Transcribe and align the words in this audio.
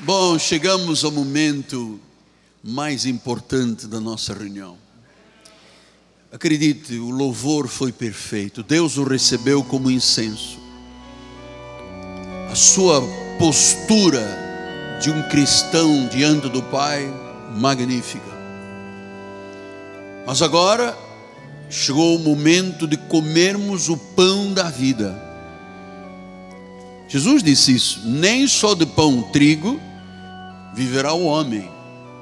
Bom, 0.00 0.38
chegamos 0.38 1.02
ao 1.02 1.10
momento 1.10 1.98
mais 2.62 3.04
importante 3.04 3.88
da 3.88 3.98
nossa 3.98 4.32
reunião. 4.32 4.78
Acredite, 6.30 6.94
o 6.94 7.10
louvor 7.10 7.66
foi 7.66 7.90
perfeito. 7.90 8.62
Deus 8.62 8.96
o 8.96 9.02
recebeu 9.02 9.64
como 9.64 9.90
incenso. 9.90 10.60
A 12.48 12.54
sua 12.54 13.02
postura 13.40 14.24
de 15.02 15.10
um 15.10 15.20
cristão 15.28 16.06
diante 16.06 16.48
do 16.48 16.62
Pai, 16.62 17.04
magnífica. 17.56 18.38
Mas 20.24 20.42
agora 20.42 20.96
chegou 21.68 22.14
o 22.14 22.20
momento 22.20 22.86
de 22.86 22.96
comermos 22.96 23.88
o 23.88 23.96
pão 23.96 24.54
da 24.54 24.70
vida. 24.70 25.20
Jesus 27.08 27.42
disse 27.42 27.74
isso: 27.74 28.02
nem 28.04 28.46
só 28.46 28.74
de 28.74 28.86
pão 28.86 29.22
trigo 29.32 29.87
viverá 30.74 31.12
o 31.12 31.24
homem, 31.24 31.70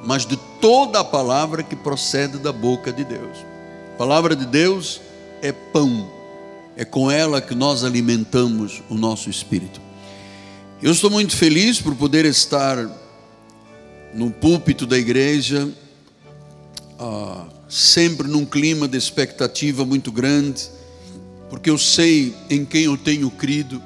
mas 0.04 0.26
de 0.26 0.36
toda 0.60 1.00
a 1.00 1.04
palavra 1.04 1.62
que 1.62 1.76
procede 1.76 2.38
da 2.38 2.52
boca 2.52 2.92
de 2.92 3.04
Deus. 3.04 3.38
A 3.94 3.98
palavra 3.98 4.36
de 4.36 4.46
Deus 4.46 5.00
é 5.42 5.52
pão, 5.52 6.10
é 6.76 6.84
com 6.84 7.10
ela 7.10 7.40
que 7.40 7.54
nós 7.54 7.84
alimentamos 7.84 8.82
o 8.88 8.94
nosso 8.94 9.30
espírito. 9.30 9.80
Eu 10.82 10.92
estou 10.92 11.10
muito 11.10 11.36
feliz 11.36 11.80
por 11.80 11.94
poder 11.94 12.24
estar 12.24 12.76
no 14.14 14.30
púlpito 14.30 14.86
da 14.86 14.98
igreja, 14.98 15.68
ah, 16.98 17.44
sempre 17.68 18.28
num 18.28 18.44
clima 18.44 18.86
de 18.86 18.96
expectativa 18.96 19.84
muito 19.84 20.12
grande, 20.12 20.68
porque 21.48 21.70
eu 21.70 21.78
sei 21.78 22.34
em 22.50 22.64
quem 22.64 22.84
eu 22.84 22.96
tenho 22.96 23.30
crido 23.30 23.82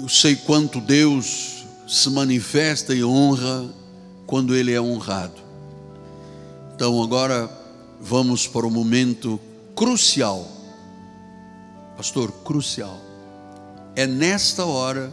eu 0.00 0.08
sei 0.08 0.36
quanto 0.36 0.80
Deus 0.80 1.57
se 1.88 2.10
manifesta 2.10 2.94
e 2.94 3.02
honra 3.02 3.66
quando 4.26 4.54
Ele 4.54 4.72
é 4.72 4.80
honrado. 4.80 5.40
Então 6.74 7.02
agora 7.02 7.50
vamos 7.98 8.46
para 8.46 8.66
o 8.66 8.70
momento 8.70 9.40
crucial, 9.74 10.46
pastor, 11.96 12.30
crucial. 12.44 13.00
É 13.96 14.06
nesta 14.06 14.64
hora 14.66 15.12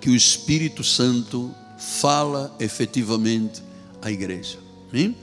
que 0.00 0.08
o 0.08 0.16
Espírito 0.16 0.82
Santo 0.82 1.54
fala 1.78 2.54
efetivamente 2.58 3.62
à 4.00 4.10
igreja. 4.10 4.58
Hein? 4.92 5.14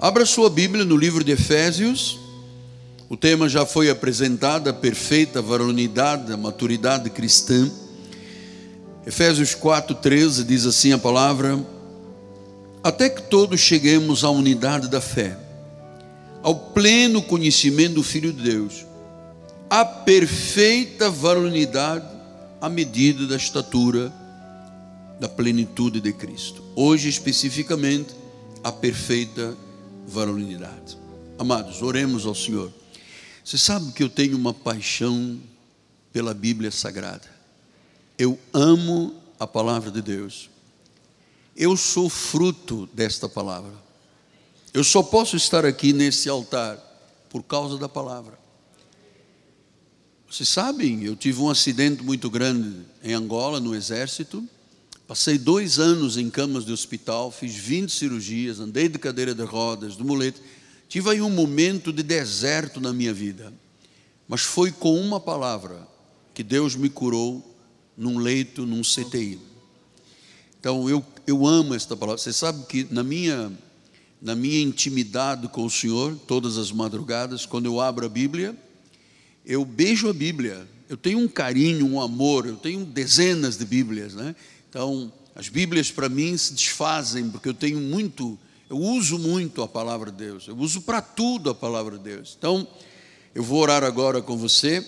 Abra 0.00 0.26
sua 0.26 0.50
Bíblia 0.50 0.84
no 0.84 0.96
livro 0.96 1.22
de 1.22 1.32
Efésios. 1.32 2.18
O 3.08 3.16
tema 3.16 3.48
já 3.48 3.64
foi 3.64 3.88
apresentado, 3.88 4.68
a 4.68 4.72
perfeita 4.72 5.40
varonidade, 5.40 6.32
a 6.32 6.36
maturidade 6.36 7.08
cristã. 7.10 7.70
Efésios 9.10 9.56
4,13 9.56 10.44
diz 10.44 10.64
assim 10.64 10.92
a 10.92 10.98
palavra: 10.98 11.58
Até 12.80 13.10
que 13.10 13.20
todos 13.20 13.58
cheguemos 13.58 14.22
à 14.22 14.30
unidade 14.30 14.88
da 14.88 15.00
fé, 15.00 15.36
ao 16.44 16.54
pleno 16.54 17.20
conhecimento 17.20 17.94
do 17.94 18.04
Filho 18.04 18.32
de 18.32 18.40
Deus, 18.40 18.86
à 19.68 19.84
perfeita 19.84 21.10
varonidade, 21.10 22.06
à 22.60 22.68
medida 22.68 23.26
da 23.26 23.34
estatura 23.34 24.12
da 25.18 25.28
plenitude 25.28 26.00
de 26.00 26.12
Cristo. 26.12 26.62
Hoje, 26.76 27.08
especificamente, 27.08 28.14
a 28.62 28.70
perfeita 28.70 29.56
varonilidade. 30.06 30.96
Amados, 31.36 31.82
oremos 31.82 32.26
ao 32.26 32.34
Senhor. 32.36 32.72
Você 33.44 33.58
sabe 33.58 33.90
que 33.90 34.04
eu 34.04 34.08
tenho 34.08 34.36
uma 34.36 34.54
paixão 34.54 35.36
pela 36.12 36.32
Bíblia 36.32 36.70
Sagrada. 36.70 37.39
Eu 38.20 38.38
amo 38.52 39.14
a 39.38 39.46
palavra 39.46 39.90
de 39.90 40.02
Deus. 40.02 40.50
Eu 41.56 41.74
sou 41.74 42.10
fruto 42.10 42.86
desta 42.92 43.30
palavra. 43.30 43.72
Eu 44.74 44.84
só 44.84 45.02
posso 45.02 45.36
estar 45.36 45.64
aqui 45.64 45.94
nesse 45.94 46.28
altar 46.28 46.76
por 47.30 47.42
causa 47.42 47.78
da 47.78 47.88
palavra. 47.88 48.38
Vocês 50.30 50.50
sabem, 50.50 51.02
eu 51.02 51.16
tive 51.16 51.40
um 51.40 51.48
acidente 51.48 52.02
muito 52.02 52.28
grande 52.28 52.84
em 53.02 53.14
Angola, 53.14 53.58
no 53.58 53.74
exército. 53.74 54.46
Passei 55.08 55.38
dois 55.38 55.78
anos 55.78 56.18
em 56.18 56.28
camas 56.28 56.66
de 56.66 56.74
hospital, 56.74 57.30
fiz 57.30 57.54
20 57.54 57.90
cirurgias, 57.90 58.60
andei 58.60 58.86
de 58.86 58.98
cadeira 58.98 59.34
de 59.34 59.44
rodas, 59.44 59.96
de 59.96 60.04
muleta. 60.04 60.38
Tive 60.90 61.08
aí 61.08 61.22
um 61.22 61.30
momento 61.30 61.90
de 61.90 62.02
deserto 62.02 62.82
na 62.82 62.92
minha 62.92 63.14
vida. 63.14 63.50
Mas 64.28 64.42
foi 64.42 64.70
com 64.70 65.00
uma 65.00 65.18
palavra 65.18 65.88
que 66.34 66.42
Deus 66.42 66.76
me 66.76 66.90
curou 66.90 67.49
num 68.00 68.16
leito, 68.16 68.64
num 68.64 68.80
CTI. 68.80 69.38
Então 70.58 70.88
eu, 70.88 71.04
eu 71.26 71.46
amo 71.46 71.74
esta 71.74 71.94
palavra. 71.94 72.16
Você 72.16 72.32
sabe 72.32 72.64
que 72.64 72.86
na 72.90 73.04
minha, 73.04 73.52
na 74.22 74.34
minha 74.34 74.58
intimidade 74.62 75.46
com 75.48 75.66
o 75.66 75.70
Senhor, 75.70 76.16
todas 76.26 76.56
as 76.56 76.72
madrugadas, 76.72 77.44
quando 77.44 77.66
eu 77.66 77.78
abro 77.78 78.06
a 78.06 78.08
Bíblia, 78.08 78.56
eu 79.44 79.66
beijo 79.66 80.08
a 80.08 80.14
Bíblia. 80.14 80.66
Eu 80.88 80.96
tenho 80.96 81.18
um 81.18 81.28
carinho, 81.28 81.86
um 81.86 82.00
amor, 82.00 82.46
eu 82.46 82.56
tenho 82.56 82.86
dezenas 82.86 83.58
de 83.58 83.66
Bíblias, 83.66 84.14
né? 84.14 84.34
Então, 84.70 85.12
as 85.34 85.50
Bíblias 85.50 85.90
para 85.90 86.08
mim 86.08 86.34
se 86.38 86.54
desfazem, 86.54 87.28
porque 87.28 87.50
eu 87.50 87.54
tenho 87.54 87.78
muito, 87.78 88.38
eu 88.68 88.78
uso 88.78 89.18
muito 89.18 89.62
a 89.62 89.68
palavra 89.68 90.10
de 90.10 90.16
Deus, 90.16 90.48
eu 90.48 90.56
uso 90.56 90.80
para 90.80 91.02
tudo 91.02 91.50
a 91.50 91.54
palavra 91.54 91.98
de 91.98 92.04
Deus. 92.04 92.34
Então, 92.38 92.66
eu 93.34 93.42
vou 93.42 93.60
orar 93.60 93.84
agora 93.84 94.22
com 94.22 94.38
você. 94.38 94.84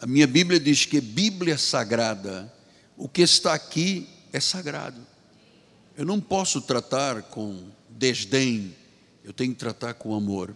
A 0.00 0.06
minha 0.06 0.26
Bíblia 0.26 0.58
diz 0.58 0.84
que 0.84 1.00
Bíblia 1.00 1.56
sagrada, 1.56 2.52
o 2.96 3.08
que 3.08 3.22
está 3.22 3.54
aqui 3.54 4.08
é 4.32 4.40
sagrado. 4.40 5.00
Eu 5.96 6.04
não 6.04 6.20
posso 6.20 6.60
tratar 6.60 7.22
com 7.22 7.62
desdém, 7.88 8.74
eu 9.24 9.32
tenho 9.32 9.52
que 9.52 9.58
tratar 9.58 9.94
com 9.94 10.14
amor. 10.14 10.54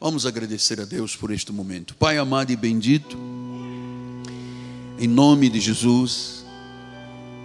Vamos 0.00 0.24
agradecer 0.24 0.80
a 0.80 0.84
Deus 0.84 1.16
por 1.16 1.32
este 1.32 1.50
momento. 1.52 1.96
Pai 1.96 2.18
amado 2.18 2.52
e 2.52 2.56
bendito, 2.56 3.18
em 4.98 5.08
nome 5.08 5.48
de 5.48 5.60
Jesus, 5.60 6.44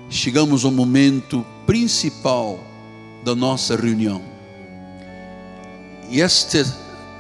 chegamos 0.10 0.64
ao 0.64 0.72
momento 0.72 1.46
principal 1.66 2.64
da 3.24 3.34
nossa 3.34 3.76
reunião. 3.76 4.22
E 6.10 6.22
esta 6.22 6.64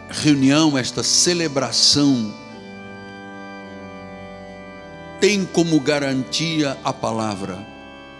reunião, 0.09 0.77
esta 0.77 1.01
celebração, 1.01 2.31
tem 5.23 5.45
como 5.45 5.79
garantia 5.79 6.77
a 6.83 6.91
palavra, 6.91 7.57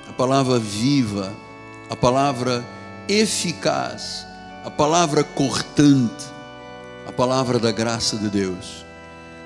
a 0.08 0.14
palavra 0.14 0.58
viva, 0.58 1.36
a 1.90 1.98
palavra 1.98 2.66
eficaz, 3.10 4.26
a 4.64 4.72
palavra 4.72 5.22
cortante, 5.22 6.24
a 7.06 7.12
palavra 7.12 7.60
da 7.60 7.74
graça 7.74 8.16
de 8.16 8.30
Deus. 8.30 8.86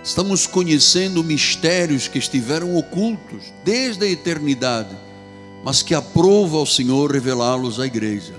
Estamos 0.03 0.45
conhecendo 0.45 1.23
mistérios 1.23 2.07
que 2.07 2.19
estiveram 2.19 2.75
ocultos 2.75 3.51
desde 3.65 4.05
a 4.05 4.07
eternidade, 4.07 4.95
mas 5.63 5.81
que 5.81 5.95
aprova 5.95 6.57
ao 6.57 6.65
Senhor 6.67 7.11
revelá-los 7.11 7.79
à 7.79 7.87
igreja. 7.87 8.35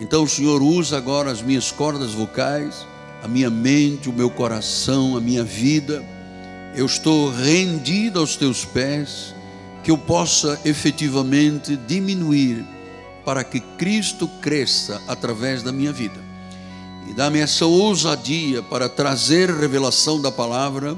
Então 0.00 0.22
o 0.22 0.28
Senhor 0.28 0.62
usa 0.62 0.96
agora 0.96 1.30
as 1.30 1.42
minhas 1.42 1.70
cordas 1.70 2.14
vocais, 2.14 2.86
a 3.22 3.28
minha 3.28 3.50
mente, 3.50 4.08
o 4.08 4.12
meu 4.14 4.30
coração, 4.30 5.18
a 5.18 5.20
minha 5.20 5.44
vida 5.44 6.02
eu 6.74 6.86
estou 6.86 7.30
rendido 7.30 8.18
aos 8.18 8.36
teus 8.36 8.64
pés, 8.64 9.34
que 9.82 9.90
eu 9.90 9.98
possa 9.98 10.60
efetivamente 10.64 11.76
diminuir 11.76 12.64
para 13.24 13.44
que 13.44 13.60
Cristo 13.60 14.26
cresça 14.40 15.00
através 15.06 15.62
da 15.62 15.70
minha 15.70 15.92
vida. 15.92 16.20
E 17.08 17.12
dá-me 17.12 17.38
essa 17.38 17.64
ousadia 17.64 18.62
para 18.62 18.88
trazer 18.88 19.50
revelação 19.50 20.20
da 20.20 20.32
palavra, 20.32 20.96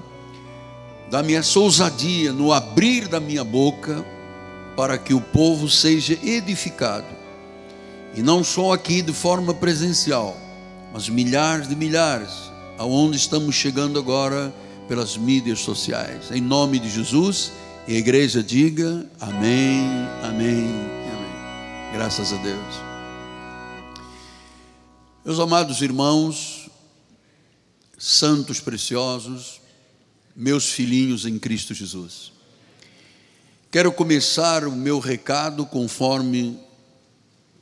dá-me 1.10 1.34
essa 1.34 1.58
ousadia 1.58 2.32
no 2.32 2.52
abrir 2.52 3.06
da 3.06 3.20
minha 3.20 3.44
boca, 3.44 4.04
para 4.76 4.96
que 4.98 5.12
o 5.12 5.20
povo 5.20 5.68
seja 5.68 6.18
edificado. 6.22 7.06
E 8.14 8.22
não 8.22 8.42
só 8.42 8.72
aqui 8.72 9.02
de 9.02 9.12
forma 9.12 9.52
presencial, 9.52 10.36
mas 10.92 11.08
milhares 11.08 11.68
de 11.68 11.76
milhares, 11.76 12.50
aonde 12.78 13.16
estamos 13.16 13.54
chegando 13.54 13.98
agora 13.98 14.54
pelas 14.88 15.16
mídias 15.16 15.60
sociais. 15.60 16.30
Em 16.30 16.40
nome 16.40 16.78
de 16.78 16.90
Jesus, 16.90 17.52
e 17.88 17.94
a 17.94 17.98
igreja 17.98 18.42
diga 18.42 19.08
amém, 19.20 19.86
amém, 20.22 20.66
amém. 20.66 21.92
Graças 21.92 22.32
a 22.32 22.36
Deus. 22.36 22.74
Meus 25.24 25.38
amados 25.40 25.82
irmãos, 25.82 26.68
santos 27.98 28.60
preciosos, 28.60 29.60
meus 30.34 30.70
filhinhos 30.70 31.26
em 31.26 31.38
Cristo 31.38 31.74
Jesus. 31.74 32.32
Quero 33.70 33.92
começar 33.92 34.64
o 34.66 34.72
meu 34.72 34.98
recado 34.98 35.66
conforme 35.66 36.58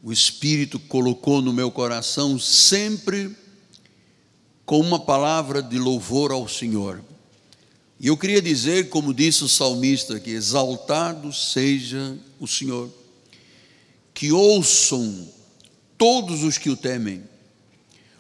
o 0.03 0.13
Espírito 0.13 0.79
colocou 0.79 1.41
no 1.41 1.53
meu 1.53 1.71
coração, 1.71 2.39
sempre 2.39 3.35
com 4.67 4.79
uma 4.79 5.01
palavra 5.01 5.63
de 5.63 5.79
louvor 5.79 6.31
ao 6.31 6.47
Senhor. 6.47 7.03
E 7.99 8.09
eu 8.09 8.17
queria 8.17 8.43
dizer, 8.43 8.89
como 8.89 9.15
disse 9.15 9.45
o 9.45 9.49
salmista, 9.49 10.19
que 10.19 10.31
exaltado 10.31 11.33
seja 11.33 12.19
o 12.41 12.47
Senhor, 12.47 12.91
que 14.13 14.33
ouçam 14.33 15.29
todos 15.97 16.43
os 16.43 16.59
que 16.59 16.71
o 16.71 16.77
temem. 16.77 17.23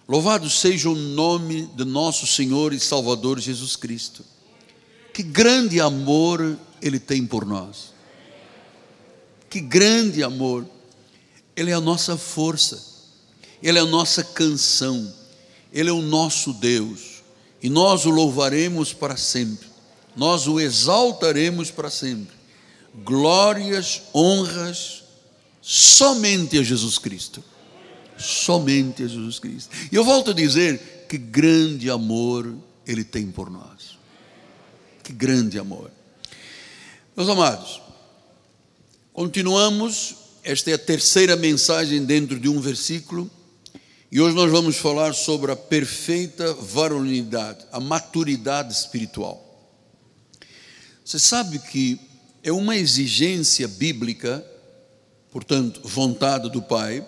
Louvado 0.08 0.48
seja 0.50 0.90
o 0.90 0.94
nome 0.94 1.66
de 1.74 1.84
nosso 1.84 2.26
Senhor 2.26 2.72
e 2.72 2.80
Salvador 2.80 3.40
Jesus 3.40 3.74
Cristo. 3.74 4.24
Que 5.12 5.22
grande 5.22 5.80
amor 5.80 6.58
Ele 6.82 6.98
tem 6.98 7.26
por 7.26 7.46
nós. 7.46 7.94
Que 9.48 9.60
grande 9.60 10.22
amor. 10.22 10.66
Ele 11.56 11.70
é 11.70 11.74
a 11.74 11.80
nossa 11.80 12.16
força. 12.16 12.82
Ele 13.62 13.78
é 13.78 13.80
a 13.80 13.86
nossa 13.86 14.22
canção. 14.24 15.12
Ele 15.72 15.88
é 15.88 15.92
o 15.92 16.02
nosso 16.02 16.52
Deus. 16.52 17.13
E 17.64 17.70
nós 17.70 18.04
o 18.04 18.10
louvaremos 18.10 18.92
para 18.92 19.16
sempre. 19.16 19.66
Nós 20.14 20.46
o 20.46 20.60
exaltaremos 20.60 21.70
para 21.70 21.88
sempre. 21.88 22.36
Glórias, 23.02 24.02
honras, 24.14 25.02
somente 25.62 26.58
a 26.58 26.62
Jesus 26.62 26.98
Cristo. 26.98 27.42
Somente 28.18 29.02
a 29.02 29.06
Jesus 29.06 29.38
Cristo. 29.38 29.74
E 29.90 29.94
eu 29.96 30.04
volto 30.04 30.32
a 30.32 30.34
dizer 30.34 31.06
que 31.08 31.16
grande 31.16 31.88
amor 31.88 32.54
Ele 32.86 33.02
tem 33.02 33.30
por 33.30 33.48
nós. 33.48 33.98
Que 35.02 35.14
grande 35.14 35.58
amor. 35.58 35.90
Meus 37.16 37.30
amados, 37.30 37.80
continuamos. 39.10 40.16
Esta 40.42 40.70
é 40.70 40.74
a 40.74 40.78
terceira 40.78 41.34
mensagem 41.34 42.04
dentro 42.04 42.38
de 42.38 42.46
um 42.46 42.60
versículo. 42.60 43.30
E 44.14 44.20
hoje 44.20 44.34
nós 44.34 44.50
vamos 44.50 44.76
falar 44.76 45.12
sobre 45.12 45.52
a 45.52 45.56
perfeita 45.56 46.54
varonilidade, 46.54 47.66
a 47.70 47.78
maturidade 47.78 48.72
espiritual. 48.72 49.42
Você 51.04 51.18
sabe 51.18 51.58
que 51.58 52.00
é 52.42 52.50
uma 52.50 52.76
exigência 52.76 53.68
bíblica 53.68 54.42
portanto, 55.34 55.80
vontade 55.82 56.48
do 56.48 56.62
Pai, 56.62 57.04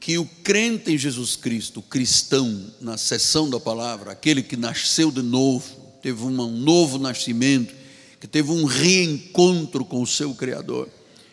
que 0.00 0.16
o 0.16 0.24
crente 0.42 0.90
em 0.90 0.96
Jesus 0.96 1.36
Cristo, 1.36 1.80
o 1.80 1.82
cristão, 1.82 2.72
na 2.80 2.96
sessão 2.96 3.50
da 3.50 3.60
palavra, 3.60 4.12
aquele 4.12 4.42
que 4.42 4.56
nasceu 4.56 5.10
de 5.10 5.20
novo, 5.20 5.68
teve 6.00 6.24
um 6.24 6.30
novo 6.30 6.98
nascimento, 6.98 7.74
que 8.18 8.26
teve 8.26 8.50
um 8.50 8.64
reencontro 8.64 9.84
com 9.84 10.00
o 10.00 10.06
seu 10.06 10.34
Criador, 10.34 10.88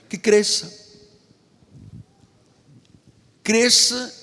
que 0.09 0.17
cresça. 0.17 0.69
Cresça, 3.41 4.13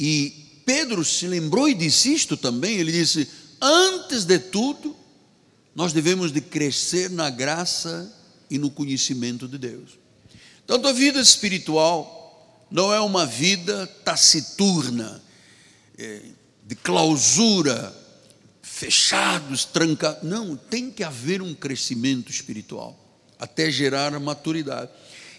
e 0.00 0.62
Pedro 0.64 1.04
se 1.04 1.26
lembrou 1.26 1.68
e 1.68 1.74
disse 1.74 2.14
isto 2.14 2.34
também, 2.34 2.78
ele 2.78 2.90
disse: 2.90 3.28
antes 3.60 4.24
de 4.24 4.38
tudo, 4.38 4.96
nós 5.74 5.92
devemos 5.92 6.32
de 6.32 6.40
crescer 6.40 7.10
na 7.10 7.28
graça 7.28 8.10
e 8.50 8.56
no 8.56 8.70
conhecimento 8.70 9.46
de 9.46 9.58
Deus. 9.58 9.98
Então, 10.64 10.80
a 10.86 10.92
vida 10.92 11.20
espiritual 11.20 12.66
não 12.70 12.90
é 12.90 12.98
uma 12.98 13.26
vida 13.26 13.86
taciturna, 14.02 15.22
é, 15.98 16.22
de 16.66 16.74
clausura, 16.76 17.94
fechados, 18.62 19.66
trancados. 19.66 20.22
Não, 20.22 20.56
tem 20.56 20.90
que 20.90 21.04
haver 21.04 21.42
um 21.42 21.54
crescimento 21.54 22.30
espiritual, 22.30 22.98
até 23.38 23.70
gerar 23.70 24.14
a 24.14 24.20
maturidade. 24.20 24.90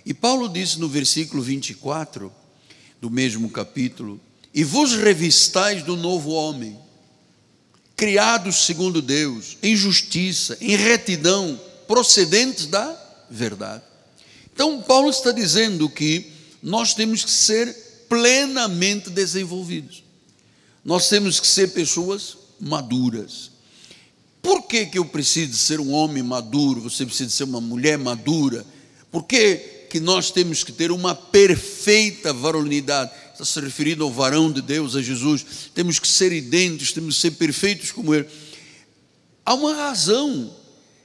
E 0.06 0.14
Paulo 0.14 0.48
disse 0.48 0.80
no 0.80 0.88
versículo 0.88 1.42
24 1.42 2.32
do 3.00 3.10
mesmo 3.10 3.50
capítulo: 3.50 4.22
E 4.54 4.64
vos 4.64 4.94
revistais 4.94 5.84
do 5.84 5.96
novo 5.96 6.32
homem, 6.32 6.78
criados 7.96 8.66
segundo 8.66 9.02
Deus, 9.02 9.58
em 9.62 9.76
justiça, 9.76 10.58
em 10.60 10.76
retidão, 10.76 11.60
procedentes 11.88 12.66
da 12.66 12.98
verdade. 13.30 13.84
Então, 14.54 14.82
Paulo 14.82 15.10
está 15.10 15.32
dizendo 15.32 15.90
que 15.90 16.32
nós 16.62 16.94
temos 16.94 17.24
que 17.24 17.32
ser 17.32 17.74
plenamente 18.10 19.10
desenvolvidos. 19.10 20.04
Nós 20.84 21.08
temos 21.08 21.40
que 21.40 21.48
ser 21.48 21.72
pessoas 21.72 22.38
maduras. 22.60 23.52
Por 24.42 24.64
que, 24.64 24.86
que 24.88 24.98
eu 24.98 25.06
preciso 25.06 25.56
ser 25.56 25.80
um 25.80 25.92
homem 25.92 26.24
maduro? 26.24 26.82
Você 26.82 27.06
precisa 27.06 27.30
ser 27.30 27.44
uma 27.44 27.62
mulher 27.62 27.98
madura? 27.98 28.66
Por 29.12 29.24
que, 29.24 29.88
que 29.90 30.00
nós 30.00 30.32
temos 30.32 30.64
que 30.64 30.72
ter 30.72 30.92
uma 30.92 31.14
perfeita 31.14 32.34
varonilidade? 32.34 33.12
Está 33.42 33.60
se 33.60 33.66
referindo 33.66 34.04
ao 34.04 34.12
varão 34.12 34.52
de 34.52 34.62
Deus, 34.62 34.96
a 34.96 35.02
Jesus. 35.02 35.44
Temos 35.74 35.98
que 35.98 36.08
ser 36.08 36.32
idênticos, 36.32 36.94
temos 36.94 37.16
que 37.16 37.22
ser 37.22 37.32
perfeitos 37.32 37.92
como 37.92 38.14
Ele. 38.14 38.28
Há 39.44 39.56
uma 39.56 39.74
razão. 39.74 40.56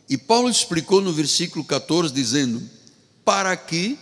E 0.06 0.18
Paulo 0.18 0.50
explicou 0.50 1.00
no 1.00 1.14
versículo 1.14 1.64
14, 1.64 2.12
dizendo: 2.12 2.62
para 3.24 3.56
que 3.56 3.98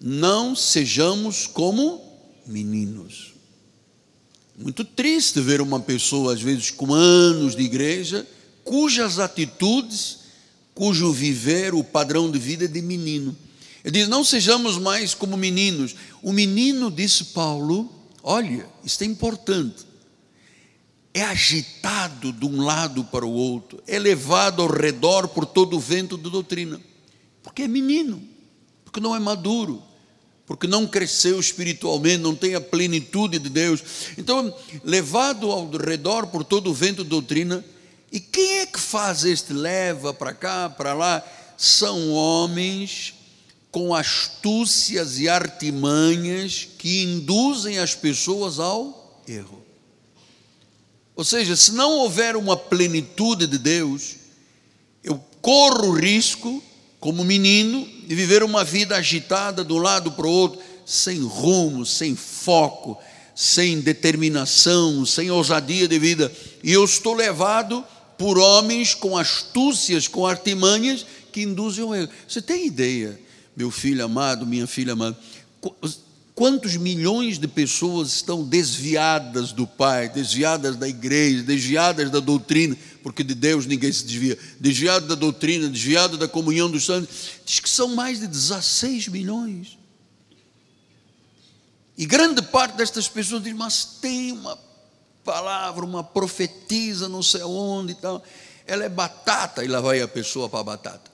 não 0.00 0.56
sejamos 0.56 1.46
como 1.46 2.02
meninos. 2.46 3.34
Muito 4.56 4.82
triste 4.82 5.38
ver 5.38 5.60
uma 5.60 5.80
pessoa, 5.80 6.32
às 6.32 6.40
vezes, 6.40 6.70
com 6.70 6.94
anos 6.94 7.54
de 7.54 7.62
igreja, 7.62 8.26
cujas 8.64 9.18
atitudes, 9.18 10.20
cujo 10.74 11.12
viver, 11.12 11.74
o 11.74 11.84
padrão 11.84 12.30
de 12.30 12.38
vida 12.38 12.64
é 12.64 12.68
de 12.68 12.80
menino. 12.80 13.36
Ele 13.84 13.98
diz: 13.98 14.08
não 14.08 14.24
sejamos 14.24 14.78
mais 14.78 15.14
como 15.14 15.36
meninos. 15.36 15.94
O 16.22 16.32
menino, 16.32 16.90
disse 16.90 17.24
Paulo, 17.26 17.90
olha, 18.22 18.66
isso 18.84 19.02
é 19.02 19.06
importante. 19.06 19.86
É 21.12 21.22
agitado 21.22 22.32
de 22.32 22.46
um 22.46 22.62
lado 22.62 23.04
para 23.04 23.26
o 23.26 23.32
outro, 23.32 23.82
é 23.86 23.98
levado 23.98 24.62
ao 24.62 24.68
redor 24.68 25.28
por 25.28 25.44
todo 25.44 25.76
o 25.76 25.80
vento 25.80 26.16
da 26.16 26.30
doutrina, 26.30 26.80
porque 27.42 27.62
é 27.62 27.68
menino 27.68 28.30
porque 28.90 28.98
não 28.98 29.14
é 29.14 29.20
maduro, 29.20 29.80
porque 30.44 30.66
não 30.66 30.84
cresceu 30.84 31.38
espiritualmente, 31.38 32.18
não 32.18 32.34
tem 32.34 32.56
a 32.56 32.60
plenitude 32.60 33.38
de 33.38 33.48
Deus. 33.48 33.80
Então, 34.18 34.52
levado 34.82 35.48
ao 35.52 35.70
redor 35.70 36.26
por 36.26 36.42
todo 36.42 36.70
o 36.70 36.74
vento 36.74 37.04
de 37.04 37.10
doutrina, 37.10 37.64
e 38.10 38.18
quem 38.18 38.58
é 38.58 38.66
que 38.66 38.80
faz 38.80 39.24
este 39.24 39.52
leva 39.52 40.12
para 40.12 40.34
cá, 40.34 40.68
para 40.68 40.92
lá? 40.92 41.22
São 41.56 42.10
homens 42.10 43.14
com 43.70 43.94
astúcias 43.94 45.18
e 45.18 45.28
artimanhas 45.28 46.68
que 46.76 47.02
induzem 47.02 47.78
as 47.78 47.94
pessoas 47.94 48.58
ao 48.58 49.22
erro. 49.26 49.64
Ou 51.14 51.24
seja, 51.24 51.54
se 51.54 51.72
não 51.72 51.98
houver 51.98 52.34
uma 52.36 52.56
plenitude 52.56 53.46
de 53.46 53.58
Deus, 53.58 54.16
eu 55.04 55.22
corro 55.40 55.88
o 55.88 55.92
risco 55.92 56.62
como 56.98 57.24
menino 57.24 57.88
e 58.08 58.14
viver 58.14 58.42
uma 58.42 58.64
vida 58.64 58.96
agitada 58.96 59.64
de 59.64 59.72
um 59.72 59.78
lado 59.78 60.12
para 60.12 60.26
o 60.26 60.30
outro, 60.30 60.60
sem 60.84 61.20
rumo, 61.20 61.86
sem 61.86 62.16
foco, 62.16 62.98
sem 63.34 63.80
determinação, 63.80 65.06
sem 65.06 65.30
ousadia 65.30 65.86
de 65.86 65.98
vida. 65.98 66.30
E 66.62 66.72
eu 66.72 66.84
estou 66.84 67.14
levado 67.14 67.84
por 68.18 68.38
homens 68.38 68.94
com 68.94 69.16
astúcias, 69.16 70.06
com 70.06 70.26
artimanhas 70.26 71.06
que 71.32 71.42
induzem 71.42 71.84
o 71.84 71.94
erro. 71.94 72.10
Você 72.28 72.42
tem 72.42 72.66
ideia, 72.66 73.18
meu 73.56 73.70
filho 73.70 74.04
amado, 74.04 74.46
minha 74.46 74.66
filha 74.66 74.92
amada, 74.92 75.18
quantos 76.34 76.76
milhões 76.76 77.38
de 77.38 77.46
pessoas 77.46 78.14
estão 78.14 78.42
desviadas 78.42 79.52
do 79.52 79.66
Pai, 79.66 80.08
desviadas 80.08 80.76
da 80.76 80.88
igreja, 80.88 81.42
desviadas 81.42 82.10
da 82.10 82.18
doutrina, 82.18 82.76
porque 83.02 83.22
de 83.22 83.34
Deus 83.34 83.66
ninguém 83.66 83.92
se 83.92 84.04
desvia, 84.04 84.38
desviado 84.58 85.06
da 85.06 85.14
doutrina, 85.14 85.68
desviado 85.68 86.16
da 86.16 86.26
comunhão 86.26 86.70
dos 86.70 86.86
santos, 86.86 87.08
diz 87.44 87.60
que 87.60 87.68
são 87.68 87.94
mais 87.94 88.20
de 88.20 88.26
16 88.26 89.08
milhões. 89.08 89.78
E 91.98 92.06
grande 92.06 92.40
parte 92.40 92.76
destas 92.76 93.06
pessoas 93.06 93.42
diz, 93.42 93.52
mas 93.52 93.84
tem 94.00 94.32
uma 94.32 94.58
palavra, 95.22 95.84
uma 95.84 96.02
profetisa, 96.02 97.06
não 97.06 97.22
sei 97.22 97.42
onde 97.42 97.92
e 97.92 97.96
tal. 97.96 98.24
Ela 98.66 98.84
é 98.84 98.88
batata, 98.88 99.62
e 99.62 99.68
lá 99.68 99.80
vai 99.82 100.00
a 100.00 100.08
pessoa 100.08 100.48
para 100.48 100.60
a 100.60 100.64
batata. 100.64 101.09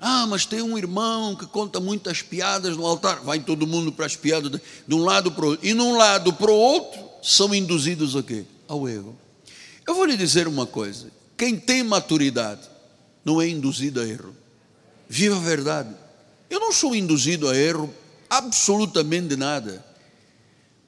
Ah, 0.00 0.26
mas 0.26 0.44
tem 0.44 0.60
um 0.60 0.76
irmão 0.76 1.34
que 1.34 1.46
conta 1.46 1.80
muitas 1.80 2.22
piadas 2.22 2.76
no 2.76 2.86
altar. 2.86 3.20
Vai 3.22 3.40
todo 3.40 3.66
mundo 3.66 3.90
para 3.90 4.06
as 4.06 4.14
piadas 4.14 4.60
de 4.86 4.94
um 4.94 5.02
lado 5.02 5.32
para 5.32 5.44
o 5.44 5.48
outro. 5.48 5.66
E 5.66 5.72
de 5.72 5.80
um 5.80 5.96
lado 5.96 6.32
para 6.32 6.50
o 6.50 6.54
outro 6.54 7.00
são 7.22 7.54
induzidos 7.54 8.14
a 8.14 8.22
quê? 8.22 8.44
Ao 8.68 8.88
erro. 8.88 9.18
Eu 9.86 9.94
vou 9.94 10.04
lhe 10.04 10.16
dizer 10.16 10.46
uma 10.46 10.66
coisa. 10.66 11.10
Quem 11.36 11.58
tem 11.58 11.82
maturidade 11.82 12.68
não 13.24 13.40
é 13.40 13.48
induzido 13.48 14.00
a 14.00 14.06
erro. 14.06 14.34
Viva 15.08 15.36
a 15.36 15.40
verdade. 15.40 15.94
Eu 16.50 16.60
não 16.60 16.72
sou 16.72 16.94
induzido 16.94 17.48
a 17.48 17.56
erro 17.56 17.92
absolutamente 18.28 19.36
nada. 19.36 19.84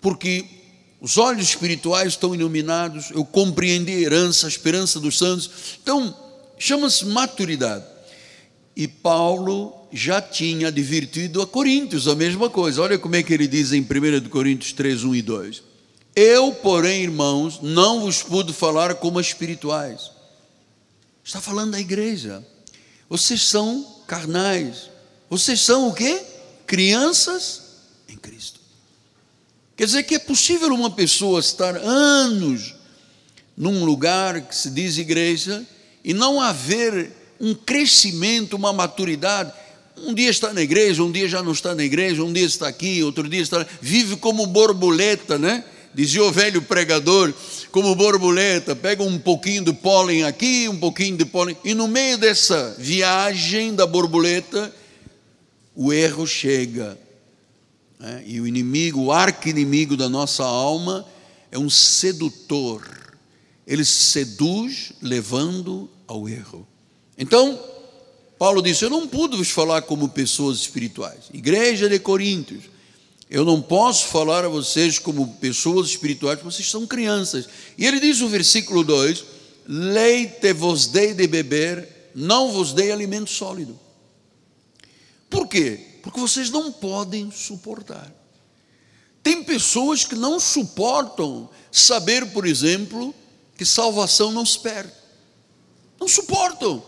Porque 0.00 0.45
os 1.00 1.17
olhos 1.17 1.49
espirituais 1.49 2.09
estão 2.09 2.35
iluminados, 2.35 3.11
eu 3.11 3.25
compreendi 3.25 3.93
a 3.93 4.00
herança, 4.00 4.47
a 4.47 4.49
esperança 4.49 4.99
dos 4.99 5.17
santos. 5.17 5.50
Então, 5.83 6.15
chama-se 6.59 7.07
maturidade. 7.07 7.85
E 8.79 8.87
Paulo 8.87 9.75
já 9.93 10.23
tinha 10.23 10.69
advertido 10.69 11.43
a 11.43 11.47
Coríntios 11.47 12.07
a 12.07 12.15
mesma 12.15 12.49
coisa. 12.49 12.81
Olha 12.81 12.99
como 12.99 13.17
é 13.17 13.23
que 13.25 13.35
ele 13.35 13.49
diz 13.49 13.73
em 13.73 13.83
1 13.83 14.29
Coríntios 14.31 14.73
3, 14.73 15.03
1 15.03 15.15
e 15.17 15.23
2. 15.23 15.63
Eu, 16.15 16.53
porém, 16.53 17.03
irmãos, 17.03 17.59
não 17.61 18.01
vos 18.01 18.23
pude 18.23 18.53
falar 18.53 18.95
como 18.95 19.21
espirituais. 19.21 20.13
Está 21.25 21.41
falando 21.41 21.73
da 21.73 21.81
igreja. 21.81 22.47
Vocês 23.09 23.43
são 23.43 23.85
carnais. 24.07 24.89
Vocês 25.29 25.61
são 25.61 25.89
o 25.89 25.93
quê? 25.93 26.25
crianças 26.69 27.63
em 28.09 28.17
Cristo. 28.17 28.61
Quer 29.75 29.87
dizer 29.87 30.03
que 30.05 30.15
é 30.15 30.19
possível 30.21 30.73
uma 30.73 30.91
pessoa 30.91 31.41
estar 31.41 31.75
anos 31.77 32.77
num 33.57 33.85
lugar 33.85 34.43
que 34.43 34.55
se 34.55 34.71
diz 34.71 34.99
igreja 34.99 35.67
e 36.05 36.13
não 36.13 36.41
haver 36.41 37.11
um 37.40 37.54
crescimento, 37.54 38.54
uma 38.54 38.73
maturidade. 38.73 39.52
Um 39.97 40.14
dia 40.14 40.30
está 40.30 40.52
na 40.52 40.62
igreja, 40.62 41.02
um 41.02 41.11
dia 41.11 41.28
já 41.28 41.42
não 41.42 41.52
está 41.52 41.75
na 41.75 41.85
igreja, 41.85 42.23
um 42.23 42.33
dia 42.33 42.47
está 42.47 42.68
aqui, 42.68 43.02
outro 43.02 43.28
dia 43.28 43.40
está. 43.40 43.66
Vive 43.80 44.16
como 44.16 44.47
borboleta, 44.47 45.38
né? 45.38 45.64
Dizia 45.95 46.23
o 46.23 46.30
velho 46.30 46.62
pregador, 46.62 47.33
como 47.73 47.95
borboleta, 47.95 48.76
pega 48.76 49.02
um 49.02 49.18
pouquinho 49.18 49.64
de 49.64 49.73
pólen 49.73 50.23
aqui, 50.23 50.68
um 50.68 50.78
pouquinho 50.78 51.16
de 51.16 51.25
pólen, 51.25 51.57
e 51.64 51.75
no 51.75 51.88
meio 51.88 52.18
dessa 52.18 52.76
viagem 52.78 53.75
da 53.75 53.87
borboleta, 53.87 54.73
o 55.75 55.92
erro 55.92 56.26
chega. 56.26 56.99
Né? 57.99 58.23
E 58.26 58.40
o 58.40 58.47
inimigo, 58.47 59.04
o 59.04 59.12
arqui-inimigo 59.12 59.97
da 59.97 60.09
nossa 60.09 60.45
alma, 60.45 61.04
é 61.50 61.59
um 61.59 61.71
sedutor. 61.71 62.87
Ele 63.66 63.85
seduz 63.85 64.92
levando 65.00 65.90
ao 66.07 66.28
erro. 66.28 66.68
Então, 67.19 67.61
Paulo 68.39 68.63
disse: 68.63 68.85
Eu 68.85 68.91
não 68.91 69.09
pude 69.09 69.37
vos 69.37 69.51
falar 69.51 69.83
como 69.83 70.09
pessoas 70.09 70.59
espirituais. 70.59 71.25
Igreja 71.35 71.89
de 71.89 71.99
Coríntios, 71.99 72.65
eu 73.29 73.45
não 73.45 73.61
posso 73.61 74.07
falar 74.07 74.45
a 74.45 74.49
vocês 74.49 74.99
como 74.99 75.35
pessoas 75.35 75.89
espirituais, 75.89 76.39
porque 76.39 76.55
vocês 76.55 76.71
são 76.71 76.87
crianças. 76.87 77.49
E 77.77 77.85
ele 77.85 77.99
diz 77.99 78.21
no 78.21 78.29
versículo 78.29 78.85
2: 78.85 79.25
Leite 79.67 80.53
vos 80.53 80.87
dei 80.87 81.13
de 81.13 81.27
beber, 81.27 82.11
não 82.15 82.53
vos 82.53 82.73
dei 82.73 82.93
alimento 82.93 83.29
sólido. 83.29 83.79
Por 85.29 85.49
quê? 85.49 85.99
Porque 86.03 86.21
vocês 86.21 86.49
não 86.49 86.73
podem 86.73 87.31
suportar. 87.31 88.15
Tem 89.23 89.43
pessoas 89.43 90.05
que 90.05 90.15
não 90.15 90.41
suportam 90.41 91.51
saber, 91.71 92.27
por 92.33 92.47
exemplo, 92.47 93.15
que 93.59 93.65
salvação 93.65 94.33
não 94.33 94.47
se 94.47 94.59
perde. 94.61 94.93
Não 96.01 96.09
suportam. 96.09 96.83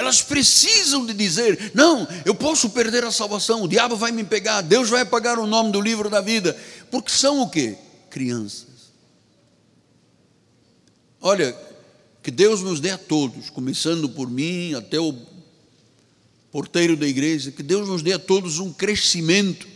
Elas 0.00 0.22
precisam 0.22 1.04
de 1.04 1.12
dizer: 1.12 1.72
não, 1.74 2.08
eu 2.24 2.34
posso 2.34 2.70
perder 2.70 3.04
a 3.04 3.12
salvação, 3.12 3.62
o 3.62 3.68
diabo 3.68 3.96
vai 3.96 4.10
me 4.10 4.24
pegar, 4.24 4.62
Deus 4.62 4.88
vai 4.88 5.02
apagar 5.02 5.38
o 5.38 5.46
nome 5.46 5.70
do 5.70 5.78
livro 5.80 6.08
da 6.08 6.22
vida, 6.22 6.56
porque 6.90 7.10
são 7.10 7.42
o 7.42 7.50
que? 7.50 7.76
Crianças. 8.08 8.94
Olha, 11.20 11.54
que 12.22 12.30
Deus 12.30 12.62
nos 12.62 12.80
dê 12.80 12.92
a 12.92 12.96
todos, 12.96 13.50
começando 13.50 14.08
por 14.08 14.30
mim 14.30 14.72
até 14.72 14.98
o 14.98 15.14
porteiro 16.50 16.96
da 16.96 17.06
igreja, 17.06 17.50
que 17.50 17.62
Deus 17.62 17.86
nos 17.86 18.00
dê 18.00 18.14
a 18.14 18.18
todos 18.18 18.58
um 18.58 18.72
crescimento 18.72 19.68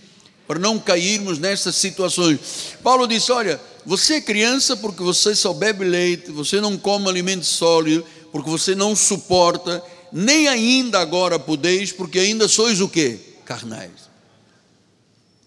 para 0.48 0.58
não 0.58 0.78
cairmos 0.78 1.38
nessas 1.38 1.76
situações. 1.76 2.40
Paulo 2.82 3.06
disse: 3.06 3.30
Olha, 3.30 3.60
você 3.84 4.14
é 4.14 4.20
criança 4.22 4.74
porque 4.74 5.02
você 5.02 5.34
só 5.34 5.52
bebe 5.52 5.84
leite, 5.84 6.30
você 6.30 6.62
não 6.62 6.78
come 6.78 7.10
alimento 7.10 7.44
sólido, 7.44 8.06
porque 8.32 8.48
você 8.48 8.74
não 8.74 8.96
suporta 8.96 9.84
nem 10.16 10.46
ainda 10.46 11.00
agora 11.00 11.40
podeis, 11.40 11.90
porque 11.90 12.20
ainda 12.20 12.46
sois 12.46 12.80
o 12.80 12.88
que? 12.88 13.18
Carnais. 13.44 14.04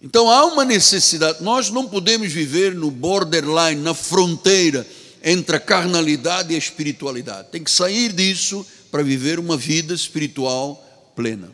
Então 0.03 0.29
há 0.29 0.45
uma 0.45 0.65
necessidade, 0.65 1.41
nós 1.41 1.69
não 1.69 1.87
podemos 1.87 2.33
viver 2.33 2.75
no 2.75 2.91
borderline, 2.91 3.81
na 3.81 3.93
fronteira 3.93 4.85
entre 5.23 5.55
a 5.55 5.59
carnalidade 5.59 6.51
e 6.51 6.55
a 6.55 6.59
espiritualidade. 6.59 7.47
Tem 7.49 7.63
que 7.63 7.71
sair 7.71 8.11
disso 8.11 8.65
para 8.91 9.01
viver 9.01 9.39
uma 9.39 9.55
vida 9.55 9.93
espiritual 9.93 10.83
plena. 11.15 11.49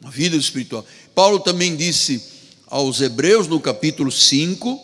Uma 0.00 0.12
vida 0.12 0.36
espiritual. 0.36 0.86
Paulo 1.16 1.40
também 1.40 1.74
disse 1.74 2.22
aos 2.68 3.00
Hebreus 3.00 3.48
no 3.48 3.58
capítulo 3.58 4.12
5, 4.12 4.80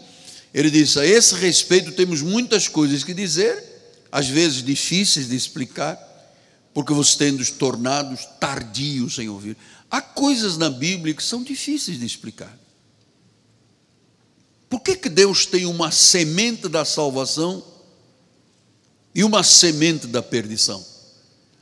ele 0.52 0.68
disse: 0.68 0.98
A 0.98 1.06
esse 1.06 1.36
respeito 1.36 1.92
temos 1.92 2.22
muitas 2.22 2.66
coisas 2.66 3.04
que 3.04 3.14
dizer, 3.14 3.62
às 4.10 4.26
vezes 4.26 4.64
difíceis 4.64 5.28
de 5.28 5.36
explicar 5.36 6.13
porque 6.74 6.92
vocês 6.92 7.14
têm 7.14 7.30
nos 7.30 7.50
tornado 7.50 8.18
tardios 8.40 9.18
em 9.20 9.28
ouvir. 9.28 9.56
Há 9.88 10.02
coisas 10.02 10.58
na 10.58 10.68
Bíblia 10.68 11.14
que 11.14 11.22
são 11.22 11.44
difíceis 11.44 12.00
de 12.00 12.04
explicar. 12.04 12.58
Por 14.68 14.80
que, 14.80 14.96
que 14.96 15.08
Deus 15.08 15.46
tem 15.46 15.66
uma 15.66 15.92
semente 15.92 16.68
da 16.68 16.84
salvação 16.84 17.64
e 19.14 19.22
uma 19.22 19.44
semente 19.44 20.08
da 20.08 20.20
perdição? 20.20 20.84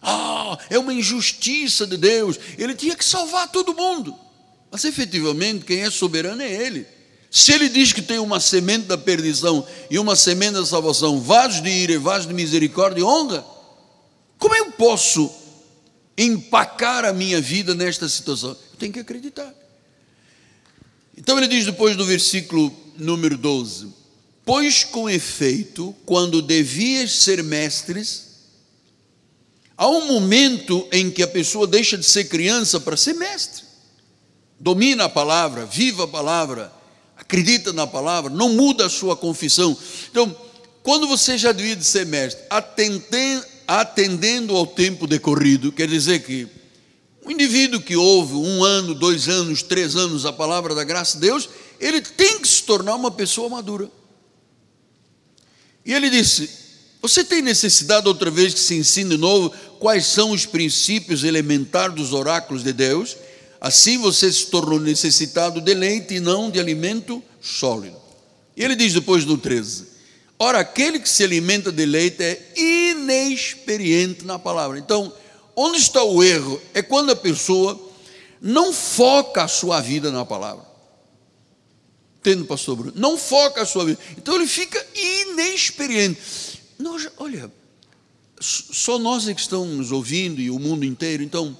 Ah, 0.00 0.58
é 0.70 0.78
uma 0.78 0.94
injustiça 0.94 1.86
de 1.86 1.98
Deus. 1.98 2.38
Ele 2.56 2.74
tinha 2.74 2.96
que 2.96 3.04
salvar 3.04 3.52
todo 3.52 3.74
mundo. 3.74 4.16
Mas 4.70 4.86
efetivamente, 4.86 5.66
quem 5.66 5.82
é 5.82 5.90
soberano 5.90 6.40
é 6.40 6.50
Ele. 6.50 6.86
Se 7.30 7.52
Ele 7.52 7.68
diz 7.68 7.92
que 7.92 8.00
tem 8.00 8.18
uma 8.18 8.40
semente 8.40 8.86
da 8.86 8.96
perdição 8.96 9.66
e 9.90 9.98
uma 9.98 10.16
semente 10.16 10.54
da 10.54 10.64
salvação, 10.64 11.20
vasos 11.20 11.62
de 11.62 11.68
ira 11.68 11.92
e 11.92 11.98
vasos 11.98 12.26
de 12.26 12.32
misericórdia 12.32 13.00
e 13.00 13.04
honra, 13.04 13.51
como 14.42 14.56
eu 14.56 14.72
posso 14.72 15.32
empacar 16.18 17.04
a 17.04 17.12
minha 17.12 17.40
vida 17.40 17.76
nesta 17.76 18.08
situação? 18.08 18.50
Eu 18.50 18.76
tenho 18.76 18.92
que 18.92 18.98
acreditar. 18.98 19.54
Então 21.16 21.38
ele 21.38 21.46
diz 21.46 21.64
depois 21.64 21.94
do 21.94 22.04
versículo 22.04 22.74
número 22.98 23.38
12: 23.38 23.94
Pois 24.44 24.82
com 24.82 25.08
efeito, 25.08 25.94
quando 26.04 26.42
devias 26.42 27.12
ser 27.12 27.40
mestres, 27.44 28.30
há 29.76 29.86
um 29.86 30.08
momento 30.08 30.88
em 30.90 31.08
que 31.08 31.22
a 31.22 31.28
pessoa 31.28 31.64
deixa 31.64 31.96
de 31.96 32.04
ser 32.04 32.24
criança 32.24 32.80
para 32.80 32.96
ser 32.96 33.14
mestre. 33.14 33.62
Domina 34.58 35.04
a 35.04 35.08
palavra, 35.08 35.66
viva 35.66 36.02
a 36.02 36.08
palavra, 36.08 36.72
acredita 37.16 37.72
na 37.72 37.86
palavra, 37.86 38.28
não 38.28 38.54
muda 38.54 38.86
a 38.86 38.90
sua 38.90 39.16
confissão. 39.16 39.78
Então, 40.10 40.36
quando 40.82 41.06
você 41.06 41.38
já 41.38 41.52
devia 41.52 41.76
de 41.76 41.84
ser 41.84 42.04
mestre, 42.04 42.42
atendendo, 42.50 43.51
atendendo 43.66 44.56
ao 44.56 44.66
tempo 44.66 45.06
decorrido, 45.06 45.72
quer 45.72 45.88
dizer 45.88 46.22
que 46.24 46.48
o 47.24 47.30
indivíduo 47.30 47.80
que 47.80 47.96
ouve 47.96 48.34
um 48.34 48.64
ano, 48.64 48.94
dois 48.94 49.28
anos, 49.28 49.62
três 49.62 49.94
anos 49.94 50.26
a 50.26 50.32
palavra 50.32 50.74
da 50.74 50.82
graça 50.82 51.14
de 51.14 51.26
Deus, 51.26 51.48
ele 51.78 52.00
tem 52.00 52.40
que 52.40 52.48
se 52.48 52.62
tornar 52.62 52.94
uma 52.94 53.10
pessoa 53.10 53.48
madura. 53.48 53.88
E 55.84 55.92
ele 55.92 56.10
disse: 56.10 56.50
Você 57.00 57.24
tem 57.24 57.40
necessidade 57.40 58.08
outra 58.08 58.30
vez 58.30 58.54
que 58.54 58.60
se 58.60 58.74
ensine 58.74 59.10
de 59.10 59.16
novo 59.16 59.52
quais 59.78 60.06
são 60.06 60.30
os 60.30 60.46
princípios 60.46 61.24
elementares 61.24 61.94
dos 61.94 62.12
oráculos 62.12 62.62
de 62.62 62.72
Deus? 62.72 63.16
Assim 63.60 63.98
você 63.98 64.32
se 64.32 64.46
tornou 64.46 64.80
necessitado 64.80 65.60
de 65.60 65.74
leite 65.74 66.14
e 66.14 66.20
não 66.20 66.50
de 66.50 66.58
alimento 66.58 67.22
sólido. 67.40 67.96
E 68.56 68.64
ele 68.64 68.74
diz 68.74 68.92
depois 68.92 69.24
no 69.24 69.38
13: 69.38 69.91
Ora, 70.44 70.58
aquele 70.58 70.98
que 70.98 71.08
se 71.08 71.22
alimenta 71.22 71.70
de 71.70 71.86
leite 71.86 72.20
é 72.20 72.52
inexperiente 72.56 74.24
na 74.24 74.40
palavra. 74.40 74.76
Então, 74.76 75.14
onde 75.54 75.78
está 75.78 76.02
o 76.02 76.20
erro? 76.20 76.60
É 76.74 76.82
quando 76.82 77.12
a 77.12 77.14
pessoa 77.16 77.80
não 78.40 78.72
foca 78.72 79.44
a 79.44 79.46
sua 79.46 79.80
vida 79.80 80.10
na 80.10 80.24
palavra. 80.24 80.66
Entende, 82.18 82.42
pastor 82.42 82.74
Bruno? 82.74 82.92
Não 82.96 83.16
foca 83.16 83.62
a 83.62 83.64
sua 83.64 83.84
vida. 83.84 84.00
Então 84.18 84.34
ele 84.34 84.48
fica 84.48 84.84
inexperiente. 84.96 86.20
Nós, 86.76 87.08
olha, 87.18 87.48
só 88.40 88.98
nós 88.98 89.28
é 89.28 89.34
que 89.34 89.40
estamos 89.40 89.92
ouvindo 89.92 90.40
e 90.40 90.50
o 90.50 90.58
mundo 90.58 90.84
inteiro. 90.84 91.22
Então, 91.22 91.56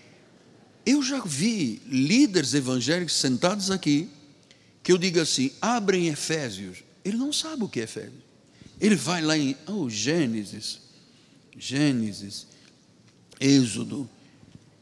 eu 0.86 1.02
já 1.02 1.20
vi 1.22 1.82
líderes 1.84 2.54
evangélicos 2.54 3.16
sentados 3.16 3.70
aqui 3.70 4.08
que 4.82 4.92
eu 4.92 4.96
digo 4.96 5.20
assim: 5.20 5.52
abrem 5.60 6.08
Efésios 6.08 6.87
ele 7.08 7.16
não 7.16 7.32
sabe 7.32 7.64
o 7.64 7.68
que 7.68 7.80
é 7.80 7.84
Efésios. 7.84 8.22
Ele 8.80 8.94
vai 8.94 9.22
lá 9.22 9.36
em 9.36 9.56
oh, 9.66 9.88
Gênesis, 9.88 10.80
Gênesis, 11.56 12.46
Êxodo, 13.40 14.08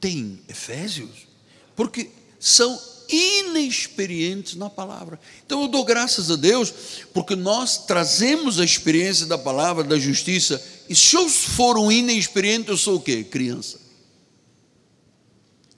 tem 0.00 0.38
Efésios, 0.48 1.26
porque 1.74 2.10
são 2.38 2.78
inexperientes 3.08 4.54
na 4.54 4.68
palavra. 4.68 5.18
Então 5.44 5.62
eu 5.62 5.68
dou 5.68 5.84
graças 5.84 6.30
a 6.30 6.36
Deus, 6.36 6.72
porque 7.14 7.34
nós 7.34 7.86
trazemos 7.86 8.60
a 8.60 8.64
experiência 8.64 9.26
da 9.26 9.38
palavra, 9.38 9.84
da 9.84 9.98
justiça, 9.98 10.62
e 10.88 10.94
se 10.94 11.16
eu 11.16 11.28
for 11.28 11.78
um 11.78 11.90
inexperiente, 11.90 12.68
eu 12.68 12.76
sou 12.76 12.96
o 12.96 13.00
quê? 13.00 13.24
Criança. 13.24 13.78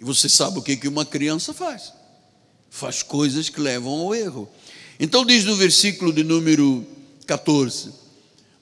E 0.01 0.05
você 0.05 0.29
sabe 0.29 0.59
o 0.59 0.63
que 0.63 0.87
uma 0.87 1.05
criança 1.05 1.53
faz? 1.53 1.93
Faz 2.71 3.03
coisas 3.03 3.49
que 3.49 3.61
levam 3.61 3.93
ao 3.93 4.15
erro. 4.15 4.49
Então 4.99 5.25
diz 5.25 5.45
no 5.45 5.55
versículo 5.55 6.13
de 6.13 6.25
número 6.25 6.85
14: 7.27 7.93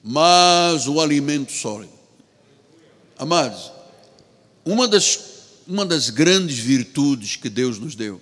Mas 0.03 0.87
o 0.87 1.01
alimento 1.01 1.51
sólido. 1.51 1.93
Amados, 3.17 3.71
uma 4.63 4.87
das, 4.87 5.19
uma 5.65 5.85
das 5.85 6.11
grandes 6.11 6.59
virtudes 6.59 7.35
que 7.35 7.49
Deus 7.49 7.79
nos 7.79 7.95
deu 7.95 8.21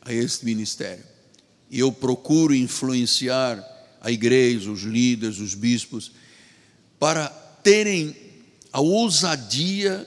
a 0.00 0.12
este 0.12 0.44
ministério, 0.44 1.04
e 1.70 1.78
eu 1.78 1.92
procuro 1.92 2.52
influenciar 2.54 3.64
a 4.00 4.10
igreja, 4.10 4.70
os 4.70 4.82
líderes, 4.82 5.38
os 5.38 5.54
bispos, 5.54 6.10
para 6.98 7.28
terem 7.62 8.16
a 8.72 8.80
ousadia 8.80 10.06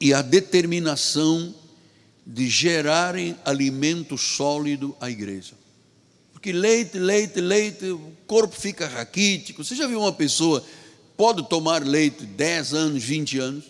e 0.00 0.14
a 0.14 0.22
determinação 0.22 1.54
de 2.26 2.48
gerarem 2.48 3.36
alimento 3.44 4.16
sólido 4.16 4.96
à 5.00 5.10
igreja. 5.10 5.61
Porque 6.42 6.50
leite, 6.50 6.98
leite, 6.98 7.40
leite, 7.40 7.84
o 7.86 8.12
corpo 8.26 8.56
fica 8.60 8.88
raquítico. 8.88 9.62
Você 9.62 9.76
já 9.76 9.86
viu 9.86 10.00
uma 10.00 10.12
pessoa 10.12 10.64
pode 11.16 11.48
tomar 11.48 11.86
leite 11.86 12.26
10 12.26 12.74
anos, 12.74 13.04
20 13.04 13.38
anos, 13.38 13.64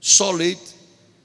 só 0.00 0.30
leite? 0.30 0.74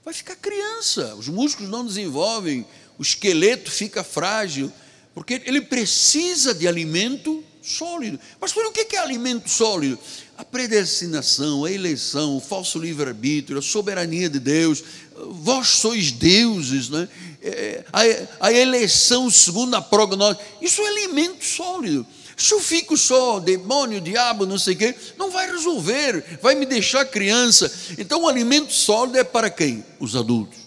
Vai 0.04 0.14
ficar 0.14 0.36
criança, 0.36 1.16
os 1.16 1.30
músculos 1.30 1.72
não 1.72 1.86
desenvolvem, 1.86 2.66
o 3.00 3.02
esqueleto 3.02 3.72
fica 3.72 4.04
frágil, 4.04 4.70
porque 5.16 5.42
ele 5.46 5.62
precisa 5.62 6.54
de 6.54 6.68
alimento 6.68 7.42
sólido. 7.62 8.20
Mas 8.42 8.54
o 8.54 8.72
que 8.74 8.98
é 8.98 9.00
alimento 9.00 9.50
sólido? 9.50 9.98
A 10.38 10.44
predestinação, 10.44 11.64
a 11.64 11.72
eleição, 11.72 12.36
o 12.36 12.42
falso 12.42 12.78
livre-arbítrio, 12.78 13.58
a 13.58 13.62
soberania 13.62 14.30
de 14.30 14.40
Deus. 14.40 14.84
Vós 15.16 15.70
sois 15.70 16.12
deuses, 16.12 16.90
né? 16.90 17.08
É, 17.46 17.84
a, 17.92 18.48
a 18.48 18.54
eleição 18.54 19.30
segundo 19.30 19.76
a 19.76 19.82
prognóstico. 19.82 20.44
Isso 20.62 20.82
é 20.82 20.88
alimento 20.88 21.44
sólido. 21.44 22.08
Se 22.38 22.54
eu 22.54 22.60
fico 22.60 22.98
só, 22.98 23.40
demônio, 23.40 24.02
diabo, 24.02 24.46
não 24.46 24.58
sei 24.58 24.74
o 24.74 24.78
quê, 24.78 24.96
não 25.18 25.30
vai 25.30 25.52
resolver, 25.52 26.40
vai 26.42 26.56
me 26.56 26.66
deixar 26.66 27.06
criança. 27.06 27.72
Então 27.98 28.24
o 28.24 28.28
alimento 28.28 28.74
sólido 28.74 29.18
é 29.18 29.24
para 29.24 29.50
quem? 29.50 29.84
Os 30.00 30.16
adultos. 30.16 30.60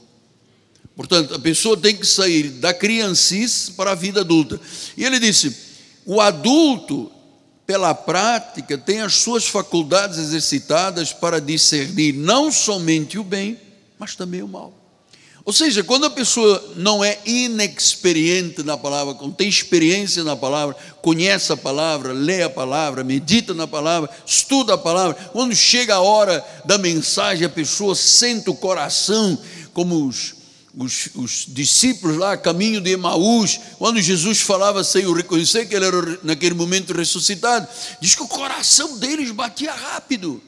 Portanto, 0.94 1.34
a 1.34 1.38
pessoa 1.38 1.76
tem 1.76 1.96
que 1.96 2.06
sair 2.06 2.48
da 2.48 2.72
criancice 2.72 3.72
para 3.72 3.92
a 3.92 3.94
vida 3.94 4.20
adulta. 4.20 4.60
E 4.96 5.04
ele 5.04 5.18
disse: 5.18 5.54
o 6.06 6.20
adulto, 6.20 7.10
pela 7.66 7.94
prática, 7.94 8.78
tem 8.78 9.00
as 9.00 9.14
suas 9.14 9.46
faculdades 9.46 10.18
exercitadas 10.18 11.12
para 11.12 11.40
discernir 11.40 12.12
não 12.12 12.52
somente 12.52 13.18
o 13.18 13.24
bem, 13.24 13.58
mas 13.98 14.14
também 14.14 14.42
o 14.42 14.48
mal. 14.48 14.72
Ou 15.46 15.52
seja, 15.52 15.84
quando 15.84 16.06
a 16.06 16.10
pessoa 16.10 16.72
não 16.74 17.04
é 17.04 17.20
inexperiente 17.24 18.64
na 18.64 18.76
palavra, 18.76 19.16
não 19.20 19.30
tem 19.30 19.48
experiência 19.48 20.24
na 20.24 20.34
palavra, 20.34 20.76
conhece 21.00 21.52
a 21.52 21.56
palavra, 21.56 22.12
lê 22.12 22.42
a 22.42 22.50
palavra, 22.50 23.04
medita 23.04 23.54
na 23.54 23.68
palavra, 23.68 24.10
estuda 24.26 24.74
a 24.74 24.78
palavra, 24.78 25.14
quando 25.32 25.54
chega 25.54 25.94
a 25.94 26.00
hora 26.00 26.44
da 26.64 26.76
mensagem, 26.76 27.46
a 27.46 27.48
pessoa 27.48 27.94
sente 27.94 28.50
o 28.50 28.56
coração 28.56 29.38
como 29.72 30.08
os 30.08 30.34
os, 30.76 31.08
os, 31.14 31.46
discípulos 31.48 32.18
lá, 32.18 32.36
caminho 32.36 32.82
de 32.82 32.90
Emaús, 32.90 33.58
quando 33.78 33.98
Jesus 33.98 34.42
falava 34.42 34.84
sem 34.84 35.06
o 35.06 35.14
reconhecer 35.14 35.64
que 35.64 35.74
ele 35.74 35.86
era 35.86 36.18
naquele 36.22 36.54
momento 36.54 36.92
ressuscitado, 36.92 37.66
diz 37.98 38.14
que 38.14 38.22
o 38.22 38.28
coração 38.28 38.98
deles 38.98 39.30
batia 39.30 39.72
rápido. 39.72 40.42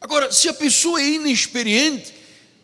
Agora, 0.00 0.30
se 0.30 0.48
a 0.48 0.54
pessoa 0.54 1.00
é 1.00 1.08
inexperiente, 1.08 2.14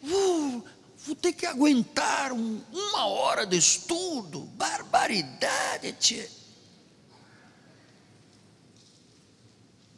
vou, 0.03 0.65
vou 1.05 1.17
ter 1.17 1.33
que 1.33 1.47
aguentar 1.47 2.33
um, 2.33 2.61
uma 2.73 3.07
hora 3.07 3.45
de 3.45 3.57
estudo, 3.57 4.41
barbaridade, 4.57 5.93
tia. 5.99 6.29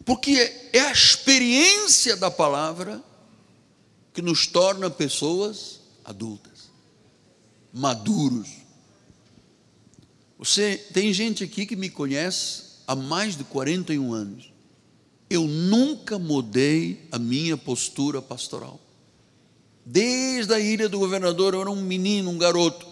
Porque 0.04 0.70
é 0.72 0.80
a 0.80 0.92
experiência 0.92 2.16
da 2.16 2.30
palavra 2.30 3.02
que 4.14 4.22
nos 4.22 4.46
torna 4.46 4.88
pessoas 4.88 5.80
adultas, 6.04 6.70
maduros. 7.72 8.48
Você 10.38 10.76
tem 10.94 11.12
gente 11.12 11.42
aqui 11.42 11.66
que 11.66 11.74
me 11.74 11.90
conhece 11.90 12.62
há 12.86 12.94
mais 12.94 13.36
de 13.36 13.44
41 13.44 14.14
anos. 14.14 14.55
Eu 15.28 15.46
nunca 15.46 16.18
mudei 16.18 17.06
a 17.10 17.18
minha 17.18 17.56
postura 17.56 18.22
pastoral. 18.22 18.80
Desde 19.84 20.52
a 20.52 20.60
ilha 20.60 20.88
do 20.88 20.98
governador, 20.98 21.54
eu 21.54 21.60
era 21.60 21.70
um 21.70 21.82
menino, 21.82 22.30
um 22.30 22.38
garoto. 22.38 22.86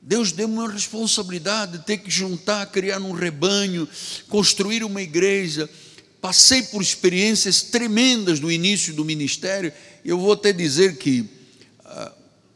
Deus 0.00 0.32
deu-me 0.32 0.54
uma 0.54 0.70
responsabilidade 0.70 1.78
de 1.78 1.84
ter 1.84 1.98
que 1.98 2.10
juntar, 2.10 2.66
criar 2.66 2.98
um 3.00 3.12
rebanho, 3.12 3.88
construir 4.28 4.84
uma 4.84 5.00
igreja. 5.00 5.68
Passei 6.20 6.62
por 6.62 6.82
experiências 6.82 7.62
tremendas 7.62 8.40
no 8.40 8.50
início 8.50 8.94
do 8.94 9.04
ministério 9.04 9.72
eu 10.04 10.18
vou 10.18 10.32
até 10.32 10.52
dizer 10.52 10.96
que 10.96 11.28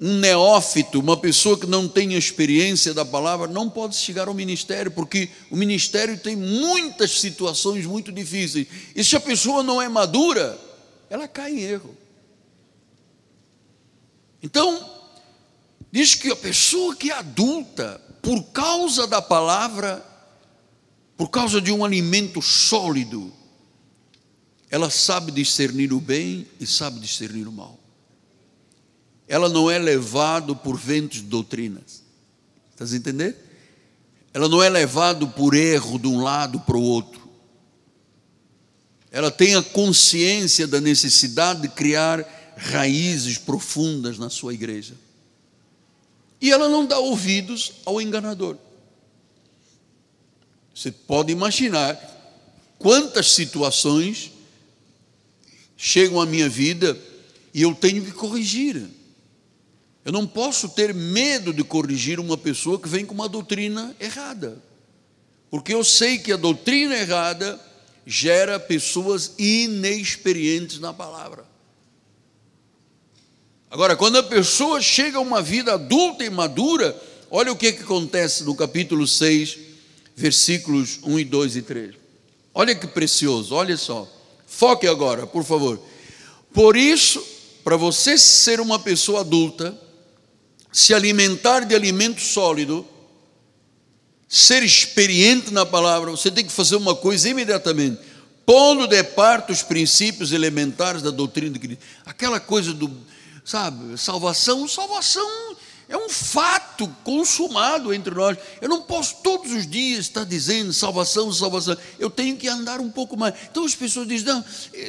um 0.00 0.18
neófito, 0.18 1.00
uma 1.00 1.16
pessoa 1.16 1.58
que 1.58 1.66
não 1.66 1.88
tem 1.88 2.14
experiência 2.14 2.92
da 2.92 3.04
palavra, 3.04 3.46
não 3.46 3.68
pode 3.68 3.96
chegar 3.96 4.28
ao 4.28 4.34
ministério, 4.34 4.90
porque 4.90 5.30
o 5.50 5.56
ministério 5.56 6.18
tem 6.18 6.36
muitas 6.36 7.20
situações 7.20 7.86
muito 7.86 8.12
difíceis. 8.12 8.66
E 8.94 9.02
se 9.02 9.16
a 9.16 9.20
pessoa 9.20 9.62
não 9.62 9.80
é 9.80 9.88
madura, 9.88 10.58
ela 11.08 11.26
cai 11.26 11.52
em 11.52 11.60
erro. 11.60 11.96
Então, 14.42 14.88
diz 15.90 16.14
que 16.14 16.30
a 16.30 16.36
pessoa 16.36 16.94
que 16.94 17.10
é 17.10 17.14
adulta, 17.14 18.00
por 18.20 18.44
causa 18.52 19.06
da 19.06 19.22
palavra, 19.22 20.04
por 21.16 21.30
causa 21.30 21.58
de 21.58 21.72
um 21.72 21.84
alimento 21.84 22.42
sólido, 22.42 23.32
ela 24.70 24.90
sabe 24.90 25.32
discernir 25.32 25.90
o 25.92 26.00
bem 26.00 26.46
e 26.60 26.66
sabe 26.66 27.00
discernir 27.00 27.48
o 27.48 27.52
mal. 27.52 27.85
Ela 29.28 29.48
não 29.48 29.70
é 29.70 29.78
levada 29.78 30.54
por 30.54 30.76
ventos 30.76 31.18
de 31.18 31.24
doutrinas. 31.24 32.02
Estás 32.70 32.92
a 32.92 32.96
entender? 32.96 33.36
Ela 34.32 34.48
não 34.48 34.62
é 34.62 34.68
levada 34.68 35.26
por 35.26 35.54
erro 35.54 35.98
de 35.98 36.06
um 36.06 36.22
lado 36.22 36.60
para 36.60 36.76
o 36.76 36.82
outro. 36.82 37.26
Ela 39.10 39.30
tem 39.30 39.54
a 39.54 39.62
consciência 39.62 40.66
da 40.66 40.80
necessidade 40.80 41.62
de 41.62 41.68
criar 41.68 42.54
raízes 42.56 43.38
profundas 43.38 44.18
na 44.18 44.28
sua 44.28 44.52
igreja. 44.52 44.94
E 46.40 46.52
ela 46.52 46.68
não 46.68 46.84
dá 46.84 46.98
ouvidos 46.98 47.72
ao 47.84 48.00
enganador. 48.00 48.58
Você 50.74 50.92
pode 50.92 51.32
imaginar 51.32 51.98
quantas 52.78 53.32
situações 53.32 54.32
chegam 55.76 56.20
à 56.20 56.26
minha 56.26 56.48
vida 56.48 56.98
e 57.54 57.62
eu 57.62 57.74
tenho 57.74 58.04
que 58.04 58.12
corrigir. 58.12 58.86
Eu 60.06 60.12
não 60.12 60.24
posso 60.24 60.68
ter 60.68 60.94
medo 60.94 61.52
de 61.52 61.64
corrigir 61.64 62.20
uma 62.20 62.36
pessoa 62.36 62.78
que 62.78 62.88
vem 62.88 63.04
com 63.04 63.12
uma 63.12 63.28
doutrina 63.28 63.92
errada, 63.98 64.56
porque 65.50 65.74
eu 65.74 65.82
sei 65.82 66.16
que 66.16 66.30
a 66.30 66.36
doutrina 66.36 66.94
errada 66.94 67.60
gera 68.06 68.60
pessoas 68.60 69.32
inexperientes 69.36 70.78
na 70.78 70.94
palavra. 70.94 71.44
Agora, 73.68 73.96
quando 73.96 74.18
a 74.18 74.22
pessoa 74.22 74.80
chega 74.80 75.18
a 75.18 75.20
uma 75.20 75.42
vida 75.42 75.74
adulta 75.74 76.22
e 76.22 76.30
madura, 76.30 76.96
olha 77.28 77.50
o 77.50 77.56
que, 77.56 77.72
que 77.72 77.82
acontece 77.82 78.44
no 78.44 78.54
capítulo 78.54 79.08
6, 79.08 79.58
versículos 80.14 81.00
1 81.02 81.18
e 81.18 81.24
2 81.24 81.56
e 81.56 81.62
3. 81.62 81.94
Olha 82.54 82.76
que 82.76 82.86
precioso, 82.86 83.56
olha 83.56 83.76
só. 83.76 84.08
Foque 84.46 84.86
agora, 84.86 85.26
por 85.26 85.42
favor. 85.42 85.80
Por 86.54 86.76
isso, 86.76 87.20
para 87.64 87.76
você 87.76 88.16
ser 88.16 88.60
uma 88.60 88.78
pessoa 88.78 89.22
adulta, 89.22 89.84
se 90.76 90.92
alimentar 90.92 91.60
de 91.60 91.74
alimento 91.74 92.20
sólido, 92.20 92.86
ser 94.28 94.62
experiente 94.62 95.50
na 95.50 95.64
palavra, 95.64 96.10
você 96.10 96.30
tem 96.30 96.44
que 96.44 96.52
fazer 96.52 96.76
uma 96.76 96.94
coisa 96.94 97.30
imediatamente, 97.30 97.98
pondo 98.44 98.86
de 98.86 99.02
parte 99.02 99.52
os 99.52 99.62
princípios 99.62 100.32
elementares 100.32 101.00
da 101.00 101.10
doutrina 101.10 101.54
de 101.54 101.58
Cristo. 101.60 101.82
Aquela 102.04 102.38
coisa 102.38 102.74
do, 102.74 102.94
sabe, 103.42 103.96
salvação, 103.96 104.68
salvação 104.68 105.56
é 105.88 105.96
um 105.96 106.10
fato 106.10 106.86
consumado 107.02 107.94
entre 107.94 108.14
nós. 108.14 108.36
Eu 108.60 108.68
não 108.68 108.82
posso 108.82 109.16
todos 109.22 109.52
os 109.52 109.66
dias 109.66 110.00
estar 110.00 110.24
dizendo 110.24 110.74
salvação, 110.74 111.32
salvação. 111.32 111.74
Eu 111.98 112.10
tenho 112.10 112.36
que 112.36 112.48
andar 112.48 112.80
um 112.80 112.90
pouco 112.90 113.16
mais. 113.16 113.34
Então 113.50 113.64
as 113.64 113.74
pessoas 113.74 114.06
dizem: 114.06 114.26
não, 114.26 114.44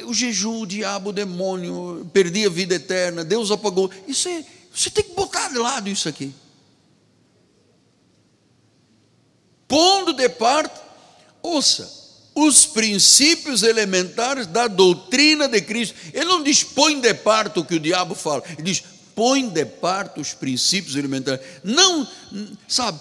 o 0.06 0.12
jejum, 0.12 0.60
o 0.60 0.66
diabo, 0.66 1.08
o 1.08 1.12
demônio, 1.14 2.06
perdi 2.12 2.44
a 2.44 2.50
vida 2.50 2.74
eterna, 2.74 3.24
Deus 3.24 3.50
apagou. 3.50 3.90
Isso 4.06 4.28
é, 4.28 4.44
você 4.78 4.90
tem 4.90 5.02
que 5.02 5.12
botar 5.12 5.48
de 5.48 5.58
lado 5.58 5.88
isso 5.88 6.08
aqui. 6.08 6.32
Pondo 9.66 10.12
de 10.12 10.28
parte, 10.28 10.80
ouça, 11.42 11.98
os 12.32 12.64
princípios 12.64 13.64
elementares 13.64 14.46
da 14.46 14.68
doutrina 14.68 15.48
de 15.48 15.60
Cristo. 15.60 15.96
Ele 16.14 16.24
não 16.24 16.42
diz 16.44 16.62
põe 16.62 17.00
de 17.00 17.12
parte 17.12 17.58
o 17.58 17.64
que 17.64 17.74
o 17.74 17.80
diabo 17.80 18.14
fala, 18.14 18.44
ele 18.52 18.62
diz 18.62 18.84
põe 19.16 19.48
de 19.48 19.64
parte 19.64 20.20
os 20.20 20.32
princípios 20.32 20.94
elementares. 20.94 21.44
Não, 21.64 22.06
sabe, 22.68 23.00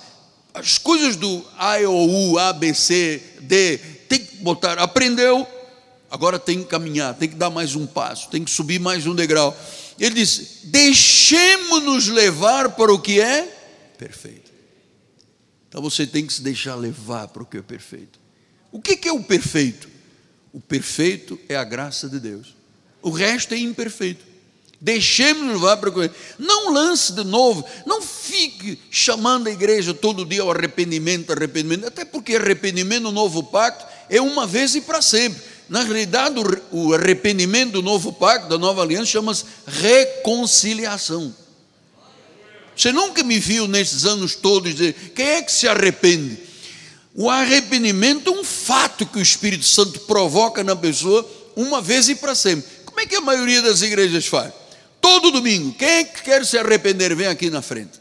as 0.56 0.80
coisas 0.80 1.16
do 1.16 1.46
A, 1.60 1.78
O, 1.88 2.32
U, 2.32 2.40
A, 2.40 2.54
B, 2.54 2.74
C, 2.74 3.22
D, 3.42 3.78
tem 4.10 4.20
que 4.20 4.38
botar, 4.38 4.80
aprendeu, 4.80 5.48
agora 6.10 6.40
tem 6.40 6.64
que 6.64 6.70
caminhar, 6.70 7.14
tem 7.14 7.30
que 7.30 7.36
dar 7.36 7.52
mais 7.52 7.76
um 7.76 7.86
passo, 7.86 8.30
tem 8.30 8.44
que 8.44 8.50
subir 8.50 8.80
mais 8.80 9.06
um 9.06 9.14
degrau. 9.14 9.56
Ele 10.00 10.16
diz: 10.16 10.60
deixemos-nos 10.64 12.08
levar 12.08 12.72
para 12.72 12.94
o 12.94 13.00
que 13.00 13.20
é 13.20 13.44
perfeito. 13.98 14.52
Então 15.68 15.82
você 15.82 16.08
tem 16.08 16.26
que 16.26 16.34
se 16.34 16.42
deixar 16.42 16.76
levar 16.76 17.28
para 17.28 17.44
o 17.44 17.46
que 17.46 17.58
é 17.58 17.62
perfeito. 17.62 18.20
O 18.72 18.82
que 18.82 19.08
é 19.08 19.12
o 19.12 19.24
perfeito? 19.24 19.90
O 20.54 20.60
perfeito 20.60 21.40
é 21.48 21.56
a 21.56 21.64
graça 21.64 22.10
de 22.10 22.20
Deus. 22.20 22.56
O 23.02 23.10
resto 23.10 23.54
é 23.54 23.58
imperfeito. 23.58 24.26
Deixemos 24.80 25.54
levar 25.54 25.78
para 25.78 25.92
coisa. 25.92 26.14
Não 26.38 26.72
lance 26.72 27.14
de 27.14 27.24
novo. 27.24 27.66
Não 27.86 28.02
fique 28.02 28.80
chamando 28.92 29.48
a 29.48 29.52
igreja 29.52 29.94
todo 29.94 30.26
dia 30.26 30.42
ao 30.42 30.52
arrependimento, 30.52 31.32
arrependimento. 31.32 31.88
Até 31.88 32.06
porque 32.06 32.36
arrependimento 32.36 33.04
no 33.04 33.12
novo 33.12 33.44
pacto 33.44 33.86
é 34.10 34.22
uma 34.22 34.46
vez 34.46 34.76
e 34.76 34.82
para 34.82 35.02
sempre. 35.02 35.42
Na 35.70 35.84
realidade, 35.84 36.36
o 36.72 36.94
arrependimento 36.94 37.74
do 37.74 37.82
novo 37.82 38.14
pacto, 38.14 38.48
da 38.48 38.58
nova 38.58 38.82
aliança, 38.82 39.08
chama-se 39.08 39.44
reconciliação. 39.66 41.36
Você 42.76 42.92
nunca 42.92 43.24
me 43.24 43.40
viu 43.40 43.68
nesses 43.68 44.06
anos 44.06 44.36
todos 44.36 44.76
dizer 44.76 44.94
quem 45.16 45.26
é 45.26 45.42
que 45.42 45.52
se 45.52 45.68
arrepende? 45.68 46.38
O 47.16 47.30
arrependimento 47.30 48.30
é 48.30 48.40
um 48.40 48.44
fato 48.44 49.06
que 49.06 49.18
o 49.18 49.22
Espírito 49.22 49.66
Santo 49.66 50.02
provoca 50.02 50.64
na 50.64 50.76
pessoa 50.76 51.28
uma 51.56 51.82
vez 51.82 52.08
e 52.08 52.16
para 52.16 52.36
sempre. 52.36 52.70
Como 52.86 53.00
é 53.00 53.06
que 53.08 53.16
a 53.16 53.22
maioria 53.22 53.62
das 53.62 53.82
igrejas 53.82 54.28
faz? 54.28 54.54
Todo 55.02 55.32
domingo, 55.32 55.74
quem 55.74 55.88
é 55.88 56.04
que 56.04 56.22
quer 56.22 56.46
se 56.46 56.58
arrepender, 56.58 57.16
vem 57.16 57.28
aqui 57.28 57.50
na 57.50 57.62
frente. 57.62 58.00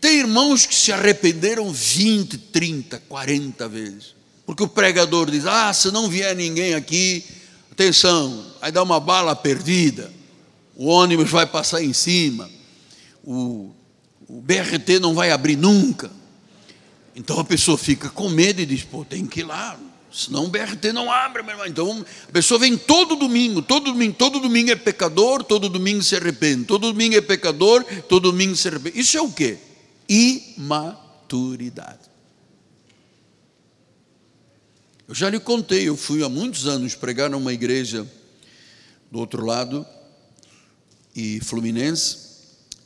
Tem 0.00 0.18
irmãos 0.18 0.64
que 0.64 0.74
se 0.74 0.90
arrependeram 0.90 1.72
20, 1.72 2.38
30, 2.38 3.02
40 3.08 3.68
vezes. 3.68 4.17
Porque 4.48 4.62
o 4.62 4.68
pregador 4.68 5.30
diz: 5.30 5.44
Ah, 5.44 5.70
se 5.74 5.90
não 5.90 6.08
vier 6.08 6.34
ninguém 6.34 6.72
aqui, 6.72 7.22
atenção, 7.70 8.46
vai 8.58 8.72
dar 8.72 8.82
uma 8.82 8.98
bala 8.98 9.36
perdida, 9.36 10.10
o 10.74 10.86
ônibus 10.86 11.30
vai 11.30 11.44
passar 11.44 11.84
em 11.84 11.92
cima, 11.92 12.48
o, 13.22 13.70
o 14.26 14.40
BRT 14.40 15.00
não 15.00 15.14
vai 15.14 15.32
abrir 15.32 15.54
nunca. 15.54 16.10
Então 17.14 17.38
a 17.38 17.44
pessoa 17.44 17.76
fica 17.76 18.08
com 18.08 18.30
medo 18.30 18.62
e 18.62 18.64
diz: 18.64 18.84
Pô, 18.84 19.04
tem 19.04 19.26
que 19.26 19.40
ir 19.40 19.44
lá, 19.44 19.78
senão 20.10 20.46
o 20.46 20.48
BRT 20.48 20.94
não 20.94 21.12
abre, 21.12 21.42
meu 21.42 21.52
irmão. 21.52 21.66
Então 21.66 22.06
a 22.26 22.32
pessoa 22.32 22.58
vem 22.58 22.74
todo 22.74 23.16
domingo, 23.16 23.60
todo 23.60 23.92
domingo, 23.92 24.14
todo 24.14 24.40
domingo 24.40 24.70
é 24.70 24.76
pecador, 24.76 25.44
todo 25.44 25.68
domingo 25.68 26.02
se 26.02 26.16
arrepende, 26.16 26.64
todo 26.64 26.90
domingo 26.90 27.14
é 27.14 27.20
pecador, 27.20 27.84
todo 28.08 28.30
domingo 28.30 28.56
se 28.56 28.66
arrepende. 28.66 28.98
Isso 28.98 29.18
é 29.18 29.20
o 29.20 29.30
quê? 29.30 29.58
Imaturidade. 30.08 32.08
Eu 35.08 35.14
já 35.14 35.30
lhe 35.30 35.40
contei, 35.40 35.88
eu 35.88 35.96
fui 35.96 36.22
há 36.22 36.28
muitos 36.28 36.66
anos 36.66 36.94
pregar 36.94 37.30
numa 37.30 37.50
igreja 37.50 38.06
do 39.10 39.18
outro 39.18 39.42
lado, 39.42 39.86
e 41.16 41.40
Fluminense, 41.40 42.18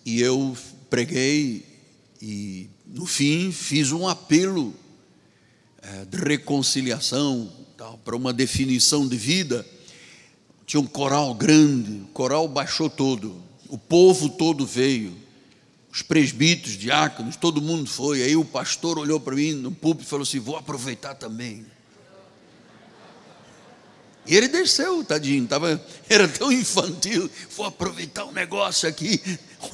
e 0.07 0.21
eu 0.21 0.57
preguei 0.89 1.67
e 2.21 2.71
no 2.87 3.07
fim 3.07 3.51
fiz 3.51 3.91
um 3.91 4.07
apelo 4.07 4.73
é, 5.83 6.05
de 6.05 6.17
reconciliação 6.17 7.53
para 8.05 8.15
uma 8.15 8.33
definição 8.33 9.09
de 9.09 9.17
vida. 9.17 9.67
Tinha 10.65 10.81
um 10.81 10.87
coral 10.87 11.35
grande, 11.35 12.03
o 12.03 12.13
coral 12.13 12.47
baixou 12.47 12.89
todo, 12.89 13.43
o 13.69 13.77
povo 13.77 14.29
todo 14.29 14.65
veio, 14.65 15.13
os 15.93 16.03
presbíteros, 16.03 16.79
diáconos, 16.79 17.35
todo 17.35 17.61
mundo 17.61 17.91
foi. 17.91 18.23
Aí 18.23 18.37
o 18.37 18.45
pastor 18.45 18.97
olhou 18.97 19.19
para 19.19 19.35
mim 19.35 19.55
no 19.55 19.73
púlpito 19.73 20.07
e 20.07 20.09
falou 20.09 20.23
assim: 20.23 20.39
Vou 20.39 20.57
aproveitar 20.57 21.17
também. 21.17 21.67
E 24.25 24.37
ele 24.37 24.47
desceu, 24.47 25.03
tadinho, 25.03 25.47
tava, 25.47 25.81
era 26.09 26.29
tão 26.29 26.53
infantil. 26.53 27.29
Vou 27.57 27.67
aproveitar 27.67 28.25
um 28.25 28.33
negócio 28.33 28.89
aqui. 28.89 29.21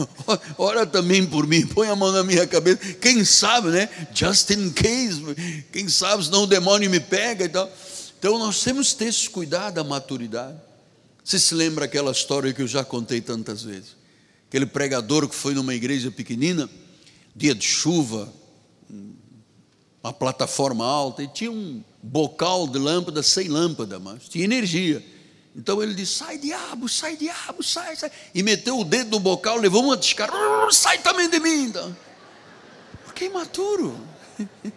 Ora 0.56 0.87
também 0.87 1.24
por 1.26 1.46
mim, 1.46 1.66
põe 1.66 1.88
a 1.88 1.96
mão 1.96 2.12
na 2.12 2.24
minha 2.24 2.46
cabeça. 2.46 2.78
Quem 2.94 3.24
sabe, 3.24 3.68
né? 3.68 3.88
Just 4.14 4.50
in 4.50 4.70
case. 4.70 5.22
Quem 5.70 5.88
sabe, 5.88 6.24
senão 6.24 6.44
o 6.44 6.46
demônio 6.46 6.88
me 6.88 7.00
pega 7.00 7.44
e 7.44 7.48
tal. 7.48 7.70
Então 8.18 8.38
nós 8.38 8.62
temos 8.62 8.92
que 8.92 8.98
ter 8.98 9.06
esse 9.06 9.28
cuidado 9.28 9.74
da 9.74 9.84
maturidade. 9.84 10.56
Você 11.22 11.38
se 11.38 11.54
lembra 11.54 11.84
aquela 11.84 12.11
história 12.11 12.52
que 12.52 12.62
eu 12.62 12.66
já 12.66 12.82
contei 12.82 13.20
tantas 13.20 13.62
vezes? 13.62 13.96
Aquele 14.48 14.64
pregador 14.64 15.28
que 15.28 15.34
foi 15.34 15.52
numa 15.52 15.74
igreja 15.74 16.11
pequenina, 16.11 16.70
dia 17.37 17.54
de 17.54 17.66
chuva, 17.66 18.32
uma 20.02 20.12
plataforma 20.12 20.84
alta, 20.84 21.22
e 21.22 21.28
tinha 21.28 21.50
um 21.50 21.82
bocal 22.02 22.66
de 22.66 22.78
lâmpada 22.78 23.22
sem 23.22 23.48
lâmpada, 23.48 23.98
mas 23.98 24.28
tinha 24.28 24.44
energia. 24.44 25.04
Então 25.54 25.82
ele 25.82 25.94
disse: 25.94 26.12
sai 26.14 26.38
diabo, 26.38 26.88
sai 26.88 27.16
diabo, 27.16 27.62
sai, 27.62 27.96
sai. 27.96 28.11
E 28.34 28.42
meteu 28.42 28.78
o 28.78 28.84
dedo 28.84 29.11
no 29.11 29.20
bocal, 29.20 29.56
levou 29.56 29.82
uma 29.82 29.96
descarga, 29.96 30.37
sai 30.70 30.98
também 30.98 31.28
de 31.28 31.40
mim. 31.40 31.64
Então. 31.64 31.96
Porque 33.04 33.24
é 33.24 33.26
imaturo. 33.26 33.98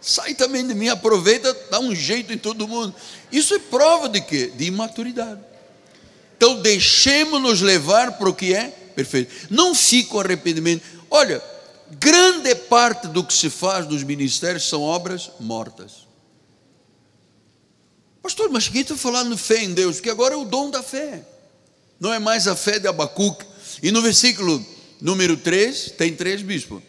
sai 0.00 0.34
também 0.34 0.66
de 0.66 0.74
mim, 0.74 0.88
aproveita, 0.88 1.52
dá 1.70 1.80
um 1.80 1.94
jeito 1.94 2.32
em 2.32 2.38
todo 2.38 2.66
mundo. 2.68 2.94
Isso 3.30 3.54
é 3.54 3.58
prova 3.58 4.08
de 4.08 4.20
quê? 4.20 4.52
De 4.54 4.66
imaturidade. 4.66 5.40
Então 6.36 6.62
deixemos-nos 6.62 7.60
levar 7.60 8.12
para 8.12 8.28
o 8.28 8.34
que 8.34 8.54
é 8.54 8.68
perfeito. 8.94 9.48
Não 9.50 9.74
fica 9.74 10.16
o 10.16 10.20
arrependimento. 10.20 10.82
Olha, 11.10 11.42
grande 11.98 12.54
parte 12.54 13.08
do 13.08 13.24
que 13.24 13.32
se 13.32 13.50
faz 13.50 13.86
nos 13.86 14.02
ministérios 14.02 14.68
são 14.68 14.82
obras 14.82 15.30
mortas. 15.40 16.08
Pastor, 18.22 18.50
mas 18.50 18.68
quem 18.68 18.82
está 18.82 18.96
falando 18.96 19.36
fé 19.36 19.64
em 19.64 19.72
Deus? 19.72 20.00
Que 20.00 20.10
agora 20.10 20.34
é 20.34 20.36
o 20.36 20.44
dom 20.44 20.70
da 20.70 20.82
fé. 20.82 21.24
Não 21.98 22.12
é 22.12 22.18
mais 22.18 22.46
a 22.46 22.54
fé 22.54 22.78
de 22.78 22.86
Abacuque. 22.86 23.44
E 23.82 23.90
no 23.90 24.02
versículo 24.02 24.64
número 25.00 25.36
3, 25.36 25.92
tem 25.92 26.14
três 26.14 26.42
bispos. 26.42 26.82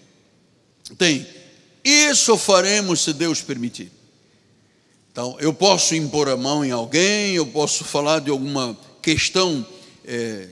Tem, 0.97 1.25
isso 1.83 2.37
faremos 2.37 3.01
se 3.01 3.13
Deus 3.13 3.41
permitir. 3.41 3.91
Então, 5.11 5.35
eu 5.39 5.53
posso 5.53 5.95
impor 5.95 6.29
a 6.29 6.37
mão 6.37 6.63
em 6.63 6.71
alguém, 6.71 7.35
eu 7.35 7.45
posso 7.45 7.83
falar 7.83 8.19
de 8.19 8.29
alguma 8.29 8.77
questão 9.01 9.65
é, 10.05 10.47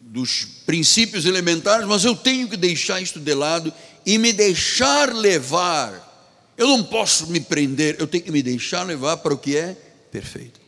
dos 0.00 0.46
princípios 0.66 1.24
elementares, 1.24 1.86
mas 1.86 2.04
eu 2.04 2.14
tenho 2.14 2.48
que 2.48 2.56
deixar 2.56 3.00
isto 3.00 3.18
de 3.18 3.34
lado 3.34 3.72
e 4.04 4.18
me 4.18 4.32
deixar 4.32 5.14
levar. 5.14 6.12
Eu 6.56 6.68
não 6.68 6.84
posso 6.84 7.26
me 7.28 7.40
prender, 7.40 7.96
eu 7.98 8.06
tenho 8.06 8.24
que 8.24 8.30
me 8.30 8.42
deixar 8.42 8.84
levar 8.84 9.16
para 9.18 9.34
o 9.34 9.38
que 9.38 9.56
é 9.56 9.76
perfeito. 10.10 10.60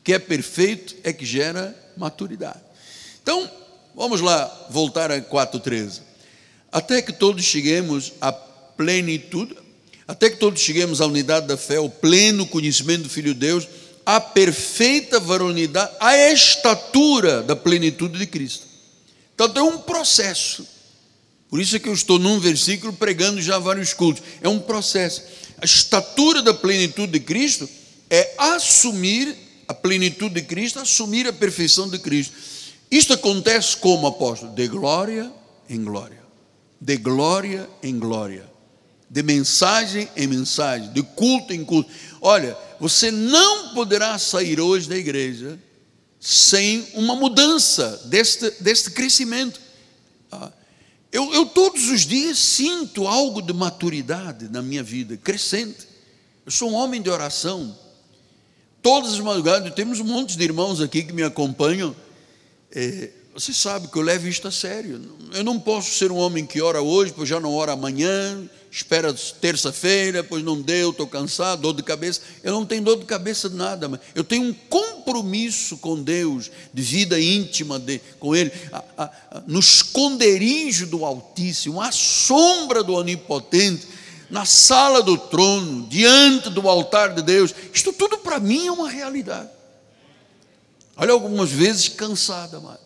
O 0.00 0.02
que 0.02 0.12
é 0.12 0.18
perfeito 0.18 0.96
é 1.04 1.12
que 1.12 1.24
gera 1.24 1.76
maturidade. 1.96 2.60
Então, 3.22 3.48
vamos 3.94 4.20
lá, 4.20 4.66
voltar 4.68 5.12
a 5.12 5.20
4,13. 5.20 6.00
Até 6.72 7.00
que 7.02 7.12
todos 7.12 7.44
cheguemos 7.44 8.14
à 8.20 8.32
plenitude, 8.32 9.56
até 10.08 10.28
que 10.28 10.36
todos 10.36 10.60
cheguemos 10.60 11.00
à 11.00 11.06
unidade 11.06 11.46
da 11.46 11.56
fé, 11.56 11.76
ao 11.76 11.88
pleno 11.88 12.46
conhecimento 12.46 13.04
do 13.04 13.08
Filho 13.08 13.34
de 13.34 13.40
Deus, 13.40 13.68
à 14.04 14.20
perfeita 14.20 15.20
varonidade, 15.20 15.92
à 16.00 16.16
estatura 16.30 17.42
da 17.42 17.54
plenitude 17.54 18.18
de 18.18 18.26
Cristo. 18.26 18.66
Então 19.34 19.48
tem 19.48 19.62
um 19.62 19.78
processo. 19.78 20.66
Por 21.52 21.60
isso 21.60 21.76
é 21.76 21.78
que 21.78 21.90
eu 21.90 21.92
estou 21.92 22.18
num 22.18 22.40
versículo 22.40 22.94
pregando 22.94 23.42
já 23.42 23.58
vários 23.58 23.92
cultos. 23.92 24.22
É 24.40 24.48
um 24.48 24.58
processo. 24.58 25.22
A 25.60 25.66
estatura 25.66 26.40
da 26.40 26.54
plenitude 26.54 27.12
de 27.12 27.20
Cristo 27.20 27.68
é 28.08 28.34
assumir 28.38 29.36
a 29.68 29.74
plenitude 29.74 30.36
de 30.36 30.42
Cristo, 30.46 30.78
assumir 30.78 31.26
a 31.26 31.32
perfeição 31.32 31.90
de 31.90 31.98
Cristo. 31.98 32.32
Isto 32.90 33.12
acontece 33.12 33.76
como, 33.76 34.06
apóstolo? 34.06 34.54
De 34.54 34.66
glória 34.66 35.30
em 35.68 35.84
glória, 35.84 36.22
de 36.80 36.96
glória 36.96 37.68
em 37.82 37.98
glória, 37.98 38.50
de 39.10 39.22
mensagem 39.22 40.08
em 40.16 40.26
mensagem, 40.26 40.90
de 40.90 41.02
culto 41.02 41.52
em 41.52 41.62
culto. 41.66 41.90
Olha, 42.22 42.56
você 42.80 43.10
não 43.10 43.74
poderá 43.74 44.18
sair 44.18 44.58
hoje 44.58 44.88
da 44.88 44.96
igreja 44.96 45.58
sem 46.18 46.88
uma 46.94 47.14
mudança 47.14 48.00
deste, 48.06 48.50
deste 48.62 48.90
crescimento. 48.92 49.60
Ah, 50.30 50.50
eu, 51.12 51.32
eu 51.32 51.46
todos 51.46 51.88
os 51.90 52.00
dias 52.00 52.38
sinto 52.38 53.06
algo 53.06 53.40
de 53.40 53.52
maturidade 53.52 54.48
na 54.48 54.62
minha 54.62 54.82
vida, 54.82 55.16
crescente. 55.16 55.86
Eu 56.44 56.50
sou 56.50 56.70
um 56.70 56.74
homem 56.74 57.00
de 57.00 57.10
oração, 57.10 57.76
Todas 58.82 59.12
as 59.12 59.20
madrugadas, 59.20 59.72
temos 59.74 60.00
um 60.00 60.04
monte 60.04 60.36
de 60.36 60.42
irmãos 60.42 60.80
aqui 60.80 61.04
que 61.04 61.12
me 61.12 61.22
acompanham. 61.22 61.94
É, 62.74 63.10
você 63.34 63.52
sabe 63.52 63.88
que 63.88 63.96
eu 63.96 64.02
levo 64.02 64.28
isto 64.28 64.46
a 64.46 64.50
sério. 64.50 65.00
Eu 65.32 65.42
não 65.42 65.58
posso 65.58 65.92
ser 65.92 66.12
um 66.12 66.16
homem 66.16 66.44
que 66.44 66.60
ora 66.60 66.82
hoje, 66.82 67.14
pois 67.16 67.26
já 67.26 67.40
não 67.40 67.54
ora 67.54 67.72
amanhã, 67.72 68.46
espera 68.70 69.14
terça-feira, 69.40 70.22
pois 70.22 70.44
não 70.44 70.60
deu, 70.60 70.90
estou 70.90 71.06
cansado, 71.06 71.62
dor 71.62 71.74
de 71.74 71.82
cabeça. 71.82 72.20
Eu 72.42 72.52
não 72.52 72.66
tenho 72.66 72.82
dor 72.82 72.98
de 72.98 73.06
cabeça 73.06 73.48
de 73.48 73.56
nada, 73.56 73.88
mas 73.88 74.00
eu 74.14 74.22
tenho 74.22 74.42
um 74.42 74.52
compromisso 74.52 75.78
com 75.78 76.02
Deus, 76.02 76.50
de 76.74 76.82
vida 76.82 77.18
íntima 77.18 77.78
de, 77.78 78.00
com 78.20 78.36
Ele, 78.36 78.52
a, 78.70 78.84
a, 78.98 79.04
a, 79.04 79.42
no 79.46 79.60
esconderijo 79.60 80.86
do 80.86 81.02
Altíssimo, 81.02 81.80
à 81.80 81.90
sombra 81.90 82.82
do 82.82 82.92
Onipotente 82.92 83.88
na 84.28 84.46
sala 84.46 85.02
do 85.02 85.16
trono, 85.18 85.86
diante 85.88 86.48
do 86.48 86.66
altar 86.66 87.14
de 87.14 87.22
Deus. 87.22 87.54
Isto 87.72 87.92
tudo 87.92 88.16
para 88.18 88.40
mim 88.40 88.66
é 88.66 88.72
uma 88.72 88.88
realidade. 88.88 89.50
Olha, 90.96 91.12
algumas 91.12 91.50
vezes 91.50 91.88
cansada, 91.88 92.56
amado. 92.56 92.81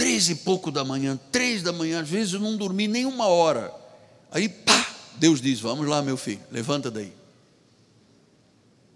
Três 0.00 0.30
e 0.30 0.34
pouco 0.34 0.70
da 0.70 0.82
manhã, 0.82 1.20
três 1.30 1.62
da 1.62 1.74
manhã, 1.74 2.00
às 2.00 2.08
vezes 2.08 2.32
eu 2.32 2.40
não 2.40 2.56
dormi 2.56 2.88
nem 2.88 3.04
uma 3.04 3.26
hora. 3.26 3.70
Aí, 4.30 4.48
pá, 4.48 4.96
Deus 5.16 5.42
diz: 5.42 5.60
Vamos 5.60 5.86
lá, 5.86 6.00
meu 6.00 6.16
filho, 6.16 6.40
levanta 6.50 6.90
daí. 6.90 7.12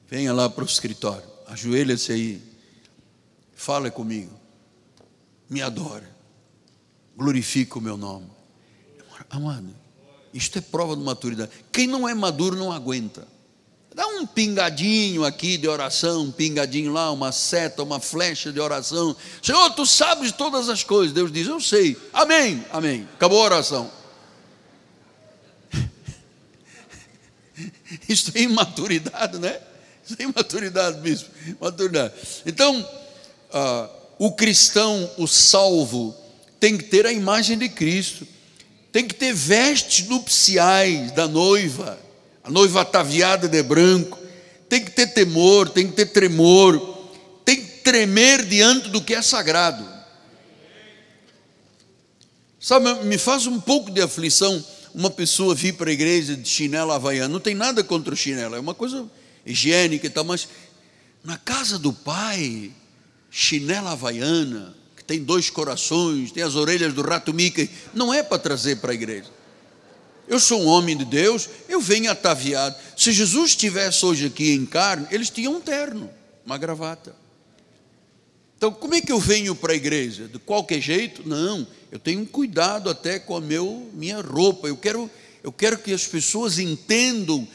Venha 0.08 0.32
lá 0.32 0.48
para 0.48 0.64
o 0.64 0.66
escritório. 0.66 1.22
ajoelha-se 1.46 2.10
aí, 2.10 2.42
fala 3.54 3.90
comigo, 3.90 4.32
me 5.50 5.60
adora, 5.60 6.10
glorifica 7.14 7.78
o 7.78 7.82
meu 7.82 7.98
nome. 7.98 8.30
Amado, 9.28 9.76
isto 10.32 10.56
é 10.56 10.62
prova 10.62 10.96
de 10.96 11.02
maturidade. 11.02 11.50
Quem 11.70 11.86
não 11.86 12.08
é 12.08 12.14
maduro 12.14 12.56
não 12.56 12.72
aguenta. 12.72 13.28
Dá 13.94 14.06
um 14.08 14.26
pingadinho 14.26 15.24
aqui 15.24 15.56
de 15.56 15.68
oração, 15.68 16.22
um 16.22 16.32
pingadinho 16.32 16.92
lá, 16.92 17.12
uma 17.12 17.30
seta, 17.30 17.84
uma 17.84 18.00
flecha 18.00 18.52
de 18.52 18.58
oração. 18.58 19.14
Senhor, 19.40 19.70
tu 19.70 19.86
sabes 19.86 20.32
todas 20.32 20.68
as 20.68 20.82
coisas. 20.82 21.14
Deus 21.14 21.30
diz, 21.30 21.46
eu 21.46 21.60
sei. 21.60 21.96
Amém, 22.12 22.64
amém. 22.72 23.08
Acabou 23.14 23.40
a 23.40 23.44
oração. 23.44 23.88
Isso 28.08 28.32
é 28.34 28.40
imaturidade, 28.40 29.38
né? 29.38 29.60
Isso 30.04 30.16
é 30.18 30.24
imaturidade, 30.24 31.00
bispo. 31.00 31.30
Maturidade. 31.60 32.14
Então, 32.44 32.80
uh, 32.80 33.88
o 34.18 34.32
cristão, 34.32 35.08
o 35.16 35.28
salvo, 35.28 36.16
tem 36.58 36.76
que 36.76 36.84
ter 36.84 37.06
a 37.06 37.12
imagem 37.12 37.56
de 37.56 37.68
Cristo, 37.68 38.26
tem 38.90 39.06
que 39.06 39.14
ter 39.14 39.32
vestes 39.32 40.08
nupciais 40.08 41.12
da 41.12 41.28
noiva, 41.28 42.02
a 42.44 42.50
noiva 42.50 42.82
ataviada 42.82 43.48
de 43.48 43.62
branco, 43.62 44.18
tem 44.68 44.84
que 44.84 44.90
ter 44.90 45.08
temor, 45.08 45.70
tem 45.70 45.86
que 45.86 45.94
ter 45.94 46.06
tremor, 46.06 46.78
tem 47.44 47.56
que 47.56 47.78
tremer 47.78 48.44
diante 48.44 48.90
do 48.90 49.00
que 49.00 49.14
é 49.14 49.22
sagrado. 49.22 49.84
Sabe, 52.60 53.04
me 53.04 53.18
faz 53.18 53.46
um 53.46 53.58
pouco 53.60 53.90
de 53.90 54.02
aflição 54.02 54.64
uma 54.94 55.10
pessoa 55.10 55.54
vir 55.54 55.74
para 55.74 55.90
a 55.90 55.92
igreja 55.92 56.36
de 56.36 56.48
chinelo 56.48 56.92
havaiano. 56.92 57.32
Não 57.32 57.40
tem 57.40 57.54
nada 57.54 57.82
contra 57.82 58.14
o 58.14 58.16
chinelo, 58.16 58.54
é 58.54 58.60
uma 58.60 58.74
coisa 58.74 59.10
higiênica 59.44 60.06
e 60.06 60.10
tal, 60.10 60.24
mas 60.24 60.48
na 61.24 61.36
casa 61.36 61.78
do 61.78 61.92
pai, 61.92 62.70
chinela 63.30 63.92
havaiana, 63.92 64.74
que 64.96 65.02
tem 65.02 65.22
dois 65.22 65.50
corações, 65.50 66.30
tem 66.30 66.42
as 66.42 66.54
orelhas 66.54 66.92
do 66.92 67.02
rato 67.02 67.34
Mickey, 67.34 67.68
não 67.92 68.14
é 68.14 68.22
para 68.22 68.38
trazer 68.38 68.76
para 68.76 68.92
a 68.92 68.94
igreja. 68.94 69.30
Eu 70.26 70.40
sou 70.40 70.62
um 70.62 70.66
homem 70.66 70.96
de 70.96 71.04
Deus, 71.04 71.48
eu 71.68 71.80
venho 71.80 72.10
ataviado. 72.10 72.74
Se 72.96 73.12
Jesus 73.12 73.50
estivesse 73.50 74.04
hoje 74.04 74.26
aqui 74.26 74.52
em 74.52 74.64
carne, 74.64 75.06
eles 75.10 75.30
tinham 75.30 75.54
um 75.54 75.60
terno, 75.60 76.10
uma 76.44 76.56
gravata. 76.56 77.14
Então, 78.56 78.72
como 78.72 78.94
é 78.94 79.00
que 79.00 79.12
eu 79.12 79.20
venho 79.20 79.54
para 79.54 79.72
a 79.72 79.76
igreja? 79.76 80.26
De 80.26 80.38
qualquer 80.38 80.80
jeito? 80.80 81.28
Não, 81.28 81.66
eu 81.92 81.98
tenho 81.98 82.20
um 82.20 82.26
cuidado 82.26 82.88
até 82.88 83.18
com 83.18 83.36
a 83.36 83.40
meu, 83.40 83.90
minha 83.92 84.20
roupa. 84.22 84.68
Eu 84.68 84.76
quero, 84.76 85.10
eu 85.42 85.52
quero 85.52 85.76
que 85.78 85.92
as 85.92 86.06
pessoas 86.06 86.58
entendam 86.58 87.46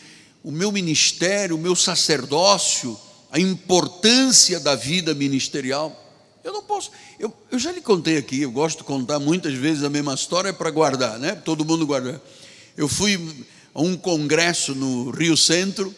o 0.43 0.51
meu 0.51 0.71
ministério, 0.71 1.55
o 1.55 1.60
meu 1.60 1.75
sacerdócio, 1.75 2.97
a 3.32 3.39
importância 3.39 4.60
da 4.60 4.75
vida 4.75 5.15
ministerial. 5.15 6.05
Eu 6.43 6.53
não 6.53 6.63
posso, 6.63 6.91
eu, 7.19 7.34
eu 7.51 7.60
já 7.60 7.71
lhe 7.71 7.82
contei 7.82 8.17
aqui, 8.17 8.41
eu 8.41 8.51
gosto 8.51 8.77
de 8.77 8.84
contar 8.84 9.19
muitas 9.19 9.53
vezes 9.53 9.84
a 9.84 9.89
mesma 9.89 10.13
história 10.13 10.53
para 10.53 10.69
guardar, 10.69 11.19
né? 11.19 11.36
Todo 11.36 11.65
mundo 11.65 11.86
guarda. 11.86 12.21
Eu 12.79 12.87
fui 12.87 13.45
a 13.75 13.81
um 13.81 13.97
congresso 13.97 14.73
no 14.73 15.09
Rio 15.09 15.35
Centro, 15.35 15.93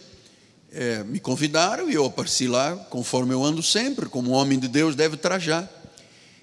é, 0.74 1.04
me 1.04 1.20
convidaram 1.20 1.88
e 1.92 1.94
eu 1.94 2.04
apareci 2.08 2.48
lá, 2.48 2.76
conforme 2.90 3.36
eu 3.36 3.44
ando 3.44 3.62
sempre, 3.62 4.10
como 4.10 4.32
homem 4.32 4.58
de 4.58 4.68
Deus 4.68 4.96
deve 4.96 5.16
trajar. 5.16 5.70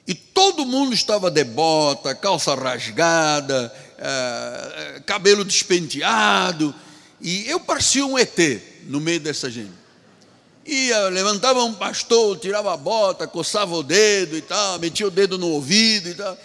E 0.06 0.14
todo 0.14 0.64
mundo 0.64 0.94
estava 0.94 1.28
de 1.28 1.42
bota, 1.42 2.14
calça 2.14 2.54
rasgada, 2.54 3.74
é, 3.98 5.02
cabelo 5.04 5.44
despenteado, 5.44 6.72
e 7.20 7.44
eu 7.48 7.58
parecia 7.58 8.06
um 8.06 8.16
ET 8.16 8.38
no 8.84 9.00
meio 9.00 9.18
dessa 9.18 9.50
gente. 9.50 9.72
Ia, 10.64 11.08
levantava 11.08 11.64
um 11.64 11.74
pastor, 11.74 12.38
tirava 12.38 12.72
a 12.72 12.76
bota, 12.76 13.26
coçava 13.26 13.74
o 13.74 13.82
dedo 13.82 14.36
e 14.36 14.42
tal, 14.42 14.78
metia 14.78 15.08
o 15.08 15.10
dedo 15.10 15.36
no 15.36 15.48
ouvido 15.48 16.10
e 16.10 16.14
tal. 16.14 16.38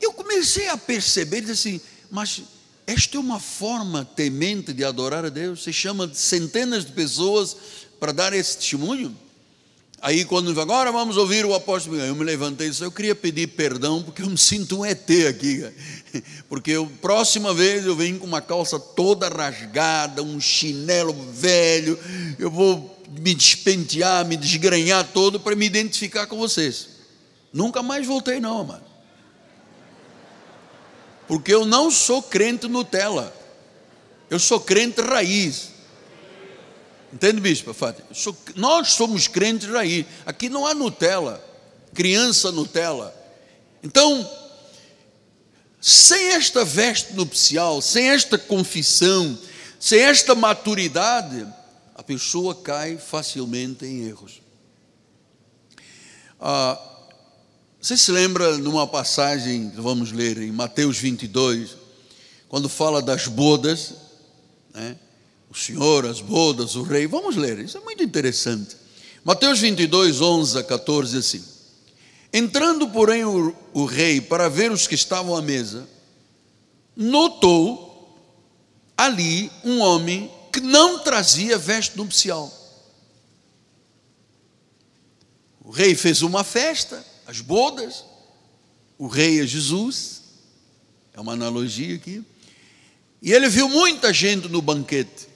Eu 0.00 0.12
comecei 0.12 0.68
a 0.68 0.76
perceber, 0.76 1.48
assim, 1.48 1.80
mas 2.10 2.42
esta 2.90 3.16
é 3.16 3.20
uma 3.20 3.38
forma 3.38 4.04
temente 4.04 4.72
de 4.72 4.84
adorar 4.84 5.24
a 5.24 5.28
Deus. 5.28 5.62
Você 5.62 5.72
chama 5.72 6.10
centenas 6.12 6.84
de 6.84 6.90
pessoas 6.90 7.56
para 8.00 8.10
dar 8.10 8.32
esse 8.32 8.56
testemunho. 8.56 9.16
Aí, 10.02 10.24
quando 10.24 10.58
agora 10.60 10.90
vamos 10.90 11.16
ouvir 11.16 11.44
o 11.44 11.54
apóstolo, 11.54 11.96
eu 11.98 12.16
me 12.16 12.24
levantei 12.24 12.66
e 12.66 12.70
disse: 12.70 12.82
Eu 12.82 12.90
queria 12.90 13.14
pedir 13.14 13.46
perdão, 13.48 14.02
porque 14.02 14.22
eu 14.22 14.28
me 14.28 14.36
sinto 14.36 14.80
um 14.80 14.84
ET 14.84 15.08
aqui. 15.28 15.64
Porque 16.48 16.72
a 16.72 16.84
próxima 17.00 17.54
vez 17.54 17.86
eu 17.86 17.94
venho 17.94 18.18
com 18.18 18.26
uma 18.26 18.40
calça 18.40 18.80
toda 18.80 19.28
rasgada, 19.28 20.20
um 20.20 20.40
chinelo 20.40 21.12
velho, 21.32 21.96
eu 22.36 22.50
vou 22.50 23.00
me 23.08 23.32
despentear, 23.32 24.26
me 24.26 24.36
desgrenhar 24.36 25.06
todo 25.12 25.38
para 25.38 25.54
me 25.54 25.64
identificar 25.64 26.26
com 26.26 26.36
vocês. 26.36 26.88
Nunca 27.52 27.84
mais 27.84 28.04
voltei, 28.04 28.40
não, 28.40 28.62
amado 28.62 28.89
porque 31.30 31.54
eu 31.54 31.64
não 31.64 31.92
sou 31.92 32.20
crente 32.20 32.66
Nutella, 32.66 33.32
eu 34.28 34.36
sou 34.40 34.58
crente 34.58 35.00
raiz. 35.00 35.68
Entende, 37.12 37.40
bispo? 37.40 37.72
Sou, 38.12 38.36
nós 38.56 38.94
somos 38.94 39.28
crentes 39.28 39.68
raiz. 39.68 40.06
Aqui 40.26 40.48
não 40.48 40.66
há 40.66 40.74
Nutella, 40.74 41.40
criança 41.94 42.50
Nutella. 42.50 43.14
Então, 43.80 44.28
sem 45.80 46.30
esta 46.30 46.64
veste 46.64 47.12
nupcial, 47.12 47.80
sem 47.80 48.10
esta 48.10 48.36
confissão, 48.36 49.38
sem 49.78 50.00
esta 50.00 50.34
maturidade, 50.34 51.46
a 51.94 52.02
pessoa 52.02 52.56
cai 52.56 52.98
facilmente 52.98 53.86
em 53.86 54.02
erros. 54.02 54.42
Ah, 56.40 56.89
você 57.80 57.96
se 57.96 58.12
lembra 58.12 58.58
numa 58.58 58.86
passagem, 58.86 59.72
vamos 59.74 60.12
ler 60.12 60.36
em 60.36 60.52
Mateus 60.52 60.98
22, 60.98 61.76
quando 62.46 62.68
fala 62.68 63.00
das 63.00 63.26
bodas, 63.26 63.94
né? 64.74 64.96
o 65.48 65.54
Senhor, 65.54 66.04
as 66.04 66.20
bodas, 66.20 66.76
o 66.76 66.82
rei, 66.82 67.06
vamos 67.06 67.36
ler, 67.36 67.58
isso 67.58 67.78
é 67.78 67.80
muito 67.80 68.02
interessante. 68.02 68.76
Mateus 69.24 69.60
22, 69.60 70.20
11 70.20 70.58
a 70.58 70.62
14, 70.62 71.16
assim: 71.16 71.42
Entrando, 72.30 72.86
porém, 72.90 73.24
o, 73.24 73.56
o 73.72 73.86
rei 73.86 74.20
para 74.20 74.50
ver 74.50 74.70
os 74.70 74.86
que 74.86 74.94
estavam 74.94 75.34
à 75.34 75.40
mesa, 75.40 75.88
notou 76.94 78.14
ali 78.94 79.50
um 79.64 79.80
homem 79.80 80.30
que 80.52 80.60
não 80.60 80.98
trazia 80.98 81.56
veste 81.56 81.96
nupcial. 81.96 82.52
O 85.64 85.70
rei 85.70 85.94
fez 85.94 86.20
uma 86.20 86.44
festa, 86.44 87.02
as 87.30 87.40
bodas, 87.40 88.04
o 88.98 89.06
rei 89.06 89.40
é 89.40 89.46
Jesus, 89.46 90.22
é 91.14 91.20
uma 91.20 91.34
analogia 91.34 91.94
aqui, 91.94 92.24
e 93.22 93.32
ele 93.32 93.48
viu 93.48 93.68
muita 93.68 94.12
gente 94.12 94.48
no 94.48 94.60
banquete, 94.60 95.28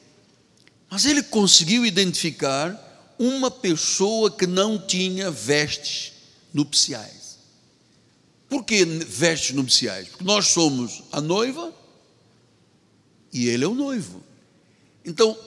mas 0.90 1.04
ele 1.04 1.22
conseguiu 1.22 1.87
identificar 1.87 3.14
uma 3.16 3.48
pessoa 3.48 4.28
que 4.28 4.44
não 4.44 4.76
tinha 4.76 5.30
vestes 5.30 6.14
nupciais. 6.52 7.38
Por 8.48 8.64
que 8.64 8.85
vestes 8.85 9.54
nupciais? 9.54 10.09
Porque 10.09 10.24
nós 10.24 10.48
somos 10.48 11.04
a 11.12 11.20
noiva 11.20 11.72
e 13.33 13.48
ele 13.48 13.62
é 13.62 13.68
o 13.68 13.74
noivo. 13.74 14.20
Então, 15.04 15.38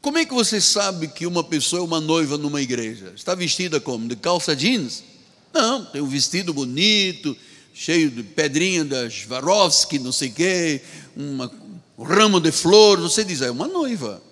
como 0.00 0.16
é 0.16 0.24
que 0.24 0.32
você 0.32 0.62
sabe 0.62 1.08
que 1.08 1.26
uma 1.26 1.44
pessoa 1.44 1.80
é 1.80 1.84
uma 1.84 2.00
noiva 2.00 2.38
numa 2.38 2.62
igreja? 2.62 3.12
Está 3.14 3.34
vestida 3.34 3.78
como? 3.78 4.08
De 4.08 4.16
calça 4.16 4.56
jeans? 4.56 5.09
Não, 5.52 5.84
tem 5.84 6.00
um 6.00 6.06
vestido 6.06 6.54
bonito, 6.54 7.36
cheio 7.74 8.10
de 8.10 8.22
pedrinha 8.22 8.84
das 8.84 9.14
Swarovski, 9.22 9.98
não 9.98 10.12
sei 10.12 10.28
o 10.28 10.32
quê, 10.32 10.82
uma, 11.16 11.50
um 11.98 12.02
ramo 12.02 12.40
de 12.40 12.52
flores. 12.52 13.02
Você 13.02 13.24
diz, 13.24 13.40
é 13.42 13.50
uma 13.50 13.66
noiva. 13.66 14.22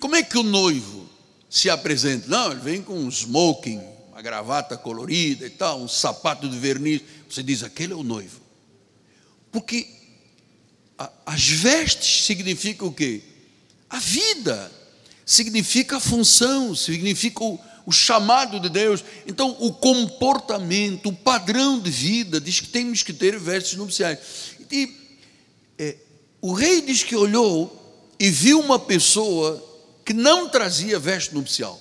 Como 0.00 0.16
é 0.16 0.22
que 0.22 0.36
o 0.36 0.42
noivo 0.42 1.08
se 1.48 1.70
apresenta? 1.70 2.26
Não, 2.28 2.50
ele 2.50 2.60
vem 2.60 2.82
com 2.82 2.94
um 2.94 3.08
smoking, 3.08 3.80
uma 4.10 4.20
gravata 4.20 4.76
colorida 4.76 5.46
e 5.46 5.50
tal, 5.50 5.80
um 5.80 5.88
sapato 5.88 6.48
de 6.48 6.58
verniz. 6.58 7.02
Você 7.28 7.42
diz, 7.42 7.62
aquele 7.62 7.92
é 7.92 7.96
o 7.96 8.02
noivo. 8.02 8.40
Porque 9.52 9.86
a, 10.98 11.10
as 11.26 11.46
vestes 11.46 12.24
significam 12.24 12.88
o 12.88 12.92
quê? 12.92 13.22
A 13.88 13.98
vida. 13.98 14.72
Significa 15.24 15.98
a 15.98 16.00
função, 16.00 16.74
significa 16.74 17.44
o, 17.44 17.60
o 17.84 17.92
chamado 17.92 18.60
de 18.60 18.68
Deus. 18.68 19.04
Então, 19.26 19.56
o 19.58 19.72
comportamento, 19.72 21.08
o 21.08 21.12
padrão 21.12 21.78
de 21.78 21.90
vida 21.90 22.40
diz 22.40 22.60
que 22.60 22.68
temos 22.68 23.02
que 23.02 23.12
ter 23.12 23.38
vestes 23.38 23.76
nupciais. 23.76 24.18
E 24.70 24.96
é, 25.78 25.96
o 26.40 26.52
rei 26.52 26.80
diz 26.80 27.02
que 27.02 27.16
olhou 27.16 27.78
e 28.18 28.30
viu 28.30 28.60
uma 28.60 28.78
pessoa 28.78 29.62
que 30.04 30.12
não 30.12 30.48
trazia 30.48 30.98
veste 30.98 31.34
nupcial. 31.34 31.80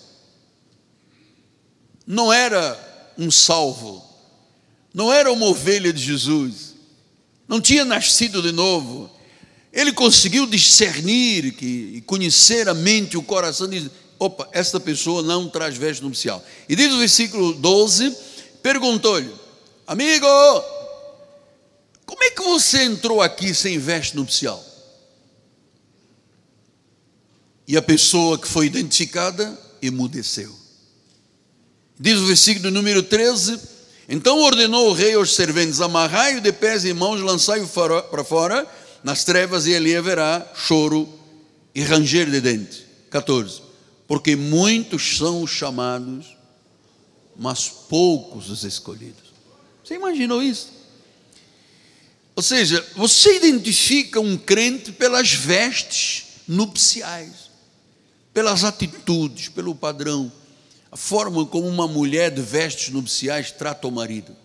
Não 2.05 2.31
era 2.31 3.13
um 3.17 3.29
salvo, 3.29 4.03
não 4.93 5.11
era 5.13 5.31
uma 5.31 5.45
ovelha 5.45 5.93
de 5.93 6.01
Jesus, 6.01 6.75
não 7.47 7.61
tinha 7.61 7.85
nascido 7.85 8.41
de 8.41 8.51
novo. 8.51 9.09
Ele 9.71 9.93
conseguiu 9.93 10.45
discernir 10.45 11.53
que, 11.53 11.65
e 11.95 12.01
conhecer 12.01 12.67
a 12.67 12.73
mente 12.73 13.13
e 13.13 13.17
o 13.17 13.23
coração 13.23 13.67
de 13.67 13.89
opa, 14.21 14.47
esta 14.51 14.79
pessoa 14.79 15.23
não 15.23 15.49
traz 15.49 15.75
veste 15.75 16.03
nupcial. 16.03 16.45
E 16.69 16.75
diz 16.75 16.93
o 16.93 16.99
versículo 16.99 17.53
12: 17.53 18.15
perguntou-lhe, 18.61 19.33
amigo, 19.87 20.27
como 22.05 22.23
é 22.23 22.29
que 22.29 22.43
você 22.43 22.83
entrou 22.83 23.19
aqui 23.19 23.51
sem 23.51 23.79
veste 23.79 24.15
nupcial? 24.15 24.63
E 27.67 27.75
a 27.75 27.81
pessoa 27.81 28.37
que 28.37 28.47
foi 28.47 28.67
identificada 28.67 29.59
emudeceu. 29.81 30.55
Diz 31.99 32.19
o 32.19 32.27
versículo 32.27 32.69
número 32.69 33.01
13: 33.01 33.59
Então 34.07 34.39
ordenou 34.39 34.89
o 34.89 34.93
rei 34.93 35.15
aos 35.15 35.33
serventes: 35.33 35.81
amarrai-o 35.81 36.41
de 36.41 36.51
pés 36.51 36.85
e 36.85 36.93
mãos, 36.93 37.21
lançai-o 37.21 37.67
para 37.67 38.23
fora 38.23 38.67
nas 39.03 39.23
trevas, 39.23 39.65
e 39.65 39.75
ali 39.75 39.95
haverá 39.95 40.47
choro 40.53 41.09
e 41.73 41.81
ranger 41.81 42.29
de 42.29 42.39
dentes. 42.39 42.83
14. 43.09 43.70
Porque 44.11 44.35
muitos 44.35 45.15
são 45.15 45.41
os 45.41 45.51
chamados, 45.51 46.35
mas 47.33 47.69
poucos 47.69 48.49
os 48.49 48.65
escolhidos. 48.65 49.31
Você 49.81 49.93
imaginou 49.95 50.43
isso? 50.43 50.67
Ou 52.35 52.43
seja, 52.43 52.85
você 52.93 53.37
identifica 53.37 54.19
um 54.19 54.37
crente 54.37 54.91
pelas 54.91 55.31
vestes 55.31 56.25
nupciais, 56.45 57.49
pelas 58.33 58.65
atitudes, 58.65 59.47
pelo 59.47 59.73
padrão, 59.73 60.29
a 60.91 60.97
forma 60.97 61.45
como 61.45 61.69
uma 61.69 61.87
mulher 61.87 62.31
de 62.31 62.41
vestes 62.41 62.89
nupciais 62.89 63.49
trata 63.49 63.87
o 63.87 63.91
marido, 63.91 64.35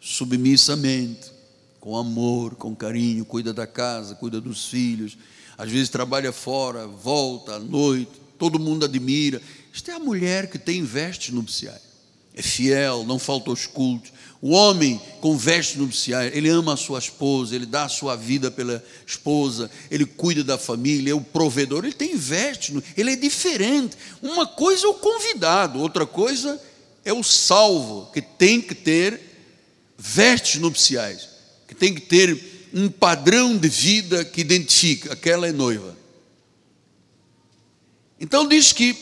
submissamente, 0.00 1.30
com 1.78 1.96
amor, 1.96 2.56
com 2.56 2.74
carinho, 2.74 3.24
cuida 3.24 3.54
da 3.54 3.68
casa, 3.68 4.16
cuida 4.16 4.40
dos 4.40 4.66
filhos, 4.66 5.16
às 5.56 5.70
vezes 5.70 5.88
trabalha 5.88 6.32
fora, 6.32 6.88
volta 6.88 7.54
à 7.54 7.58
noite, 7.60 8.19
todo 8.40 8.58
mundo 8.58 8.86
admira. 8.86 9.40
Isto 9.70 9.90
é 9.90 9.94
a 9.94 9.98
mulher 9.98 10.50
que 10.50 10.58
tem 10.58 10.82
vestes 10.82 11.32
nupciais. 11.32 11.90
É 12.34 12.40
fiel, 12.40 13.04
não 13.04 13.18
falta 13.18 13.50
aos 13.50 13.66
cultos, 13.66 14.12
o 14.40 14.52
homem 14.52 14.98
com 15.20 15.36
vestes 15.36 15.76
nupciais, 15.76 16.34
ele 16.34 16.48
ama 16.48 16.72
a 16.72 16.76
sua 16.76 16.98
esposa, 16.98 17.54
ele 17.54 17.66
dá 17.66 17.84
a 17.84 17.88
sua 17.88 18.16
vida 18.16 18.50
pela 18.50 18.82
esposa, 19.06 19.70
ele 19.90 20.06
cuida 20.06 20.42
da 20.42 20.56
família, 20.56 21.10
é 21.10 21.14
o 21.14 21.20
provedor, 21.20 21.84
ele 21.84 21.92
tem 21.92 22.16
vestes, 22.16 22.82
ele 22.96 23.12
é 23.12 23.16
diferente. 23.16 23.96
Uma 24.22 24.46
coisa 24.46 24.86
é 24.86 24.88
o 24.88 24.94
convidado, 24.94 25.80
outra 25.80 26.06
coisa 26.06 26.58
é 27.04 27.12
o 27.12 27.22
salvo, 27.22 28.10
que 28.12 28.22
tem 28.22 28.62
que 28.62 28.74
ter 28.74 29.20
vestes 29.98 30.58
nupciais, 30.58 31.28
que 31.68 31.74
tem 31.74 31.92
que 31.92 32.00
ter 32.00 32.70
um 32.72 32.88
padrão 32.88 33.58
de 33.58 33.68
vida 33.68 34.24
que 34.24 34.40
identifica, 34.40 35.12
aquela 35.12 35.46
é 35.46 35.52
noiva. 35.52 35.99
Então 38.20 38.46
diz 38.46 38.72
que 38.72 38.94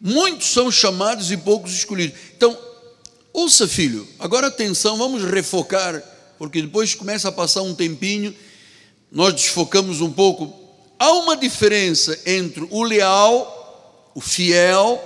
muitos 0.00 0.52
são 0.52 0.70
chamados 0.70 1.30
e 1.30 1.36
poucos 1.36 1.72
escolhidos. 1.72 2.18
Então, 2.36 2.56
Ouça, 3.32 3.68
filho, 3.68 4.08
agora 4.18 4.48
atenção, 4.48 4.96
vamos 4.96 5.22
refocar, 5.22 6.02
porque 6.38 6.60
depois 6.60 6.96
começa 6.96 7.28
a 7.28 7.32
passar 7.32 7.62
um 7.62 7.72
tempinho, 7.72 8.34
nós 9.12 9.32
desfocamos 9.32 10.00
um 10.00 10.10
pouco. 10.10 10.52
Há 10.98 11.12
uma 11.12 11.36
diferença 11.36 12.18
entre 12.26 12.66
o 12.68 12.82
leal, 12.82 14.10
o 14.12 14.20
fiel, 14.20 15.00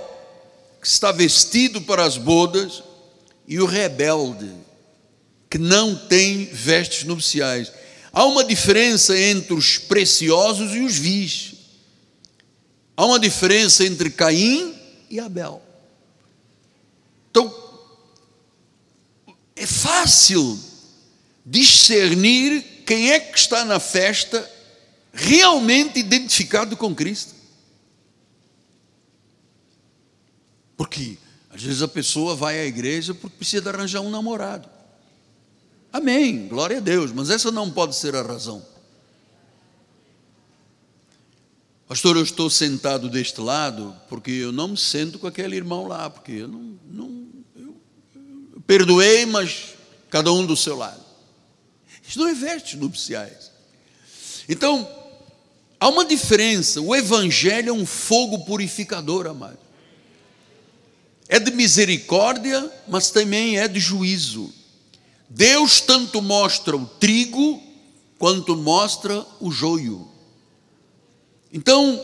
que 0.81 0.87
está 0.87 1.11
vestido 1.11 1.81
para 1.81 2.03
as 2.03 2.17
bodas, 2.17 2.81
e 3.47 3.59
o 3.59 3.67
rebelde, 3.67 4.49
que 5.47 5.59
não 5.59 5.95
tem 5.95 6.45
vestes 6.45 7.03
nupciais. 7.03 7.71
Há 8.11 8.25
uma 8.25 8.43
diferença 8.43 9.15
entre 9.15 9.53
os 9.53 9.77
preciosos 9.77 10.73
e 10.73 10.79
os 10.79 10.97
vis. 10.97 11.52
Há 12.95 13.05
uma 13.05 13.19
diferença 13.19 13.83
entre 13.85 14.09
Caim 14.09 14.75
e 15.09 15.19
Abel. 15.19 15.61
Então, 17.31 17.53
é 19.55 19.65
fácil 19.65 20.59
discernir 21.45 22.83
quem 22.85 23.11
é 23.11 23.19
que 23.19 23.37
está 23.37 23.65
na 23.65 23.79
festa 23.79 24.49
realmente 25.11 25.99
identificado 25.99 26.77
com 26.77 26.93
Cristo. 26.93 27.33
Porque 30.77 31.17
às 31.49 31.61
vezes 31.61 31.81
a 31.81 31.87
pessoa 31.87 32.35
vai 32.35 32.59
à 32.59 32.65
igreja 32.65 33.13
porque 33.13 33.37
precisa 33.37 33.69
arranjar 33.69 34.01
um 34.01 34.09
namorado. 34.09 34.69
Amém, 35.91 36.47
glória 36.47 36.77
a 36.77 36.81
Deus, 36.81 37.11
mas 37.11 37.29
essa 37.29 37.51
não 37.51 37.69
pode 37.69 37.95
ser 37.95 38.15
a 38.15 38.23
razão. 38.23 38.65
Pastor, 41.93 42.17
eu 42.17 42.23
estou 42.23 42.49
sentado 42.49 43.07
deste 43.07 43.39
lado 43.39 43.95
porque 44.09 44.31
eu 44.31 44.51
não 44.51 44.69
me 44.69 44.77
sento 44.77 45.19
com 45.19 45.27
aquele 45.27 45.55
irmão 45.55 45.85
lá, 45.85 46.09
porque 46.09 46.31
eu 46.31 46.47
não, 46.47 46.75
não 46.89 47.27
perdoei, 48.65 49.27
mas 49.27 49.75
cada 50.09 50.33
um 50.33 50.43
do 50.43 50.57
seu 50.57 50.75
lado. 50.75 50.99
Isso 52.01 52.17
não 52.17 52.27
é 52.27 52.33
vestes 52.33 52.79
nupciais. 52.79 53.51
Então, 54.49 54.89
há 55.79 55.87
uma 55.87 56.03
diferença. 56.03 56.81
O 56.81 56.95
Evangelho 56.95 57.69
é 57.69 57.73
um 57.73 57.85
fogo 57.85 58.39
purificador, 58.39 59.27
amado. 59.27 59.59
É 61.29 61.37
de 61.37 61.51
misericórdia, 61.51 62.73
mas 62.87 63.11
também 63.11 63.59
é 63.59 63.67
de 63.67 63.79
juízo. 63.79 64.51
Deus 65.29 65.79
tanto 65.79 66.23
mostra 66.23 66.75
o 66.75 66.87
trigo, 66.87 67.61
quanto 68.17 68.57
mostra 68.57 69.23
o 69.39 69.51
joio. 69.51 70.11
Então, 71.53 72.01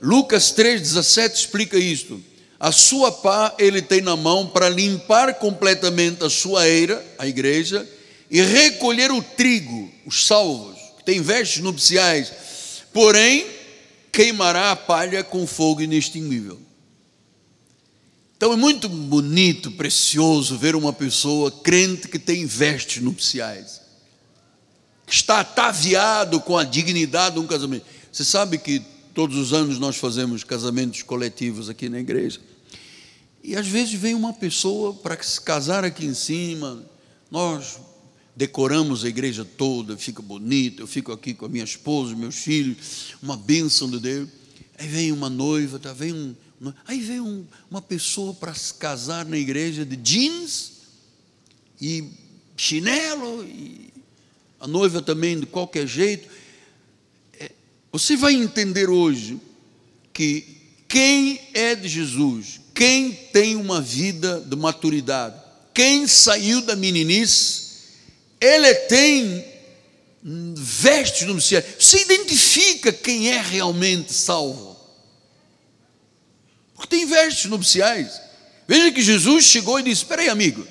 Lucas 0.00 0.54
3,17 0.54 1.34
explica 1.34 1.76
isto 1.76 2.22
a 2.62 2.70
sua 2.70 3.10
pá 3.10 3.56
ele 3.58 3.82
tem 3.82 4.00
na 4.00 4.14
mão 4.14 4.46
para 4.46 4.68
limpar 4.68 5.34
completamente 5.34 6.22
a 6.22 6.30
sua 6.30 6.68
eira, 6.68 7.04
a 7.18 7.26
igreja, 7.26 7.84
e 8.30 8.40
recolher 8.40 9.10
o 9.10 9.20
trigo, 9.20 9.90
os 10.06 10.28
salvos, 10.28 10.78
que 10.96 11.04
tem 11.04 11.20
vestes 11.20 11.60
nupciais, 11.60 12.32
porém 12.92 13.44
queimará 14.12 14.70
a 14.70 14.76
palha 14.76 15.24
com 15.24 15.44
fogo 15.44 15.82
inextinguível. 15.82 16.60
Então 18.36 18.52
é 18.52 18.56
muito 18.56 18.88
bonito, 18.88 19.72
precioso 19.72 20.56
ver 20.56 20.76
uma 20.76 20.92
pessoa 20.92 21.50
crente 21.50 22.06
que 22.06 22.18
tem 22.18 22.46
vestes 22.46 23.02
nupciais, 23.02 23.80
que 25.04 25.12
está 25.12 25.40
ataviado 25.40 26.38
com 26.38 26.56
a 26.56 26.62
dignidade 26.62 27.34
de 27.34 27.40
um 27.40 27.46
casamento. 27.48 27.86
Você 28.12 28.24
sabe 28.24 28.56
que 28.56 28.80
todos 29.14 29.36
os 29.36 29.52
anos 29.52 29.78
nós 29.78 29.96
fazemos 29.96 30.44
casamentos 30.44 31.02
coletivos 31.02 31.68
aqui 31.68 31.88
na 31.88 32.00
igreja. 32.00 32.40
E 33.42 33.56
às 33.56 33.66
vezes 33.66 33.94
vem 33.94 34.14
uma 34.14 34.32
pessoa 34.32 34.94
para 34.94 35.20
se 35.22 35.40
casar 35.40 35.84
aqui 35.84 36.06
em 36.06 36.14
cima, 36.14 36.84
nós 37.30 37.78
decoramos 38.34 39.04
a 39.04 39.08
igreja 39.08 39.44
toda, 39.44 39.96
fica 39.96 40.22
bonito, 40.22 40.82
eu 40.82 40.86
fico 40.86 41.12
aqui 41.12 41.34
com 41.34 41.46
a 41.46 41.48
minha 41.48 41.64
esposa, 41.64 42.14
meus 42.14 42.36
filhos, 42.36 43.14
uma 43.22 43.36
bênção 43.36 43.90
de 43.90 43.98
Deus. 43.98 44.28
Aí 44.78 44.88
vem 44.88 45.12
uma 45.12 45.28
noiva, 45.28 45.78
tá, 45.78 45.92
vem 45.92 46.12
um, 46.12 46.34
aí 46.86 47.00
vem 47.00 47.20
um, 47.20 47.44
uma 47.70 47.82
pessoa 47.82 48.32
para 48.32 48.54
se 48.54 48.74
casar 48.74 49.24
na 49.26 49.36
igreja 49.36 49.84
de 49.84 49.96
jeans 49.96 50.72
e 51.80 52.08
chinelo, 52.56 53.44
e 53.44 53.92
a 54.60 54.66
noiva 54.66 55.02
também 55.02 55.38
de 55.40 55.46
qualquer 55.46 55.86
jeito. 55.86 56.28
Você 57.92 58.16
vai 58.16 58.32
entender 58.32 58.88
hoje 58.88 59.38
que 60.14 60.62
quem 60.88 61.38
é 61.52 61.74
de 61.74 61.86
Jesus, 61.88 62.58
quem 62.74 63.12
tem 63.12 63.54
uma 63.54 63.82
vida 63.82 64.40
de 64.40 64.56
maturidade, 64.56 65.36
quem 65.74 66.06
saiu 66.06 66.62
da 66.62 66.74
meninice, 66.74 67.62
ele 68.40 68.74
tem 68.74 69.44
vestes 70.54 71.26
no 71.26 71.40
céu. 71.40 71.62
Você 71.78 72.02
identifica 72.02 72.92
quem 72.92 73.30
é 73.30 73.40
realmente 73.40 74.12
salvo. 74.14 74.76
Porque 76.74 76.96
tem 76.96 77.06
vestes 77.06 77.50
nupciais. 77.50 78.20
Veja 78.66 78.90
que 78.90 79.02
Jesus 79.02 79.44
chegou 79.44 79.78
e 79.78 79.82
disse: 79.82 80.02
Espera 80.02 80.22
aí, 80.22 80.28
amigo, 80.28 80.66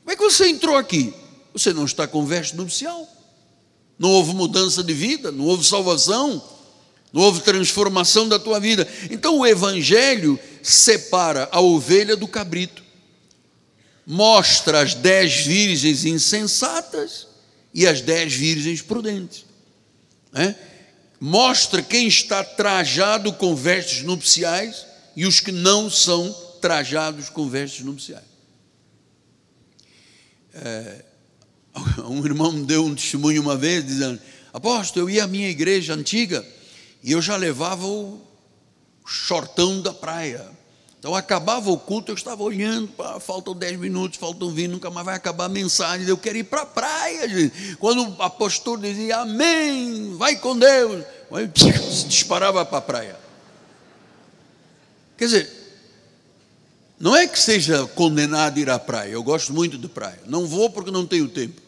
como 0.00 0.10
é 0.10 0.16
que 0.16 0.22
você 0.22 0.48
entrou 0.48 0.76
aqui? 0.76 1.14
Você 1.52 1.72
não 1.72 1.84
está 1.84 2.06
com 2.06 2.26
veste 2.26 2.56
nupcial. 2.56 3.17
Não 3.98 4.10
houve 4.10 4.32
mudança 4.32 4.82
de 4.82 4.92
vida, 4.92 5.32
não 5.32 5.44
houve 5.44 5.66
salvação, 5.66 6.42
não 7.12 7.22
houve 7.22 7.40
transformação 7.40 8.28
da 8.28 8.38
tua 8.38 8.60
vida. 8.60 8.86
Então 9.10 9.38
o 9.38 9.46
Evangelho 9.46 10.38
separa 10.62 11.48
a 11.50 11.60
ovelha 11.60 12.16
do 12.16 12.28
cabrito, 12.28 12.82
mostra 14.06 14.80
as 14.80 14.94
dez 14.94 15.38
virgens 15.46 16.04
insensatas 16.04 17.26
e 17.74 17.86
as 17.86 18.00
dez 18.00 18.32
virgens 18.32 18.82
prudentes. 18.82 19.44
Né? 20.32 20.54
Mostra 21.20 21.82
quem 21.82 22.06
está 22.06 22.44
trajado 22.44 23.32
com 23.32 23.56
vestes 23.56 24.04
nupciais 24.04 24.86
e 25.16 25.26
os 25.26 25.40
que 25.40 25.50
não 25.50 25.90
são 25.90 26.32
trajados 26.60 27.28
com 27.28 27.48
vestes 27.48 27.84
nupciais. 27.84 28.24
É, 30.54 31.04
um 32.08 32.24
irmão 32.24 32.62
deu 32.62 32.84
um 32.84 32.94
testemunho 32.94 33.42
uma 33.42 33.56
vez 33.56 33.84
dizendo: 33.84 34.20
Apóstolo, 34.52 35.06
eu 35.06 35.10
ia 35.10 35.24
à 35.24 35.26
minha 35.26 35.48
igreja 35.48 35.94
antiga 35.94 36.44
e 37.02 37.12
eu 37.12 37.22
já 37.22 37.36
levava 37.36 37.86
o 37.86 38.20
shortão 39.06 39.80
da 39.80 39.92
praia. 39.92 40.58
Então 40.98 41.14
acabava 41.14 41.70
o 41.70 41.78
culto, 41.78 42.10
eu 42.10 42.16
estava 42.16 42.42
olhando, 42.42 42.88
pá, 42.88 43.20
faltam 43.20 43.54
10 43.54 43.78
minutos, 43.78 44.18
faltam 44.18 44.50
20, 44.50 44.68
nunca 44.68 44.90
mais 44.90 45.06
vai 45.06 45.14
acabar 45.14 45.44
a 45.44 45.48
mensagem. 45.48 46.08
Eu 46.08 46.18
quero 46.18 46.38
ir 46.38 46.44
para 46.44 46.62
a 46.62 46.66
praia, 46.66 47.28
gente. 47.28 47.76
Quando 47.76 48.16
o 48.16 48.22
apóstolo 48.22 48.82
dizia 48.82 49.18
amém, 49.18 50.16
vai 50.16 50.36
com 50.36 50.58
Deus, 50.58 51.04
aí 51.30 51.46
disparava 52.08 52.64
para 52.64 52.78
a 52.78 52.82
praia. 52.82 53.16
Quer 55.16 55.24
dizer, 55.24 55.57
não 56.98 57.14
é 57.14 57.26
que 57.26 57.38
seja 57.38 57.86
condenado 57.86 58.56
a 58.56 58.60
ir 58.60 58.70
à 58.70 58.78
praia, 58.78 59.10
eu 59.12 59.22
gosto 59.22 59.52
muito 59.52 59.78
de 59.78 59.88
praia. 59.88 60.20
Não 60.26 60.46
vou 60.46 60.68
porque 60.68 60.90
não 60.90 61.06
tenho 61.06 61.28
tempo. 61.28 61.60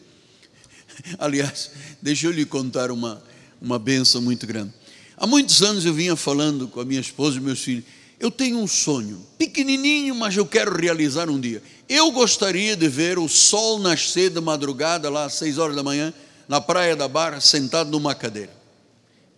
Aliás, 1.17 1.71
deixa 2.01 2.27
eu 2.27 2.31
lhe 2.31 2.45
contar 2.45 2.91
uma, 2.91 3.23
uma 3.61 3.79
benção 3.79 4.21
muito 4.21 4.45
grande. 4.45 4.73
Há 5.15 5.25
muitos 5.25 5.61
anos 5.61 5.85
eu 5.85 5.93
vinha 5.93 6.15
falando 6.15 6.67
com 6.67 6.81
a 6.81 6.85
minha 6.85 6.99
esposa 6.99 7.37
e 7.37 7.41
meus 7.41 7.59
filhos. 7.59 7.85
Eu 8.19 8.29
tenho 8.29 8.59
um 8.59 8.67
sonho, 8.67 9.25
pequenininho, 9.37 10.13
mas 10.13 10.35
eu 10.35 10.45
quero 10.45 10.75
realizar 10.75 11.29
um 11.29 11.39
dia. 11.39 11.63
Eu 11.87 12.11
gostaria 12.11 12.75
de 12.75 12.87
ver 12.87 13.17
o 13.17 13.27
sol 13.27 13.79
nascer 13.79 14.29
de 14.29 14.39
madrugada, 14.39 15.09
lá 15.09 15.25
às 15.25 15.35
seis 15.35 15.57
horas 15.57 15.75
da 15.75 15.81
manhã, 15.81 16.13
na 16.47 16.59
praia 16.59 16.95
da 16.95 17.07
Barra, 17.07 17.39
sentado 17.39 17.89
numa 17.89 18.13
cadeira. 18.13 18.51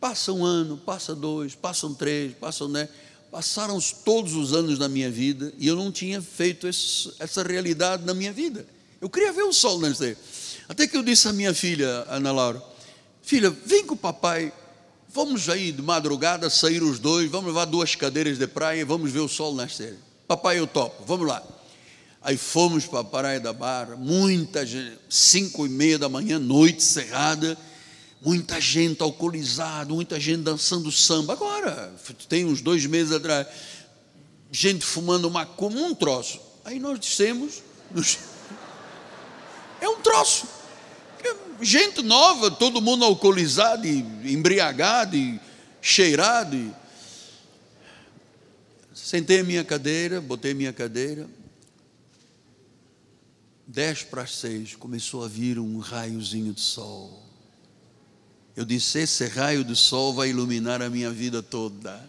Passa 0.01 0.33
um 0.33 0.43
ano, 0.43 0.75
passa 0.75 1.15
dois, 1.15 1.55
passam 1.55 1.93
três, 1.93 2.33
passam 2.33 2.69
dez. 2.69 2.89
Passaram 3.33 3.79
todos 4.05 4.35
os 4.35 4.53
anos 4.53 4.77
da 4.77 4.87
minha 4.87 5.09
vida 5.09 5.51
e 5.57 5.67
eu 5.67 5.75
não 5.75 5.91
tinha 5.91 6.21
feito 6.21 6.67
esse, 6.67 7.11
essa 7.17 7.41
realidade 7.41 8.05
na 8.05 8.13
minha 8.13 8.31
vida. 8.31 8.63
Eu 9.01 9.09
queria 9.09 9.33
ver 9.33 9.41
o 9.41 9.51
sol 9.51 9.79
nascer. 9.79 10.15
Até 10.69 10.85
que 10.85 10.95
eu 10.95 11.01
disse 11.01 11.27
à 11.27 11.33
minha 11.33 11.51
filha, 11.51 12.05
Ana 12.07 12.31
Laura: 12.31 12.63
Filha, 13.23 13.49
vem 13.49 13.87
com 13.87 13.95
o 13.95 13.97
papai, 13.97 14.53
vamos 15.11 15.49
aí 15.49 15.71
de 15.71 15.81
madrugada 15.81 16.47
sair 16.47 16.83
os 16.83 16.99
dois, 16.99 17.27
vamos 17.31 17.47
levar 17.47 17.65
duas 17.65 17.95
cadeiras 17.95 18.37
de 18.37 18.45
praia 18.45 18.81
e 18.81 18.83
vamos 18.83 19.11
ver 19.11 19.21
o 19.21 19.27
sol 19.27 19.55
nascer. 19.55 19.97
Papai, 20.27 20.59
eu 20.59 20.67
topo, 20.67 21.03
vamos 21.03 21.27
lá. 21.27 21.41
Aí 22.21 22.37
fomos 22.37 22.85
para 22.85 22.99
a 22.99 23.03
Praia 23.03 23.39
da 23.39 23.51
Barra, 23.51 23.95
muita 23.95 24.63
gente, 24.63 24.99
cinco 25.09 25.65
e 25.65 25.69
meia 25.69 25.97
da 25.97 26.07
manhã, 26.07 26.37
noite 26.37 26.83
cerrada 26.83 27.57
muita 28.23 28.59
gente 28.59 29.01
alcoolizada, 29.03 29.93
muita 29.93 30.19
gente 30.19 30.43
dançando 30.43 30.91
samba. 30.91 31.33
Agora, 31.33 31.93
tem 32.29 32.45
uns 32.45 32.61
dois 32.61 32.85
meses 32.85 33.11
atrás, 33.11 33.47
gente 34.51 34.85
fumando 34.85 35.27
uma 35.27 35.45
como 35.45 35.83
um 35.83 35.93
troço. 35.93 36.39
Aí 36.63 36.79
nós 36.79 36.99
dissemos, 36.99 37.61
é 39.81 39.89
um 39.89 39.99
troço. 40.01 40.47
Gente 41.61 42.01
nova, 42.01 42.51
todo 42.51 42.81
mundo 42.81 43.05
alcoolizado 43.05 43.85
e 43.85 44.33
embriagado 44.33 45.15
e 45.15 45.39
cheirado. 45.81 46.55
E... 46.55 46.73
Sentei 48.93 49.39
a 49.39 49.43
minha 49.43 49.63
cadeira, 49.63 50.19
botei 50.19 50.53
minha 50.53 50.73
cadeira. 50.73 51.29
Dez 53.65 54.03
para 54.03 54.27
seis, 54.27 54.75
começou 54.75 55.23
a 55.23 55.27
vir 55.27 55.57
um 55.57 55.79
raiozinho 55.79 56.53
de 56.53 56.61
sol. 56.61 57.22
Eu 58.55 58.65
disse: 58.65 58.99
esse 58.99 59.25
raio 59.25 59.63
do 59.63 59.75
sol 59.75 60.13
vai 60.13 60.29
iluminar 60.29 60.81
a 60.81 60.89
minha 60.89 61.11
vida 61.11 61.41
toda. 61.41 62.07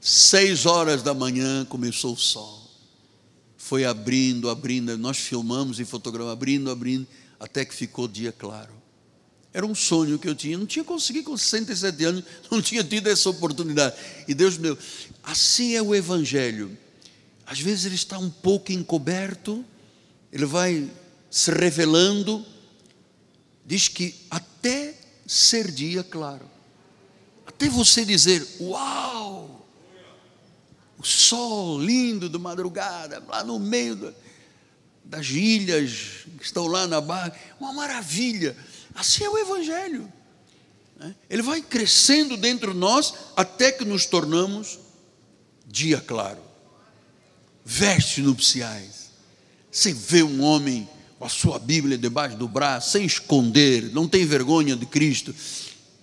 Seis 0.00 0.66
horas 0.66 1.02
da 1.02 1.14
manhã 1.14 1.64
começou 1.64 2.14
o 2.14 2.18
sol. 2.18 2.68
Foi 3.56 3.84
abrindo, 3.84 4.48
abrindo. 4.48 4.96
Nós 4.98 5.18
filmamos 5.18 5.78
e 5.78 5.84
fotografamos, 5.84 6.32
abrindo, 6.32 6.70
abrindo, 6.70 7.06
até 7.38 7.64
que 7.64 7.74
ficou 7.74 8.08
dia 8.08 8.32
claro. 8.32 8.72
Era 9.52 9.66
um 9.66 9.74
sonho 9.74 10.18
que 10.18 10.28
eu 10.28 10.34
tinha. 10.34 10.56
Não 10.56 10.66
tinha 10.66 10.84
conseguido 10.84 11.26
com 11.26 11.36
67 11.36 12.04
anos, 12.04 12.24
não 12.50 12.62
tinha 12.62 12.82
tido 12.82 13.08
essa 13.08 13.28
oportunidade. 13.28 13.94
E 14.26 14.34
Deus 14.34 14.56
me 14.56 14.64
deu. 14.64 14.78
Assim 15.22 15.74
é 15.74 15.82
o 15.82 15.94
Evangelho. 15.94 16.76
Às 17.46 17.60
vezes 17.60 17.84
ele 17.84 17.96
está 17.96 18.16
um 18.18 18.30
pouco 18.30 18.72
encoberto, 18.72 19.64
ele 20.32 20.46
vai 20.46 20.88
se 21.30 21.50
revelando. 21.50 22.44
Diz 23.66 23.88
que 23.88 24.14
até 24.30 24.99
ser 25.30 25.70
dia 25.70 26.02
claro. 26.02 26.44
Até 27.46 27.68
você 27.68 28.04
dizer, 28.04 28.44
uau! 28.60 29.64
O 30.98 31.04
sol 31.04 31.80
lindo 31.80 32.28
de 32.28 32.36
madrugada, 32.36 33.22
lá 33.28 33.44
no 33.44 33.56
meio 33.60 33.94
da, 33.94 34.12
das 35.04 35.28
ilhas 35.28 36.26
que 36.36 36.44
estão 36.44 36.66
lá 36.66 36.86
na 36.88 37.00
barra, 37.00 37.32
uma 37.60 37.72
maravilha. 37.72 38.56
Assim 38.92 39.22
é 39.22 39.30
o 39.30 39.38
Evangelho. 39.38 40.12
Né? 40.96 41.14
Ele 41.30 41.42
vai 41.42 41.62
crescendo 41.62 42.36
dentro 42.36 42.72
de 42.72 42.78
nós 42.78 43.14
até 43.36 43.70
que 43.70 43.84
nos 43.84 44.06
tornamos 44.06 44.80
dia 45.64 46.00
claro. 46.00 46.42
Vestes 47.64 48.24
nupciais. 48.24 49.10
Você 49.70 49.92
vê 49.92 50.24
um 50.24 50.42
homem 50.42 50.88
com 51.20 51.26
a 51.26 51.28
sua 51.28 51.58
Bíblia 51.58 51.98
debaixo 51.98 52.34
do 52.38 52.48
braço, 52.48 52.92
sem 52.92 53.04
esconder, 53.04 53.92
não 53.92 54.08
tem 54.08 54.24
vergonha 54.24 54.74
de 54.74 54.86
Cristo, 54.86 55.34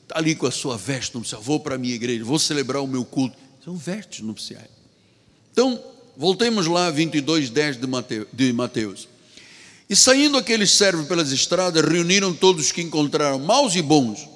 está 0.03 0.20
ali 0.20 0.36
com 0.36 0.45
a 0.45 0.51
sua 0.51 0.78
veste 0.78 1.15
nupcial, 1.15 1.41
vou 1.41 1.59
para 1.59 1.74
a 1.74 1.78
minha 1.80 1.95
igreja, 1.95 2.24
vou 2.24 2.38
celebrar 2.38 2.84
o 2.84 2.88
meu 2.88 3.03
culto. 3.03 3.36
São 3.65 3.76
vestes 3.76 4.20
nupciais. 4.20 4.70
Então, 5.51 5.84
voltemos 6.15 6.68
lá, 6.68 6.91
22, 6.91 7.49
10 7.49 7.80
de 8.32 8.53
Mateus. 8.53 9.07
E 9.89 9.95
saindo 9.95 10.38
aqueles 10.38 10.70
servos 10.70 11.07
pelas 11.07 11.32
estradas, 11.32 11.84
reuniram 11.84 12.32
todos 12.32 12.72
que 12.72 12.84
encontraram, 12.84 13.39
maus 13.39 13.74
e 13.74 13.82
bons, 13.82 14.30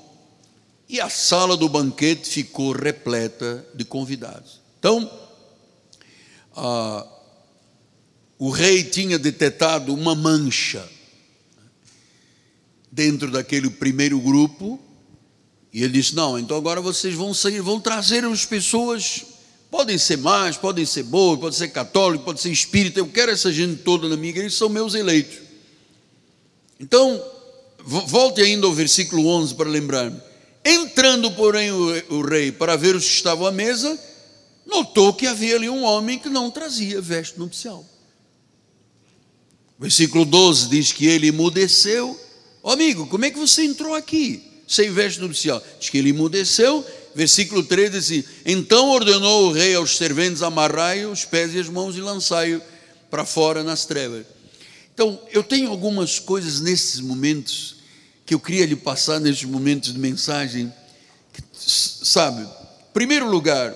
e 0.89 0.99
a 0.99 1.11
sala 1.11 1.55
do 1.55 1.69
banquete 1.69 2.27
ficou 2.27 2.71
repleta 2.71 3.63
de 3.75 3.85
convidados. 3.85 4.59
Então, 4.79 5.07
a 6.55 7.05
o 8.41 8.49
rei 8.49 8.83
tinha 8.83 9.19
detectado 9.19 9.93
uma 9.93 10.15
mancha 10.15 10.89
dentro 12.91 13.29
daquele 13.29 13.69
primeiro 13.69 14.19
grupo, 14.19 14.79
e 15.71 15.83
ele 15.83 15.93
disse: 15.93 16.15
Não, 16.15 16.39
então 16.39 16.57
agora 16.57 16.81
vocês 16.81 17.13
vão 17.13 17.35
sair, 17.35 17.61
vão 17.61 17.79
trazer 17.79 18.25
as 18.25 18.43
pessoas, 18.43 19.23
podem 19.69 19.95
ser 19.95 20.17
más, 20.17 20.57
podem 20.57 20.87
ser 20.87 21.03
boas, 21.03 21.39
podem 21.39 21.55
ser 21.55 21.67
católicos, 21.67 22.25
podem 22.25 22.41
ser 22.41 22.49
espírita, 22.49 22.99
eu 22.99 23.05
quero 23.05 23.31
essa 23.31 23.53
gente 23.53 23.83
toda 23.83 24.09
na 24.09 24.17
minha 24.17 24.31
igreja, 24.31 24.57
são 24.57 24.69
meus 24.69 24.95
eleitos. 24.95 25.37
Então, 26.79 27.23
volte 27.85 28.41
ainda 28.41 28.65
ao 28.65 28.73
versículo 28.73 29.27
11 29.27 29.53
para 29.53 29.69
lembrar-me. 29.69 30.19
Entrando, 30.65 31.29
porém, 31.33 31.71
o, 31.71 32.15
o 32.15 32.21
rei 32.23 32.51
para 32.51 32.75
ver 32.75 32.95
os 32.95 33.03
que 33.05 33.13
estavam 33.13 33.45
à 33.45 33.51
mesa, 33.51 33.99
notou 34.65 35.13
que 35.13 35.27
havia 35.27 35.57
ali 35.57 35.69
um 35.69 35.83
homem 35.83 36.17
que 36.17 36.27
não 36.27 36.49
trazia 36.49 36.99
veste 36.99 37.37
nupcial. 37.37 37.90
Versículo 39.81 40.25
12 40.25 40.69
diz 40.69 40.91
que 40.91 41.07
ele 41.07 41.29
emudeceu. 41.29 42.15
Oh, 42.61 42.69
amigo, 42.69 43.07
como 43.07 43.25
é 43.25 43.31
que 43.31 43.39
você 43.39 43.63
entrou 43.63 43.95
aqui 43.95 44.61
sem 44.67 44.91
veste 44.91 45.19
nupcial? 45.19 45.59
Diz 45.79 45.89
que 45.89 45.97
ele 45.97 46.11
emudeceu. 46.11 46.85
Versículo 47.15 47.63
13 47.63 47.89
diz 47.89 48.05
assim: 48.05 48.23
Então 48.45 48.91
ordenou 48.91 49.47
o 49.47 49.51
rei 49.51 49.73
aos 49.73 49.97
serventes 49.97 50.43
amarrai 50.43 51.03
os 51.07 51.25
pés 51.25 51.55
e 51.55 51.59
as 51.59 51.67
mãos 51.67 51.97
e 51.97 51.99
lançai-o 51.99 52.61
para 53.09 53.25
fora 53.25 53.63
nas 53.63 53.83
trevas. 53.83 54.27
Então, 54.93 55.19
eu 55.31 55.41
tenho 55.41 55.71
algumas 55.71 56.19
coisas 56.19 56.61
nesses 56.61 56.99
momentos 56.99 57.77
que 58.23 58.35
eu 58.35 58.39
queria 58.39 58.67
lhe 58.67 58.75
passar 58.75 59.19
nesses 59.19 59.45
momentos 59.45 59.91
de 59.91 59.97
mensagem. 59.97 60.71
Que, 61.33 61.41
sabe, 61.53 62.47
primeiro 62.93 63.27
lugar, 63.27 63.75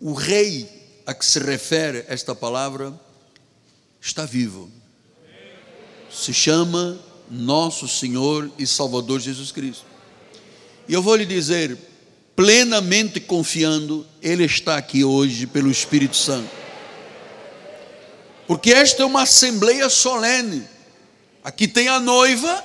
o 0.00 0.12
rei 0.12 0.68
a 1.06 1.14
que 1.14 1.24
se 1.24 1.38
refere 1.38 2.04
esta 2.08 2.34
palavra 2.34 2.92
está 4.00 4.26
vivo 4.26 4.68
se 6.14 6.32
chama 6.32 6.96
Nosso 7.28 7.88
Senhor 7.88 8.50
e 8.58 8.66
Salvador 8.66 9.20
Jesus 9.20 9.50
Cristo. 9.50 9.84
E 10.86 10.94
eu 10.94 11.02
vou 11.02 11.16
lhe 11.16 11.26
dizer, 11.26 11.76
plenamente 12.36 13.18
confiando, 13.18 14.06
Ele 14.22 14.44
está 14.44 14.76
aqui 14.76 15.02
hoje 15.02 15.46
pelo 15.46 15.70
Espírito 15.70 16.16
Santo. 16.16 16.48
Porque 18.46 18.72
esta 18.72 19.02
é 19.02 19.06
uma 19.06 19.22
assembleia 19.22 19.88
solene. 19.88 20.64
Aqui 21.42 21.66
tem 21.66 21.88
a 21.88 21.98
noiva, 21.98 22.62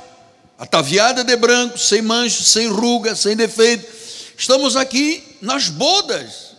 ataviada 0.58 1.24
de 1.24 1.36
branco, 1.36 1.78
sem 1.78 2.02
mancho, 2.02 2.44
sem 2.44 2.68
ruga, 2.68 3.16
sem 3.16 3.36
defeito. 3.36 3.88
Estamos 4.38 4.76
aqui 4.76 5.24
nas 5.42 5.70
bodas 5.70 6.50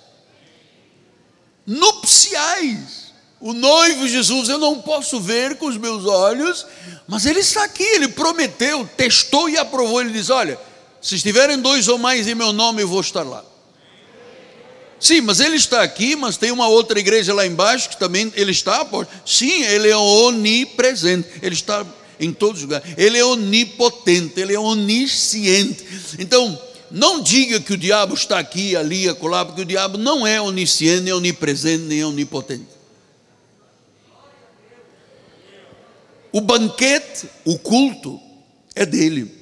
nupciais 1.67 3.00
o 3.41 3.55
noivo 3.55 4.07
Jesus 4.07 4.51
eu 4.51 4.59
não 4.59 4.81
posso 4.81 5.19
ver 5.19 5.57
com 5.57 5.67
os 5.67 5.79
meus 5.79 6.05
olhos, 6.05 6.67
mas 7.09 7.25
ele 7.25 7.41
está 7.41 7.65
aqui, 7.65 7.83
ele 7.83 8.09
prometeu, 8.09 8.89
testou 8.97 9.49
e 9.49 9.57
aprovou. 9.57 10.01
Ele 10.01 10.13
diz: 10.13 10.29
Olha, 10.29 10.59
se 11.01 11.15
estiverem 11.15 11.59
dois 11.59 11.89
ou 11.89 11.97
mais 11.97 12.29
em 12.29 12.35
meu 12.35 12.53
nome, 12.53 12.83
eu 12.83 12.89
vou 12.89 13.01
estar 13.01 13.23
lá. 13.23 13.43
Sim, 15.01 15.23
mas 15.23 15.41
ele 15.41 15.57
está 15.57 15.81
aqui, 15.81 16.15
mas 16.15 16.37
tem 16.37 16.51
uma 16.51 16.69
outra 16.69 17.01
igreja 17.01 17.33
lá 17.33 17.47
embaixo 17.47 17.89
que 17.89 17.97
também 17.97 18.31
ele 18.37 18.53
está. 18.53 18.87
Sim, 19.25 19.63
ele 19.63 19.89
é 19.89 19.97
onipresente, 19.97 21.27
ele 21.41 21.55
está 21.55 21.87
em 22.21 22.35
todos 22.35 22.59
os 22.59 22.65
lugares. 22.65 22.93
Ele 22.99 23.17
é 23.17 23.25
onipotente, 23.25 24.39
ele 24.39 24.55
é 24.55 24.61
onisciente. 24.61 25.83
Então, 26.19 26.61
não 26.91 27.23
diga 27.23 27.59
que 27.59 27.73
o 27.73 27.79
diabo 27.79 28.13
está 28.13 28.39
aqui, 28.39 28.77
ali, 28.77 29.09
acolá, 29.09 29.43
porque 29.47 29.63
o 29.63 29.65
diabo 29.65 29.97
não 29.97 30.27
é 30.27 30.39
onisciente, 30.39 31.05
nem 31.05 31.15
onipresente, 31.15 31.85
nem 31.85 32.05
onipotente. 32.05 32.70
O 36.33 36.41
banquete, 36.41 37.29
o 37.45 37.59
culto, 37.59 38.21
é 38.75 38.87
dele. 38.87 39.35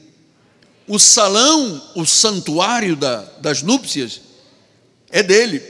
O 0.87 0.99
salão, 0.99 1.91
o 1.95 2.07
santuário 2.07 2.97
da, 2.97 3.23
das 3.41 3.63
núpcias, 3.63 4.21
é 5.11 5.23
dele. 5.23 5.63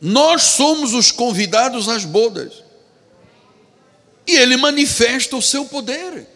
Nós 0.00 0.42
somos 0.42 0.94
os 0.94 1.10
convidados 1.10 1.88
às 1.88 2.04
bodas. 2.04 2.62
E 4.26 4.36
ele 4.36 4.56
manifesta 4.56 5.36
o 5.36 5.42
seu 5.42 5.64
poder. 5.64 6.26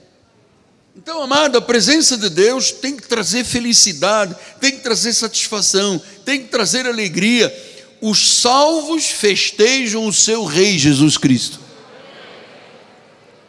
Então, 0.97 1.23
amado, 1.23 1.59
a 1.59 1.63
presença 1.63 2.17
de 2.17 2.31
Deus 2.31 2.71
tem 2.71 2.97
que 2.97 3.07
trazer 3.07 3.45
felicidade, 3.45 4.37
tem 4.61 4.73
que 4.73 4.83
trazer 4.83 5.13
satisfação, 5.13 6.01
tem 6.25 6.43
que 6.43 6.49
trazer 6.49 6.87
alegria. 6.87 7.53
Os 8.01 8.41
salvos 8.41 9.07
festejam 9.07 10.07
o 10.07 10.13
seu 10.13 10.45
Rei 10.45 10.79
Jesus 10.79 11.19
Cristo. 11.19 11.64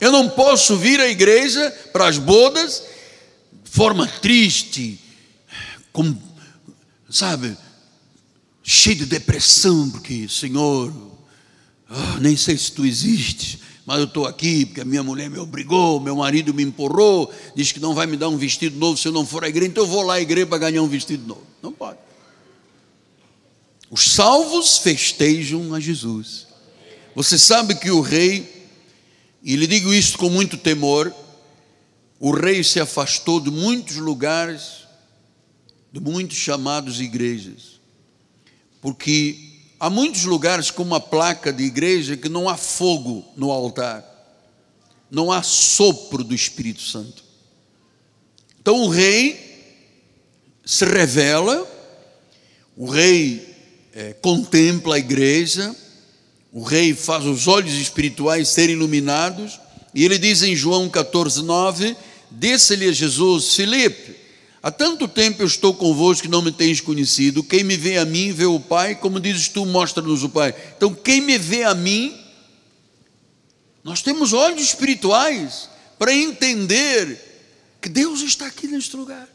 Eu 0.05 0.11
não 0.11 0.29
posso 0.29 0.77
vir 0.77 1.01
à 1.01 1.07
igreja 1.07 1.71
para 1.91 2.07
as 2.07 2.19
bodas 2.19 2.83
de 3.63 3.71
forma 3.71 4.05
triste, 4.07 4.99
com, 5.91 6.15
sabe, 7.09 7.57
cheio 8.61 8.97
de 8.97 9.07
depressão, 9.07 9.89
porque, 9.89 10.27
Senhor, 10.29 10.93
oh, 11.89 12.19
nem 12.19 12.37
sei 12.37 12.55
se 12.55 12.71
tu 12.71 12.85
existes, 12.85 13.57
mas 13.83 13.97
eu 13.97 14.05
estou 14.05 14.27
aqui 14.27 14.67
porque 14.67 14.81
a 14.81 14.85
minha 14.85 15.01
mulher 15.01 15.27
me 15.27 15.39
obrigou, 15.39 15.99
meu 15.99 16.17
marido 16.17 16.53
me 16.53 16.61
empurrou, 16.61 17.33
diz 17.55 17.71
que 17.71 17.79
não 17.79 17.95
vai 17.95 18.05
me 18.05 18.15
dar 18.15 18.29
um 18.29 18.37
vestido 18.37 18.77
novo 18.77 18.99
se 18.99 19.07
eu 19.07 19.11
não 19.11 19.25
for 19.25 19.43
à 19.43 19.49
igreja, 19.49 19.71
então 19.71 19.85
eu 19.85 19.89
vou 19.89 20.03
lá 20.03 20.13
à 20.13 20.21
igreja 20.21 20.45
para 20.45 20.59
ganhar 20.59 20.83
um 20.83 20.87
vestido 20.87 21.25
novo. 21.27 21.47
Não 21.63 21.71
pode. 21.71 21.97
Os 23.89 24.11
salvos 24.11 24.77
festejam 24.77 25.73
a 25.73 25.79
Jesus. 25.79 26.45
Você 27.15 27.39
sabe 27.39 27.73
que 27.73 27.89
o 27.89 28.01
rei, 28.01 28.54
e 29.45 29.55
lhe 29.55 29.65
digo 29.65 29.93
isso 29.93 30.17
com 30.17 30.29
muito 30.29 30.57
temor, 30.57 31.15
o 32.19 32.31
rei 32.31 32.61
se 32.65 32.81
afastou 32.81 33.39
de 33.39 33.49
muitos 33.49 33.95
lugares, 33.95 34.85
de 35.93 36.01
muitos 36.01 36.37
chamados 36.37 36.99
igrejas, 36.99 37.79
porque 38.81 39.55
Há 39.79 39.89
muitos 39.89 40.23
lugares 40.23 40.71
com 40.71 40.83
uma 40.83 41.01
placa 41.01 41.51
de 41.51 41.63
igreja 41.63 42.15
que 42.15 42.29
não 42.29 42.47
há 42.47 42.55
fogo 42.55 43.25
no 43.35 43.51
altar, 43.51 44.03
não 45.11 45.31
há 45.31 45.43
sopro 45.43 46.23
do 46.23 46.33
Espírito 46.33 46.81
Santo. 46.81 47.23
Então 48.59 48.81
o 48.81 48.89
rei 48.89 49.83
se 50.65 50.85
revela, 50.85 51.69
o 52.75 52.89
rei 52.89 53.55
é, 53.93 54.13
contempla 54.13 54.95
a 54.95 54.99
igreja, 54.99 55.75
o 56.55 56.63
rei 56.63 56.93
faz 56.93 57.25
os 57.25 57.49
olhos 57.49 57.73
espirituais 57.73 58.47
serem 58.47 58.77
iluminados, 58.77 59.59
e 59.93 60.05
ele 60.05 60.17
diz 60.17 60.41
em 60.41 60.55
João 60.55 60.87
14, 60.87 61.43
9: 61.43 61.93
Disse-lhe 62.31 62.93
Jesus, 62.93 63.55
Filipe, 63.55 64.15
Há 64.63 64.71
tanto 64.71 65.07
tempo 65.07 65.43
eu 65.43 65.45
estou 65.45 65.75
convosco 65.75 66.23
que 66.23 66.27
não 66.27 66.41
me 66.41 66.51
tens 66.51 66.81
conhecido. 66.81 67.43
Quem 67.43 67.63
me 67.63 67.77
vê 67.77 67.97
a 67.97 68.05
mim, 68.05 68.31
vê 68.31 68.45
o 68.45 68.59
Pai. 68.59 68.95
Como 68.95 69.19
dizes 69.19 69.47
tu, 69.47 69.63
mostra-nos 69.63 70.23
o 70.23 70.29
Pai. 70.29 70.55
Então, 70.75 70.91
quem 70.91 71.21
me 71.21 71.37
vê 71.37 71.63
a 71.63 71.75
mim, 71.75 72.19
nós 73.83 74.01
temos 74.01 74.33
olhos 74.33 74.63
espirituais 74.63 75.69
para 75.99 76.11
entender 76.11 77.15
que 77.79 77.87
Deus 77.87 78.21
está 78.21 78.47
aqui 78.47 78.65
neste 78.65 78.95
lugar. 78.95 79.29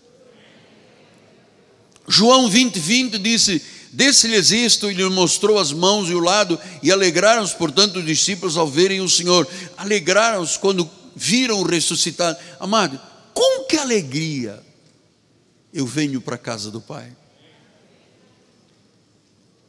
João 2.08 2.50
20, 2.50 2.80
20 2.80 3.18
disse: 3.18 3.62
Desse-lhes 3.92 4.50
isto 4.50 4.90
e 4.90 4.94
lhe 4.94 5.04
mostrou 5.08 5.58
as 5.58 5.72
mãos 5.72 6.08
e 6.08 6.14
o 6.14 6.20
lado, 6.20 6.58
e 6.82 6.92
alegraram-se, 6.92 7.56
portanto, 7.56 7.98
os 7.98 8.06
discípulos 8.06 8.56
ao 8.56 8.66
verem 8.66 9.00
o 9.00 9.08
Senhor. 9.08 9.48
Alegraram-se 9.76 10.58
quando 10.58 10.88
viram 11.14 11.60
o 11.60 11.66
ressuscitado. 11.66 12.38
Amado, 12.58 13.00
com 13.34 13.64
que 13.64 13.76
alegria! 13.76 14.62
eu 15.72 15.86
venho 15.86 16.20
para 16.20 16.34
a 16.34 16.38
casa 16.38 16.70
do 16.70 16.80
Pai. 16.80 17.16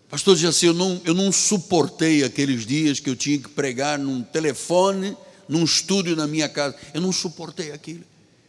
Pastor 0.10 0.36
disse 0.36 0.48
assim: 0.48 0.66
eu 0.68 0.74
não, 0.74 1.02
eu 1.06 1.14
não 1.14 1.32
suportei 1.32 2.24
aqueles 2.24 2.66
dias 2.66 3.00
que 3.00 3.10
eu 3.10 3.16
tinha 3.16 3.38
que 3.38 3.50
pregar 3.50 3.98
num 3.98 4.22
telefone, 4.22 5.16
num 5.48 5.64
estúdio 5.64 6.16
na 6.16 6.28
minha 6.28 6.50
casa. 6.50 6.76
Eu 6.94 7.02
não 7.02 7.12
suportei 7.12 7.72
aquilo. 7.72 8.04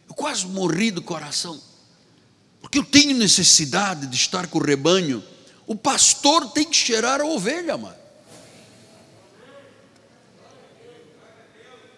Eu 0.07 0.13
quase 0.13 0.45
morri 0.47 0.91
do 0.91 1.01
coração. 1.01 1.59
Porque 2.61 2.79
eu 2.79 2.83
tenho 2.83 3.17
necessidade 3.17 4.07
de 4.07 4.15
estar 4.15 4.47
com 4.47 4.59
o 4.59 4.63
rebanho. 4.63 5.23
O 5.65 5.75
pastor 5.75 6.51
tem 6.51 6.65
que 6.65 6.75
cheirar 6.75 7.21
a 7.21 7.25
ovelha, 7.25 7.77
mano. 7.77 8.03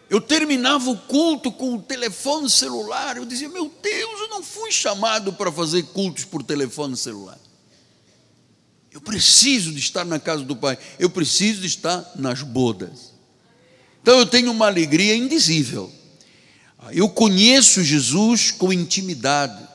Eu 0.09 0.21
terminava 0.21 0.89
o 0.89 0.97
culto 0.97 1.51
com 1.51 1.75
o 1.75 1.81
telefone 1.81 2.49
celular. 2.49 3.17
Eu 3.17 3.25
dizia: 3.25 3.49
Meu 3.49 3.71
Deus, 3.81 4.21
eu 4.21 4.29
não 4.29 4.43
fui 4.43 4.71
chamado 4.71 5.33
para 5.33 5.51
fazer 5.51 5.83
cultos 5.87 6.25
por 6.25 6.43
telefone 6.43 6.95
celular. 6.95 7.39
Eu 8.91 9.01
preciso 9.01 9.73
de 9.73 9.79
estar 9.79 10.05
na 10.05 10.19
casa 10.19 10.43
do 10.43 10.55
Pai. 10.55 10.77
Eu 10.99 11.09
preciso 11.09 11.61
de 11.61 11.67
estar 11.67 12.11
nas 12.15 12.41
bodas. 12.43 13.13
Então 14.01 14.19
eu 14.19 14.25
tenho 14.25 14.51
uma 14.51 14.67
alegria 14.67 15.15
indizível. 15.15 15.91
Eu 16.91 17.09
conheço 17.09 17.83
Jesus 17.83 18.51
com 18.51 18.71
intimidade. 18.71 19.67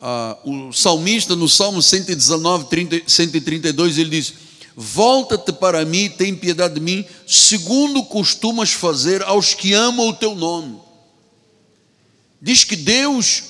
Ah, 0.00 0.36
o 0.44 0.72
salmista, 0.72 1.34
no 1.34 1.48
Salmo 1.48 1.80
119, 1.80 2.66
30, 2.66 3.02
132, 3.06 3.98
ele 3.98 4.10
diz 4.10 4.34
Volta-te 4.78 5.52
para 5.52 5.86
mim, 5.86 6.10
tem 6.10 6.34
piedade 6.34 6.74
de 6.74 6.80
mim, 6.80 7.02
segundo 7.26 8.04
costumas 8.04 8.72
fazer 8.72 9.22
aos 9.22 9.54
que 9.54 9.72
amam 9.72 10.08
o 10.08 10.12
teu 10.12 10.34
nome. 10.34 10.78
Diz 12.42 12.62
que 12.62 12.76
Deus 12.76 13.42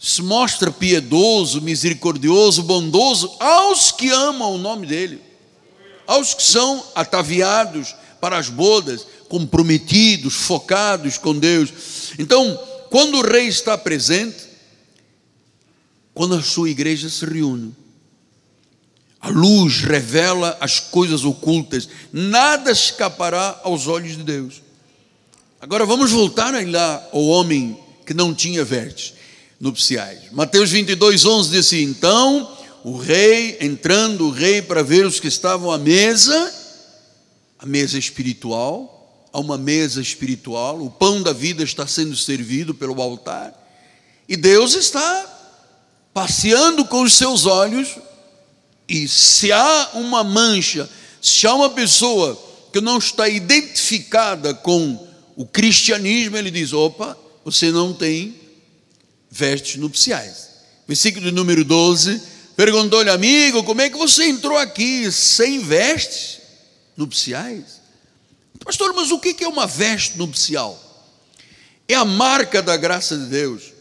se 0.00 0.22
mostra 0.22 0.70
piedoso, 0.70 1.60
misericordioso, 1.60 2.62
bondoso 2.62 3.34
aos 3.40 3.90
que 3.90 4.10
amam 4.10 4.54
o 4.54 4.58
nome 4.58 4.86
dEle, 4.86 5.20
aos 6.06 6.34
que 6.34 6.42
são 6.44 6.84
ataviados 6.94 7.94
para 8.20 8.38
as 8.38 8.48
bodas, 8.48 9.04
comprometidos, 9.28 10.34
focados 10.34 11.18
com 11.18 11.36
Deus. 11.36 11.72
Então, 12.16 12.56
quando 12.90 13.18
o 13.18 13.22
rei 13.22 13.48
está 13.48 13.76
presente, 13.76 14.49
quando 16.14 16.34
a 16.34 16.42
sua 16.42 16.70
igreja 16.70 17.08
se 17.08 17.24
reúne, 17.24 17.74
a 19.20 19.28
luz 19.28 19.82
revela 19.82 20.56
as 20.60 20.80
coisas 20.80 21.24
ocultas, 21.24 21.88
nada 22.12 22.70
escapará 22.70 23.60
aos 23.62 23.86
olhos 23.86 24.16
de 24.16 24.22
Deus. 24.22 24.62
Agora 25.60 25.84
vamos 25.84 26.10
voltar 26.10 26.54
lá 26.66 27.08
ao 27.12 27.22
homem 27.26 27.78
que 28.06 28.14
não 28.14 28.34
tinha 28.34 28.64
vestes 28.64 29.12
nupciais. 29.60 30.32
Mateus 30.32 30.70
22, 30.70 31.26
11 31.26 31.50
diz 31.50 31.66
assim: 31.66 31.82
Então 31.82 32.56
o 32.82 32.96
rei, 32.96 33.58
entrando 33.60 34.26
o 34.26 34.30
rei 34.30 34.62
para 34.62 34.82
ver 34.82 35.04
os 35.04 35.20
que 35.20 35.28
estavam 35.28 35.70
à 35.70 35.76
mesa, 35.76 36.54
a 37.58 37.66
mesa 37.66 37.98
espiritual, 37.98 39.28
há 39.30 39.38
uma 39.38 39.58
mesa 39.58 40.00
espiritual, 40.00 40.80
o 40.82 40.90
pão 40.90 41.22
da 41.22 41.34
vida 41.34 41.62
está 41.62 41.86
sendo 41.86 42.16
servido 42.16 42.74
pelo 42.74 43.00
altar, 43.02 43.54
e 44.26 44.34
Deus 44.34 44.74
está 44.74 45.39
passeando 46.20 46.84
com 46.84 47.00
os 47.00 47.14
seus 47.14 47.46
olhos 47.46 47.96
e 48.86 49.08
se 49.08 49.50
há 49.50 49.92
uma 49.94 50.22
mancha, 50.22 50.86
se 51.22 51.46
há 51.46 51.54
uma 51.54 51.70
pessoa 51.70 52.38
que 52.70 52.78
não 52.78 52.98
está 52.98 53.26
identificada 53.26 54.52
com 54.52 55.08
o 55.34 55.46
cristianismo, 55.46 56.36
ele 56.36 56.50
diz: 56.50 56.74
opa, 56.74 57.16
você 57.42 57.70
não 57.70 57.94
tem 57.94 58.34
vestes 59.30 59.76
nupciais. 59.76 60.50
Versículo 60.86 61.32
número 61.32 61.64
12: 61.64 62.20
perguntou-lhe, 62.54 63.08
amigo, 63.08 63.64
como 63.64 63.80
é 63.80 63.88
que 63.88 63.96
você 63.96 64.26
entrou 64.26 64.58
aqui 64.58 65.10
sem 65.10 65.60
vestes 65.60 66.40
nupciais? 66.98 67.80
Pastor, 68.62 68.92
mas 68.92 69.10
o 69.10 69.18
que 69.18 69.42
é 69.42 69.48
uma 69.48 69.66
veste 69.66 70.18
nupcial? 70.18 70.78
É 71.88 71.94
a 71.94 72.04
marca 72.04 72.60
da 72.60 72.76
graça 72.76 73.16
de 73.16 73.24
Deus 73.24 73.79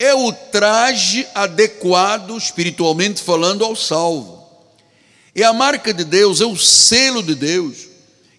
é 0.00 0.14
o 0.14 0.32
traje 0.32 1.28
adequado, 1.34 2.34
espiritualmente 2.34 3.20
falando, 3.20 3.62
ao 3.62 3.76
salvo. 3.76 4.42
É 5.34 5.42
a 5.44 5.52
marca 5.52 5.92
de 5.92 6.04
Deus, 6.04 6.40
é 6.40 6.46
o 6.46 6.56
selo 6.56 7.22
de 7.22 7.34
Deus. 7.34 7.86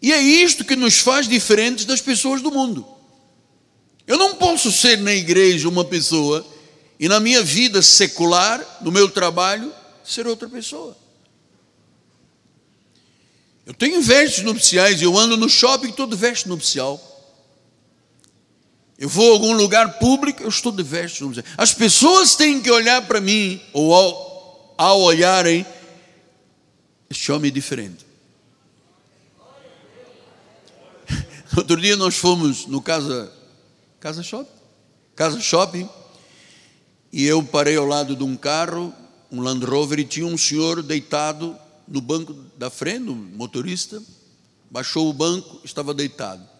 E 0.01 0.11
é 0.11 0.19
isto 0.19 0.65
que 0.65 0.75
nos 0.75 0.97
faz 0.97 1.27
diferentes 1.27 1.85
das 1.85 2.01
pessoas 2.01 2.41
do 2.41 2.49
mundo. 2.49 2.83
Eu 4.07 4.17
não 4.17 4.35
posso 4.35 4.71
ser 4.71 4.97
na 4.97 5.13
igreja 5.13 5.69
uma 5.69 5.85
pessoa 5.85 6.43
e 6.99 7.07
na 7.07 7.19
minha 7.19 7.43
vida 7.43 7.83
secular, 7.83 8.79
no 8.81 8.91
meu 8.91 9.07
trabalho, 9.07 9.71
ser 10.03 10.25
outra 10.25 10.49
pessoa. 10.49 10.97
Eu 13.67 13.75
tenho 13.75 14.01
vestes 14.01 14.43
nupciais, 14.43 14.99
eu 14.99 15.15
ando 15.15 15.37
no 15.37 15.47
shopping 15.47 15.91
todo 15.91 16.17
veste 16.17 16.49
nupcial. 16.49 16.99
Eu 19.01 19.09
vou 19.09 19.31
a 19.31 19.33
algum 19.33 19.53
lugar 19.53 19.97
público, 19.97 20.43
eu 20.43 20.49
estou 20.49 20.71
de 20.71 20.83
nupciais. 20.83 21.19
As 21.57 21.73
pessoas 21.73 22.35
têm 22.35 22.61
que 22.61 22.69
olhar 22.69 23.07
para 23.07 23.19
mim, 23.19 23.59
ou 23.73 23.95
ao, 23.95 24.75
ao 24.77 25.01
olharem, 25.01 25.65
este 27.09 27.31
homem 27.31 27.49
é 27.49 27.51
diferente. 27.51 28.05
Outro 31.57 31.81
dia 31.81 31.97
nós 31.97 32.15
fomos 32.15 32.67
no 32.67 32.79
Casa, 32.79 33.33
casa 33.99 34.21
Shopping, 34.21 34.51
Casa 35.15 35.41
Shopping, 35.41 35.89
e 37.11 37.25
eu 37.25 37.41
parei 37.41 37.77
ao 37.77 37.87
lado 37.87 38.15
de 38.15 38.23
um 38.23 38.37
carro, 38.37 38.93
um 39.31 39.41
Land 39.41 39.65
Rover, 39.65 39.97
e 39.97 40.05
tinha 40.05 40.27
um 40.27 40.37
senhor 40.37 40.83
deitado 40.83 41.57
no 41.87 42.01
banco 42.01 42.35
da 42.55 42.69
frente, 42.69 43.09
o 43.09 43.15
motorista, 43.15 43.99
baixou 44.69 45.09
o 45.09 45.13
banco, 45.13 45.59
estava 45.63 45.91
deitado. 45.91 46.50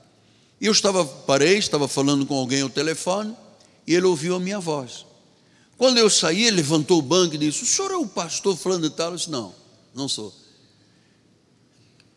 E 0.62 0.68
eu 0.68 0.72
estava, 0.72 1.04
parei, 1.04 1.58
estava 1.58 1.88
falando 1.88 2.24
com 2.24 2.36
alguém 2.36 2.62
ao 2.62 2.70
telefone, 2.70 3.36
e 3.88 3.96
ele 3.96 4.06
ouviu 4.06 4.36
a 4.36 4.40
minha 4.40 4.60
voz. 4.60 5.08
Quando 5.76 5.98
eu 5.98 6.08
saí, 6.08 6.44
ele 6.44 6.58
levantou 6.58 7.00
o 7.00 7.02
banco 7.02 7.34
e 7.34 7.38
disse: 7.40 7.64
O 7.64 7.66
senhor 7.66 7.90
é 7.90 7.96
o 7.96 8.08
pastor 8.08 8.56
falando 8.56 8.88
de 8.88 8.96
tal? 8.96 9.10
Eu 9.10 9.18
disse: 9.18 9.32
Não, 9.32 9.56
não 9.96 10.08
sou. 10.08 10.32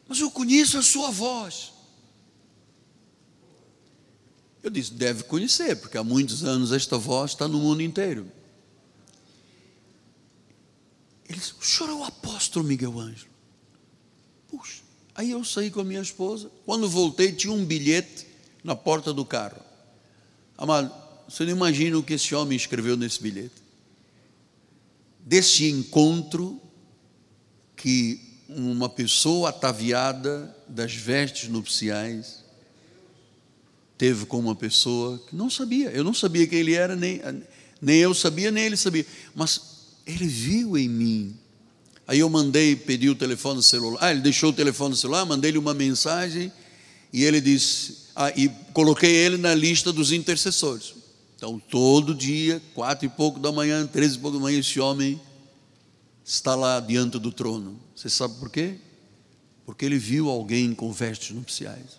Mas 0.06 0.20
eu 0.20 0.30
conheço 0.30 0.76
a 0.76 0.82
sua 0.82 1.10
voz. 1.10 1.72
Eu 4.62 4.68
disse: 4.68 4.92
Deve 4.92 5.22
conhecer, 5.22 5.76
porque 5.76 5.96
há 5.96 6.04
muitos 6.04 6.44
anos 6.44 6.70
esta 6.70 6.98
voz 6.98 7.30
está 7.30 7.48
no 7.48 7.58
mundo 7.58 7.80
inteiro. 7.80 8.30
Ele 11.26 11.38
disse: 11.38 11.54
O 11.58 11.64
senhor 11.64 11.88
é 11.88 11.94
o 11.94 12.04
apóstolo 12.04 12.66
Miguel 12.66 13.00
Ângelo. 13.00 13.30
Puxa. 14.48 14.82
Aí 15.14 15.30
eu 15.30 15.42
saí 15.44 15.70
com 15.70 15.80
a 15.80 15.84
minha 15.84 16.02
esposa. 16.02 16.50
Quando 16.66 16.86
voltei, 16.90 17.32
tinha 17.32 17.52
um 17.52 17.64
bilhete 17.64 18.33
na 18.64 18.74
porta 18.74 19.12
do 19.12 19.24
carro. 19.26 19.60
Amado, 20.56 20.90
você 21.28 21.44
não 21.44 21.52
imagina 21.52 21.98
o 21.98 22.02
que 22.02 22.14
esse 22.14 22.34
homem 22.34 22.56
escreveu 22.56 22.96
nesse 22.96 23.22
bilhete. 23.22 23.62
Desse 25.20 25.70
encontro 25.70 26.60
que 27.76 28.20
uma 28.48 28.88
pessoa 28.88 29.50
ataviada 29.50 30.54
das 30.66 30.94
vestes 30.94 31.48
nupciais 31.48 32.42
teve 33.98 34.26
com 34.26 34.38
uma 34.38 34.54
pessoa 34.54 35.18
que 35.28 35.36
não 35.36 35.50
sabia. 35.50 35.90
Eu 35.90 36.02
não 36.02 36.14
sabia 36.14 36.46
quem 36.46 36.60
ele 36.60 36.74
era, 36.74 36.96
nem, 36.96 37.20
nem 37.80 37.98
eu 37.98 38.14
sabia, 38.14 38.50
nem 38.50 38.64
ele 38.64 38.76
sabia. 38.76 39.06
Mas 39.34 39.60
ele 40.06 40.26
viu 40.26 40.76
em 40.76 40.88
mim. 40.88 41.36
Aí 42.06 42.18
eu 42.18 42.28
mandei, 42.28 42.76
pedi 42.76 43.08
o 43.08 43.14
telefone 43.14 43.62
celular. 43.62 43.98
Ah, 44.02 44.10
ele 44.10 44.20
deixou 44.20 44.50
o 44.50 44.52
telefone 44.52 44.96
celular, 44.96 45.24
mandei-lhe 45.24 45.58
uma 45.58 45.72
mensagem 45.72 46.52
e 47.12 47.24
ele 47.24 47.40
disse, 47.40 48.03
ah, 48.14 48.30
e 48.36 48.48
coloquei 48.72 49.10
ele 49.10 49.36
na 49.36 49.54
lista 49.54 49.92
dos 49.92 50.12
intercessores. 50.12 50.94
Então, 51.36 51.58
todo 51.58 52.14
dia, 52.14 52.62
quatro 52.74 53.06
e 53.06 53.08
pouco 53.08 53.38
da 53.38 53.50
manhã, 53.50 53.86
treze 53.86 54.16
e 54.16 54.18
pouco 54.18 54.38
da 54.38 54.42
manhã, 54.42 54.58
esse 54.58 54.80
homem 54.80 55.20
está 56.24 56.54
lá 56.54 56.80
diante 56.80 57.18
do 57.18 57.30
trono. 57.32 57.78
Você 57.94 58.08
sabe 58.08 58.34
por 58.38 58.50
quê? 58.50 58.76
Porque 59.66 59.84
ele 59.84 59.98
viu 59.98 60.30
alguém 60.30 60.74
com 60.74 60.92
vestes 60.92 61.30
nupciais. 61.34 61.98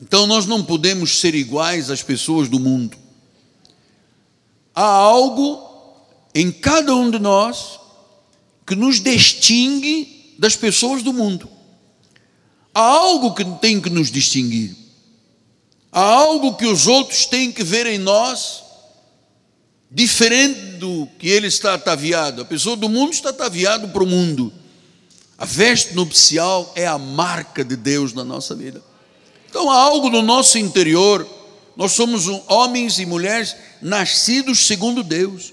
Então, 0.00 0.26
nós 0.26 0.46
não 0.46 0.64
podemos 0.64 1.18
ser 1.18 1.34
iguais 1.34 1.90
às 1.90 2.02
pessoas 2.02 2.48
do 2.48 2.58
mundo 2.58 2.96
há 4.78 4.86
algo 4.86 5.60
em 6.32 6.52
cada 6.52 6.94
um 6.94 7.10
de 7.10 7.18
nós 7.18 7.80
que 8.64 8.76
nos 8.76 9.00
distingue 9.00 10.36
das 10.38 10.54
pessoas 10.54 11.02
do 11.02 11.12
mundo. 11.12 11.48
Há 12.78 12.80
algo 12.80 13.34
que 13.34 13.44
tem 13.44 13.80
que 13.80 13.90
nos 13.90 14.08
distinguir. 14.08 14.76
Há 15.90 16.00
algo 16.00 16.54
que 16.54 16.64
os 16.64 16.86
outros 16.86 17.26
têm 17.26 17.50
que 17.50 17.64
ver 17.64 17.86
em 17.86 17.98
nós 17.98 18.62
diferente 19.90 20.76
do 20.76 21.08
que 21.18 21.26
ele 21.26 21.48
está 21.48 21.74
ataviado. 21.74 22.40
A 22.40 22.44
pessoa 22.44 22.76
do 22.76 22.88
mundo 22.88 23.12
está 23.12 23.30
ataviado 23.30 23.88
para 23.88 24.04
o 24.04 24.06
mundo. 24.06 24.52
A 25.36 25.44
veste 25.44 25.92
nupcial 25.96 26.72
é 26.76 26.86
a 26.86 26.96
marca 26.96 27.64
de 27.64 27.74
Deus 27.74 28.12
na 28.12 28.22
nossa 28.22 28.54
vida. 28.54 28.80
Então 29.50 29.68
há 29.68 29.76
algo 29.76 30.08
no 30.08 30.22
nosso 30.22 30.56
interior 30.56 31.28
nós 31.76 31.90
somos 31.90 32.28
homens 32.46 33.00
e 33.00 33.06
mulheres 33.06 33.56
nascidos 33.82 34.68
segundo 34.68 35.02
Deus. 35.02 35.52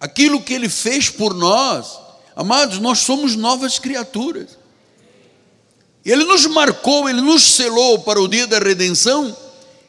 Aquilo 0.00 0.42
que 0.42 0.52
Ele 0.52 0.68
fez 0.68 1.10
por 1.10 1.32
nós, 1.32 1.96
amados, 2.34 2.80
nós 2.80 2.98
somos 2.98 3.36
novas 3.36 3.78
criaturas. 3.78 4.57
Ele 6.10 6.24
nos 6.24 6.46
marcou, 6.46 7.08
Ele 7.08 7.20
nos 7.20 7.42
selou 7.42 7.98
para 8.00 8.20
o 8.20 8.28
dia 8.28 8.46
da 8.46 8.58
redenção. 8.58 9.36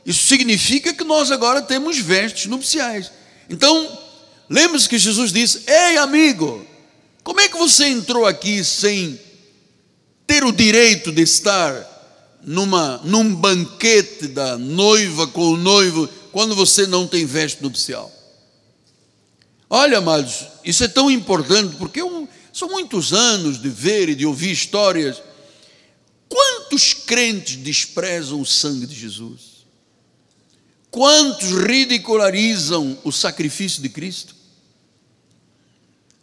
Isso 0.06 0.28
significa 0.28 0.94
que 0.94 1.04
nós 1.04 1.32
agora 1.32 1.62
temos 1.62 1.98
vestes 1.98 2.46
nupciais. 2.46 3.12
Então, 3.50 4.00
lembre-se 4.50 4.90
que 4.90 4.98
Jesus 4.98 5.32
disse: 5.32 5.64
Ei, 5.68 5.98
amigo, 5.98 6.66
como 7.24 7.40
é 7.40 7.48
que 7.48 7.58
você 7.58 7.86
entrou 7.88 8.26
aqui 8.26 8.64
sem 8.64 9.20
ter 10.28 10.44
o 10.44 10.52
direito 10.52 11.12
de 11.12 11.24
estar 11.24 12.00
numa, 12.44 13.00
num 13.04 13.34
banquete 13.34 14.28
da 14.28 14.58
noiva 14.58 15.28
com 15.28 15.52
o 15.52 15.58
noivo, 15.58 16.08
quando 16.32 16.56
você 16.56 16.86
não 16.86 17.08
tem 17.08 17.26
veste 17.26 17.62
nupcial. 17.62 18.12
Olha, 19.70 20.00
amados, 20.00 20.46
isso 20.64 20.84
é 20.84 20.88
tão 20.88 21.12
importante, 21.12 21.76
porque 21.76 22.02
eu, 22.02 22.28
são 22.54 22.70
muitos 22.70 23.14
anos 23.14 23.62
de 23.62 23.70
ver 23.70 24.10
e 24.10 24.16
de 24.16 24.26
ouvir 24.26 24.52
histórias. 24.52 25.22
Quantos 26.30 26.94
crentes 26.94 27.56
desprezam 27.56 28.40
o 28.40 28.46
sangue 28.46 28.86
de 28.86 28.96
Jesus? 28.96 29.66
Quantos 30.92 31.50
ridicularizam 31.50 32.98
o 33.04 33.12
sacrifício 33.12 33.82
de 33.82 33.90
Cristo? 33.90 34.36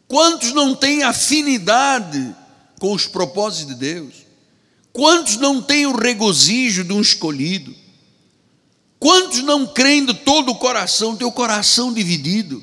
Quantos 0.08 0.52
não 0.52 0.74
têm 0.74 1.02
afinidade 1.02 2.34
com 2.78 2.92
os 2.92 3.06
propósitos 3.06 3.74
de 3.74 3.74
Deus? 3.74 4.14
Quantos 4.92 5.36
não 5.36 5.60
têm 5.60 5.86
o 5.86 5.96
regozijo 5.96 6.84
de 6.84 6.92
um 6.92 7.00
escolhido? 7.00 7.74
Quantos 8.98 9.42
não 9.42 9.66
creem 9.66 10.06
de 10.06 10.14
todo 10.14 10.50
o 10.52 10.56
coração, 10.56 11.16
tem 11.16 11.26
o 11.26 11.32
coração 11.32 11.92
dividido? 11.92 12.62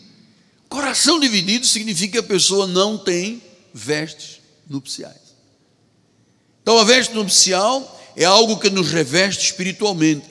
Coração 0.68 1.20
dividido 1.20 1.68
significa 1.68 2.14
que 2.14 2.18
a 2.18 2.24
pessoa 2.24 2.66
não 2.66 2.98
tem 2.98 3.42
vestes 3.74 4.42
nupciais. 4.68 5.23
Então 6.64 6.80
a 6.80 6.84
veste 6.86 7.14
nupcial 7.14 8.02
é 8.16 8.24
algo 8.24 8.58
que 8.58 8.70
nos 8.70 8.90
reveste 8.90 9.46
espiritualmente, 9.46 10.26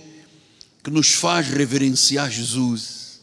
que 0.83 0.91
nos 0.91 1.12
faz 1.12 1.47
reverenciar 1.47 2.30
Jesus, 2.30 3.20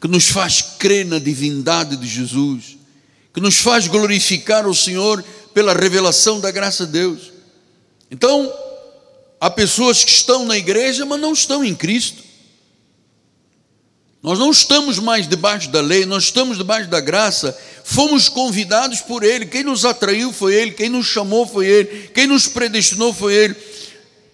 que 0.00 0.06
nos 0.06 0.28
faz 0.28 0.60
crer 0.78 1.06
na 1.06 1.18
divindade 1.18 1.96
de 1.96 2.06
Jesus, 2.06 2.76
que 3.32 3.40
nos 3.40 3.56
faz 3.56 3.88
glorificar 3.88 4.66
o 4.66 4.74
Senhor 4.74 5.24
pela 5.54 5.72
revelação 5.72 6.40
da 6.40 6.50
graça 6.50 6.84
de 6.84 6.92
Deus. 6.92 7.32
Então, 8.10 8.52
há 9.40 9.48
pessoas 9.48 10.04
que 10.04 10.10
estão 10.10 10.44
na 10.44 10.58
igreja, 10.58 11.06
mas 11.06 11.20
não 11.20 11.32
estão 11.32 11.64
em 11.64 11.74
Cristo. 11.74 12.23
Nós 14.24 14.38
não 14.38 14.50
estamos 14.50 14.98
mais 14.98 15.28
debaixo 15.28 15.68
da 15.68 15.82
lei, 15.82 16.06
nós 16.06 16.24
estamos 16.24 16.56
debaixo 16.56 16.88
da 16.88 16.98
graça. 16.98 17.54
Fomos 17.84 18.26
convidados 18.26 19.02
por 19.02 19.22
Ele. 19.22 19.44
Quem 19.44 19.62
nos 19.62 19.84
atraiu 19.84 20.32
foi 20.32 20.54
Ele, 20.54 20.70
quem 20.70 20.88
nos 20.88 21.04
chamou 21.04 21.46
foi 21.46 21.66
Ele, 21.66 22.08
quem 22.08 22.26
nos 22.26 22.48
predestinou 22.48 23.12
foi 23.12 23.34
Ele. 23.34 23.56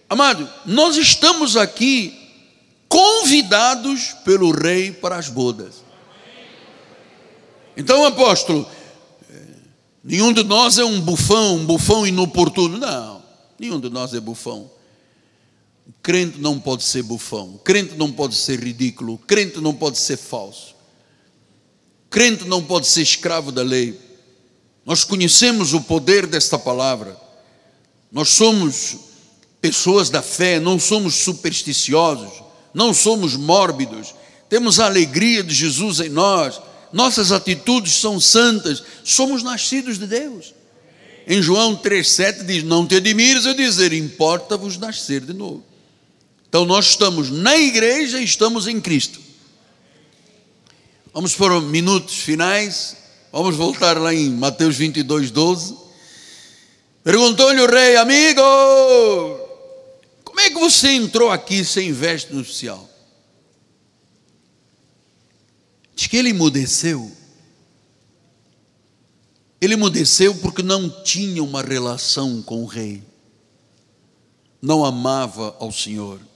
Amado, 0.09 0.49
nós 0.65 0.97
estamos 0.97 1.57
aqui 1.57 2.17
convidados 2.89 4.15
pelo 4.25 4.53
Rei 4.53 4.93
para 4.93 5.17
as 5.17 5.29
bodas. 5.29 5.83
Então, 7.77 8.05
apóstolo, 8.05 8.65
eh, 9.29 9.35
nenhum 10.05 10.33
de 10.33 10.45
nós 10.45 10.79
é 10.79 10.85
um 10.85 11.01
bufão, 11.01 11.57
um 11.57 11.67
bufão 11.67 12.07
inoportuno. 12.07 12.79
Não. 12.79 13.25
Nenhum 13.59 13.81
de 13.81 13.91
nós 13.91 14.15
é 14.15 14.21
bufão. 14.21 14.71
O 15.91 16.03
crente 16.03 16.39
não 16.39 16.61
pode 16.61 16.85
ser 16.85 17.03
bufão. 17.03 17.57
O 17.57 17.59
crente 17.59 17.97
não 17.97 18.13
pode 18.13 18.37
ser 18.37 18.63
ridículo. 18.63 19.15
O 19.15 19.19
crente 19.19 19.61
não 19.61 19.75
pode 19.75 19.99
ser 19.99 20.17
falso. 20.17 20.77
O 22.07 22.11
crente 22.11 22.45
não 22.45 22.63
pode 22.63 22.87
ser 22.87 23.03
escravo 23.03 23.51
da 23.51 23.63
lei. 23.63 23.99
Nós 24.87 25.03
conhecemos 25.03 25.75
o 25.75 25.81
poder 25.81 26.29
desta 26.29 26.57
palavra. 26.57 27.21
Nós 28.13 28.29
somos 28.29 28.99
pessoas 29.61 30.09
da 30.09 30.23
fé, 30.23 30.61
não 30.61 30.79
somos 30.79 31.17
supersticiosos, 31.17 32.41
não 32.73 32.95
somos 32.95 33.35
mórbidos. 33.35 34.15
Temos 34.49 34.79
a 34.79 34.87
alegria 34.87 35.43
de 35.43 35.53
Jesus 35.53 35.99
em 35.99 36.09
nós. 36.09 36.61
Nossas 36.93 37.33
atitudes 37.33 37.95
são 37.95 38.21
santas. 38.21 38.81
Somos 39.03 39.43
nascidos 39.43 39.99
de 39.99 40.07
Deus. 40.07 40.55
Em 41.27 41.43
João 41.43 41.75
3,7 41.75 42.45
diz: 42.45 42.63
Não 42.63 42.87
te 42.87 42.95
admires 42.95 43.45
a 43.45 43.53
dizer, 43.53 43.93
importa-vos 43.93 44.79
nascer 44.79 45.23
de 45.23 45.33
novo. 45.33 45.70
Então 46.51 46.65
nós 46.65 46.87
estamos 46.87 47.31
na 47.31 47.57
igreja 47.57 48.21
e 48.21 48.25
estamos 48.25 48.67
em 48.67 48.81
Cristo. 48.81 49.21
Vamos 51.15 51.37
para 51.37 51.61
minutos 51.61 52.17
finais. 52.17 52.97
Vamos 53.31 53.55
voltar 53.55 53.97
lá 53.97 54.13
em 54.13 54.31
Mateus 54.31 54.77
22, 54.77 55.31
12. 55.31 55.77
Perguntou-lhe 57.05 57.61
o 57.61 57.71
rei, 57.71 57.95
amigo, 57.95 58.43
como 60.25 60.41
é 60.41 60.51
que 60.51 60.59
você 60.59 60.89
entrou 60.89 61.31
aqui 61.31 61.65
sem 61.65 61.93
veste 61.93 62.35
nupcial? 62.35 62.91
Diz 65.95 66.09
que 66.09 66.17
ele 66.17 66.31
emudeceu. 66.31 67.13
Ele 69.61 69.75
emudeceu 69.75 70.35
porque 70.35 70.65
não 70.65 70.91
tinha 71.05 71.45
uma 71.45 71.63
relação 71.63 72.43
com 72.43 72.65
o 72.65 72.67
rei. 72.67 73.05
Não 74.61 74.85
amava 74.85 75.57
ao 75.61 75.71
Senhor. 75.71 76.29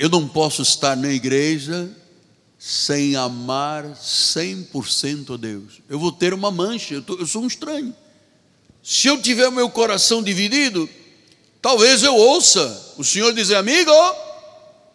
Eu 0.00 0.08
não 0.08 0.26
posso 0.26 0.62
estar 0.62 0.96
na 0.96 1.12
igreja 1.12 1.94
sem 2.58 3.16
amar 3.16 3.84
100% 3.84 5.34
a 5.34 5.36
Deus. 5.36 5.82
Eu 5.90 5.98
vou 5.98 6.10
ter 6.10 6.32
uma 6.32 6.50
mancha, 6.50 6.94
eu, 6.94 7.02
tô, 7.02 7.18
eu 7.18 7.26
sou 7.26 7.42
um 7.42 7.46
estranho. 7.46 7.94
Se 8.82 9.08
eu 9.08 9.20
tiver 9.20 9.46
o 9.46 9.52
meu 9.52 9.68
coração 9.68 10.22
dividido, 10.22 10.88
talvez 11.60 12.02
eu 12.02 12.16
ouça 12.16 12.94
o 12.96 13.04
Senhor 13.04 13.34
dizer, 13.34 13.56
amigo, 13.56 13.90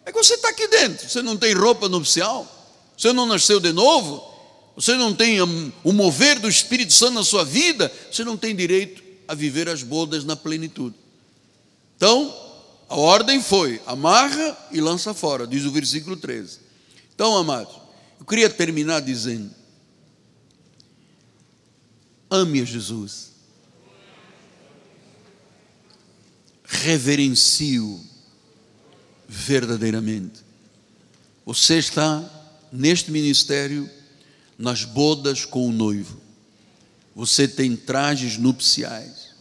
é 0.04 0.10
que 0.10 0.18
você 0.18 0.34
está 0.34 0.48
aqui 0.48 0.66
dentro, 0.66 1.08
você 1.08 1.22
não 1.22 1.36
tem 1.36 1.54
roupa 1.54 1.88
nupcial, 1.88 2.44
você 2.98 3.12
não 3.12 3.26
nasceu 3.26 3.60
de 3.60 3.72
novo, 3.72 4.28
você 4.74 4.96
não 4.96 5.14
tem 5.14 5.40
o 5.40 5.92
mover 5.92 6.40
do 6.40 6.48
Espírito 6.48 6.92
Santo 6.92 7.14
na 7.14 7.22
sua 7.22 7.44
vida, 7.44 7.92
você 8.10 8.24
não 8.24 8.36
tem 8.36 8.56
direito 8.56 9.04
a 9.28 9.36
viver 9.36 9.68
as 9.68 9.84
bodas 9.84 10.24
na 10.24 10.34
plenitude. 10.34 10.96
Então, 11.96 12.45
a 12.88 12.96
ordem 12.96 13.42
foi: 13.42 13.80
amarra 13.86 14.56
e 14.70 14.80
lança 14.80 15.12
fora, 15.12 15.46
diz 15.46 15.64
o 15.64 15.72
versículo 15.72 16.16
13. 16.16 16.60
Então, 17.14 17.36
amados, 17.36 17.74
eu 18.18 18.26
queria 18.26 18.48
terminar 18.48 19.00
dizendo: 19.00 19.50
ame 22.30 22.60
a 22.60 22.64
Jesus, 22.64 23.32
reverencie-o 26.64 28.04
verdadeiramente. 29.28 30.44
Você 31.44 31.78
está 31.78 32.28
neste 32.72 33.10
ministério 33.10 33.88
nas 34.58 34.84
bodas 34.84 35.44
com 35.44 35.68
o 35.68 35.72
noivo. 35.72 36.20
Você 37.14 37.46
tem 37.48 37.76
trajes 37.76 38.36
nupciais. 38.36 39.35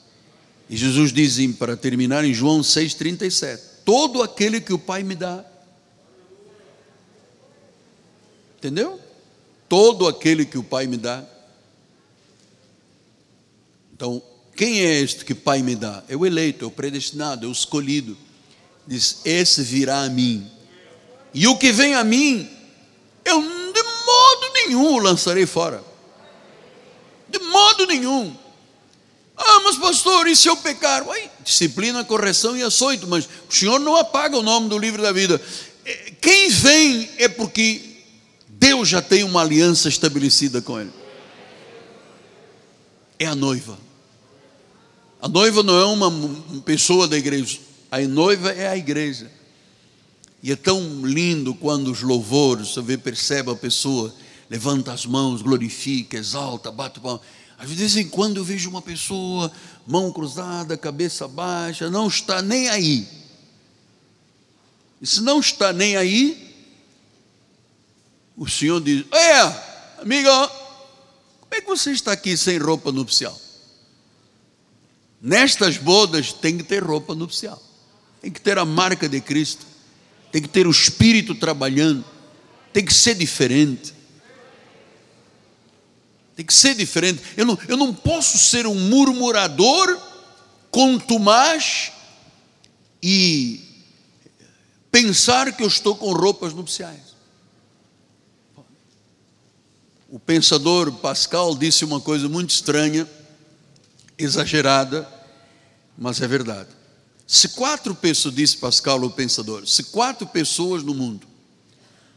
E 0.69 0.75
Jesus 0.75 1.13
diz, 1.13 1.37
para 1.55 1.77
terminar, 1.77 2.25
em 2.25 2.33
João 2.33 2.61
6,37: 2.61 3.59
Todo 3.83 4.23
aquele 4.23 4.59
que 4.59 4.73
o 4.73 4.79
Pai 4.79 5.03
me 5.03 5.15
dá, 5.15 5.45
Entendeu? 8.65 8.99
Todo 9.69 10.07
aquele 10.07 10.43
que 10.43 10.57
o 10.57 10.63
Pai 10.63 10.87
me 10.87 10.97
dá. 10.97 11.23
Então, 13.93 14.23
quem 14.55 14.79
é 14.79 15.01
este 15.01 15.23
que 15.23 15.33
o 15.33 15.35
Pai 15.35 15.61
me 15.61 15.75
dá? 15.75 16.03
É 16.07 16.15
o 16.15 16.25
eleito, 16.25 16.65
é 16.65 16.67
o 16.67 16.71
predestinado, 16.71 17.45
é 17.45 17.49
o 17.49 17.51
escolhido. 17.51 18.17
Diz: 18.87 19.21
Esse 19.23 19.61
virá 19.61 20.01
a 20.01 20.09
mim. 20.09 20.49
E 21.31 21.47
o 21.47 21.55
que 21.57 21.71
vem 21.71 21.93
a 21.93 22.03
mim, 22.03 22.49
eu 23.23 23.39
de 23.39 23.83
modo 23.83 24.53
nenhum 24.55 24.95
o 24.95 24.99
lançarei 24.99 25.45
fora. 25.45 25.83
De 27.29 27.37
modo 27.37 27.85
nenhum. 27.85 28.35
Ah, 29.37 29.59
mas 29.63 29.77
pastor, 29.77 30.27
e 30.27 30.35
se 30.35 30.47
eu 30.47 30.55
pecar? 30.57 31.07
Ué, 31.07 31.29
disciplina, 31.43 32.03
correção 32.03 32.55
e 32.55 32.63
açoito, 32.63 33.07
mas 33.07 33.25
o 33.49 33.53
Senhor 33.53 33.79
não 33.79 33.95
apaga 33.95 34.37
o 34.37 34.43
nome 34.43 34.69
do 34.69 34.77
livro 34.77 35.01
da 35.01 35.11
vida. 35.11 35.41
É, 35.85 36.13
quem 36.21 36.49
vem 36.49 37.09
é 37.17 37.27
porque 37.27 37.81
Deus 38.47 38.87
já 38.87 39.01
tem 39.01 39.23
uma 39.23 39.41
aliança 39.41 39.89
estabelecida 39.89 40.61
com 40.61 40.79
ele. 40.79 40.91
É 43.19 43.25
a 43.25 43.35
noiva. 43.35 43.77
A 45.21 45.27
noiva 45.27 45.63
não 45.63 45.79
é 45.79 45.85
uma 45.85 46.61
pessoa 46.61 47.07
da 47.07 47.17
igreja, 47.17 47.59
a 47.89 47.99
noiva 48.01 48.51
é 48.51 48.67
a 48.67 48.77
igreja. 48.77 49.31
E 50.43 50.51
é 50.51 50.55
tão 50.55 51.01
lindo 51.03 51.55
quando 51.55 51.91
os 51.91 52.03
louvores, 52.03 52.69
você 52.69 52.81
vê, 52.81 52.97
percebe 52.97 53.49
a 53.49 53.55
pessoa, 53.55 54.13
levanta 54.47 54.93
as 54.93 55.03
mãos, 55.05 55.41
glorifica, 55.41 56.17
exalta, 56.17 56.71
bate 56.71 56.99
palma. 56.99 57.19
Às 57.57 57.69
vezes, 57.69 57.75
de 57.75 57.81
vez 57.81 58.07
em 58.07 58.09
quando 58.09 58.37
eu 58.37 58.43
vejo 58.43 58.69
uma 58.69 58.81
pessoa, 58.81 59.51
mão 59.87 60.11
cruzada, 60.11 60.77
cabeça 60.77 61.27
baixa, 61.27 61.89
não 61.89 62.07
está 62.07 62.41
nem 62.41 62.69
aí. 62.69 63.07
E 65.01 65.07
se 65.07 65.21
não 65.21 65.39
está 65.39 65.71
nem 65.71 65.95
aí, 65.95 66.53
o 68.35 68.47
Senhor 68.47 68.81
diz: 68.81 69.05
É, 69.11 70.01
amiga, 70.01 70.47
como 71.39 71.53
é 71.53 71.61
que 71.61 71.67
você 71.67 71.91
está 71.91 72.11
aqui 72.11 72.35
sem 72.35 72.57
roupa 72.57 72.91
nupcial? 72.91 73.39
Nestas 75.21 75.77
bodas 75.77 76.33
tem 76.33 76.57
que 76.57 76.63
ter 76.63 76.83
roupa 76.83 77.15
nupcial, 77.15 77.61
tem 78.21 78.29
que 78.29 78.41
ter 78.41 78.57
a 78.57 78.65
marca 78.65 79.07
de 79.07 79.21
Cristo, 79.21 79.65
tem 80.31 80.41
que 80.41 80.49
ter 80.49 80.67
o 80.67 80.71
Espírito 80.71 81.33
trabalhando, 81.33 82.03
tem 82.73 82.83
que 82.83 82.93
ser 82.93 83.15
diferente. 83.15 83.94
Tem 86.35 86.45
que 86.45 86.53
ser 86.53 86.75
diferente. 86.75 87.21
Eu 87.37 87.45
não, 87.45 87.57
eu 87.67 87.77
não 87.77 87.93
posso 87.93 88.37
ser 88.37 88.67
um 88.67 88.75
murmurador, 88.75 89.99
contumaz 90.69 91.93
e 93.01 93.61
pensar 94.91 95.55
que 95.55 95.63
eu 95.63 95.67
estou 95.67 95.95
com 95.95 96.11
roupas 96.11 96.53
nupciais. 96.53 97.15
O 100.09 100.19
pensador 100.19 100.91
Pascal 100.93 101.55
disse 101.55 101.85
uma 101.85 102.01
coisa 102.01 102.27
muito 102.27 102.49
estranha, 102.49 103.07
exagerada, 104.17 105.07
mas 105.97 106.21
é 106.21 106.27
verdade. 106.27 106.69
Se 107.27 107.49
quatro 107.49 107.95
pessoas, 107.95 108.35
disse 108.35 108.57
Pascal, 108.57 109.01
o 109.01 109.09
pensador, 109.09 109.67
se 109.67 109.83
quatro 109.83 110.27
pessoas 110.27 110.83
no 110.83 110.93
mundo 110.93 111.27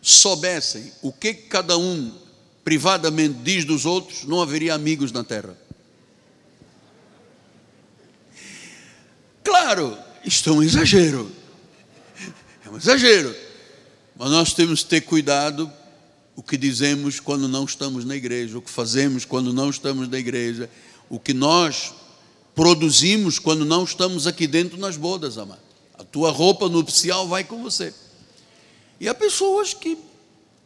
soubessem 0.03 0.93
o 1.03 1.13
que 1.13 1.33
cada 1.33 1.79
um 1.79 2.13
privadamente 2.69 3.39
diz 3.43 3.65
dos 3.65 3.87
outros, 3.87 4.25
não 4.25 4.43
haveria 4.43 4.75
amigos 4.75 5.11
na 5.11 5.25
terra. 5.25 5.57
Claro, 9.43 9.97
isto 10.23 10.51
é 10.51 10.53
um 10.53 10.63
exagero. 10.63 11.33
É 12.67 12.69
um 12.69 12.77
exagero. 12.77 13.35
Mas 14.15 14.31
nós 14.31 14.53
temos 14.53 14.83
que 14.83 14.91
ter 14.91 15.01
cuidado 15.01 15.73
o 16.37 16.43
que 16.43 16.59
dizemos 16.59 17.19
quando 17.19 17.49
não 17.49 17.65
estamos 17.65 18.05
na 18.05 18.15
igreja, 18.15 18.59
o 18.59 18.61
que 18.61 18.71
fazemos 18.71 19.25
quando 19.25 19.51
não 19.51 19.71
estamos 19.71 20.07
na 20.07 20.19
igreja, 20.19 20.69
o 21.09 21.19
que 21.19 21.33
nós 21.33 21.95
produzimos 22.55 23.39
quando 23.39 23.65
não 23.65 23.83
estamos 23.83 24.27
aqui 24.27 24.47
dentro 24.47 24.77
nas 24.77 24.99
bodas, 24.99 25.39
amado. 25.39 25.63
A 25.99 26.05
tua 26.05 26.31
roupa 26.31 26.69
nupcial 26.69 27.27
vai 27.27 27.45
com 27.45 27.63
você. 27.63 27.95
E 29.01 29.09
há 29.09 29.15
pessoas 29.15 29.73
que 29.73 29.97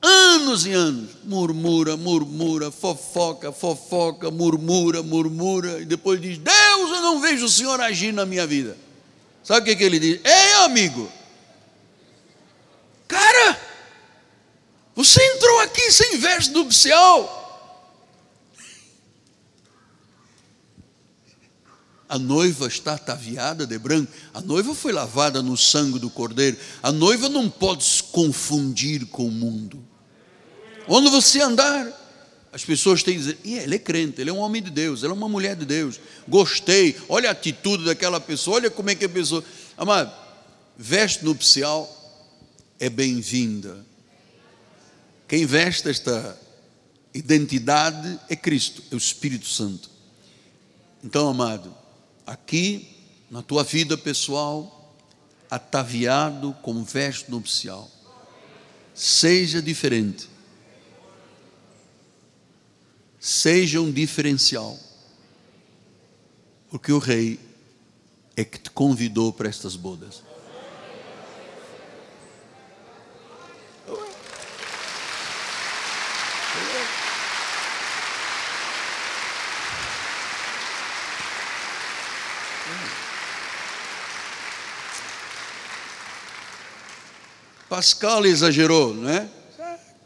anos 0.03 0.67
e 0.67 0.73
anos 0.73 1.11
murmura, 1.25 1.97
murmura, 1.97 2.71
fofoca, 2.71 3.53
fofoca, 3.53 4.31
murmura, 4.31 5.03
murmura 5.03 5.81
e 5.81 5.85
depois 5.85 6.21
diz: 6.21 6.39
"Deus, 6.39 6.91
eu 6.91 7.01
não 7.01 7.21
vejo 7.21 7.47
o 7.47 7.49
Senhor 7.49 7.81
agir 7.81 8.13
na 8.13 8.27
minha 8.27 8.47
vida". 8.47 8.77
Sabe 9.45 9.61
o 9.61 9.65
que, 9.65 9.77
que 9.77 9.85
ele 9.85 9.99
diz? 9.99 10.21
Ei, 10.25 10.53
amigo, 10.65 11.11
cara, 13.07 13.61
você 14.95 15.23
entrou 15.35 15.61
aqui 15.61 15.91
sem 15.91 16.19
veste 16.19 16.51
nupcial. 16.51 17.41
A 22.09 22.19
noiva 22.19 22.67
está 22.67 22.93
ataviada 22.93 23.67
de 23.67 23.79
branco. 23.79 24.13
A 24.35 24.41
noiva 24.43 24.75
foi 24.75 24.93
lavada 24.93 25.41
no 25.41 25.57
sangue 25.57 25.99
do 25.99 26.11
cordeiro. 26.11 26.59
A 26.83 26.93
noiva 26.93 27.27
não 27.27 27.49
pode 27.49 27.85
se 27.85 28.03
confundir 28.03 29.07
com 29.07 29.25
o 29.25 29.31
mundo. 29.31 29.83
Onde 30.89 31.11
você 31.11 31.41
andar, 31.41 31.87
as 32.53 32.65
pessoas 32.65 33.03
têm 33.03 33.15
que 33.15 33.21
dizer: 33.21 33.39
e 33.45 33.55
ele 33.55 33.77
é 33.77 33.79
crente, 33.79 34.21
ele 34.21 34.31
é 34.31 34.33
um 34.33 34.39
homem 34.39 34.63
de 34.63 34.71
Deus, 34.71 35.03
ela 35.03 35.13
é 35.13 35.17
uma 35.17 35.29
mulher 35.29 35.57
de 35.57 35.65
Deus. 35.65 36.01
Gostei, 36.29 36.97
olha 37.09 37.29
a 37.29 37.33
atitude 37.33 37.85
daquela 37.85 38.21
pessoa, 38.21 38.57
olha 38.57 38.71
como 38.71 38.91
é 38.91 38.95
que 38.95 39.05
a 39.05 39.09
pessoa. 39.09 39.45
Amado, 39.77 40.13
veste 40.77 41.25
nupcial 41.25 41.89
é 42.79 42.89
bem-vinda 42.89 43.93
quem 45.33 45.47
veste 45.47 45.89
esta 45.89 46.39
identidade 47.15 48.21
é 48.29 48.37
Cristo, 48.37 48.83
é 48.91 48.95
o 48.95 48.99
Espírito 48.99 49.47
Santo. 49.47 49.89
Então, 51.03 51.27
amado, 51.27 51.75
aqui 52.27 52.87
na 53.31 53.41
tua 53.41 53.65
vida 53.65 53.97
pessoal, 53.97 54.95
ataviado 55.51 56.53
com 56.61 56.85
veste 56.85 57.31
nupcial, 57.31 57.91
seja 58.93 59.63
diferente, 59.63 60.29
seja 63.23 63.81
um 63.81 63.93
diferencial, 63.93 64.77
porque 66.69 66.91
o 66.91 66.99
Rei 66.99 67.39
é 68.37 68.45
que 68.45 68.59
te 68.59 68.69
convidou 68.69 69.33
para 69.33 69.49
estas 69.49 69.77
bodas. 69.77 70.25
Pascal 87.69 88.27
exagerou, 88.27 88.93
não 88.93 89.09
é? 89.09 89.42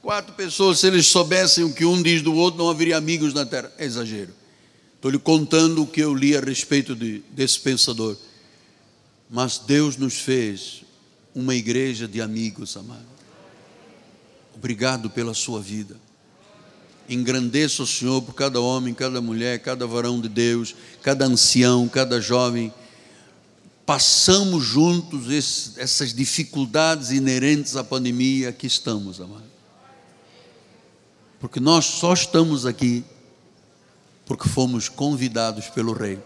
Quatro 0.07 0.35
pessoas, 0.35 0.79
se 0.79 0.87
eles 0.87 1.09
soubessem 1.09 1.65
o 1.65 1.73
que 1.73 1.85
um 1.85 2.01
diz 2.01 2.23
do 2.23 2.33
outro, 2.33 2.63
não 2.63 2.71
haveria 2.71 2.97
amigos 2.97 3.35
na 3.35 3.45
terra. 3.45 3.73
É 3.77 3.85
exagero. 3.85 4.33
Estou 4.95 5.11
lhe 5.11 5.19
contando 5.19 5.83
o 5.83 5.87
que 5.87 6.01
eu 6.01 6.15
li 6.15 6.37
a 6.37 6.41
respeito 6.41 6.95
de, 6.95 7.25
desse 7.33 7.59
pensador. 7.59 8.17
Mas 9.29 9.59
Deus 9.59 9.97
nos 9.97 10.15
fez 10.15 10.85
uma 11.35 11.57
igreja 11.57 12.07
de 12.07 12.23
amigos, 12.23 12.77
amado. 12.77 13.05
Obrigado 14.55 15.11
pela 15.11 15.35
sua 15.35 15.61
vida. 15.61 15.97
Engrandeça 17.09 17.83
o 17.83 17.87
Senhor 17.87 18.23
por 18.23 18.33
cada 18.33 18.61
homem, 18.61 18.95
cada 18.95 19.21
mulher, 19.21 19.59
cada 19.59 19.89
varão 19.89 20.21
de 20.21 20.29
Deus, 20.29 20.77
cada 21.03 21.27
ancião, 21.27 21.89
cada 21.89 22.21
jovem. 22.21 22.73
Passamos 23.85 24.63
juntos 24.63 25.29
esse, 25.33 25.73
essas 25.81 26.15
dificuldades 26.15 27.11
inerentes 27.11 27.75
à 27.75 27.83
pandemia, 27.83 28.51
aqui 28.51 28.69
estamos, 28.69 29.21
amado. 29.21 29.46
Porque 31.47 31.61
nós 31.61 31.85
só 31.85 32.13
estamos 32.13 32.67
aqui 32.67 33.05
porque 34.25 34.49
fomos 34.49 34.89
convidados 34.89 35.69
pelo 35.69 35.93
Rei. 35.93 36.21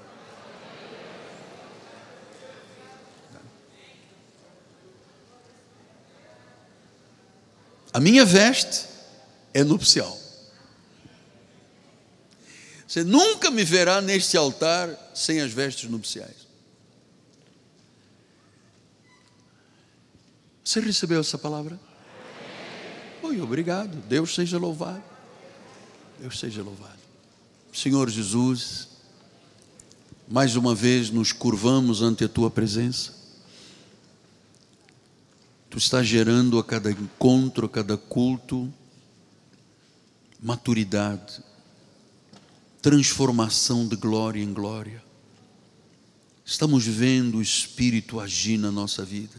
A 7.92 8.00
minha 8.00 8.24
veste 8.24 8.86
é 9.52 9.62
nupcial. 9.62 10.18
Você 12.88 13.04
nunca 13.04 13.50
me 13.50 13.62
verá 13.62 14.00
neste 14.00 14.38
altar 14.38 14.88
sem 15.14 15.42
as 15.42 15.52
vestes 15.52 15.90
nupciais. 15.90 16.48
Você 20.64 20.80
recebeu 20.80 21.20
essa 21.20 21.36
palavra? 21.36 21.78
Oi, 23.22 23.38
obrigado. 23.42 23.98
Deus 24.08 24.34
seja 24.34 24.56
louvado. 24.56 25.09
Deus 26.20 26.38
seja 26.38 26.62
louvado. 26.62 26.98
Senhor 27.72 28.10
Jesus, 28.10 28.88
mais 30.28 30.54
uma 30.54 30.74
vez 30.74 31.08
nos 31.08 31.32
curvamos 31.32 32.02
ante 32.02 32.22
a 32.22 32.28
tua 32.28 32.50
presença. 32.50 33.14
Tu 35.70 35.78
estás 35.78 36.06
gerando 36.06 36.58
a 36.58 36.64
cada 36.64 36.90
encontro, 36.90 37.64
a 37.64 37.68
cada 37.70 37.96
culto, 37.96 38.70
maturidade, 40.42 41.42
transformação 42.82 43.88
de 43.88 43.96
glória 43.96 44.42
em 44.42 44.52
glória. 44.52 45.02
Estamos 46.44 46.84
vendo 46.84 47.38
o 47.38 47.42
Espírito 47.42 48.20
agir 48.20 48.58
na 48.58 48.70
nossa 48.70 49.06
vida. 49.06 49.38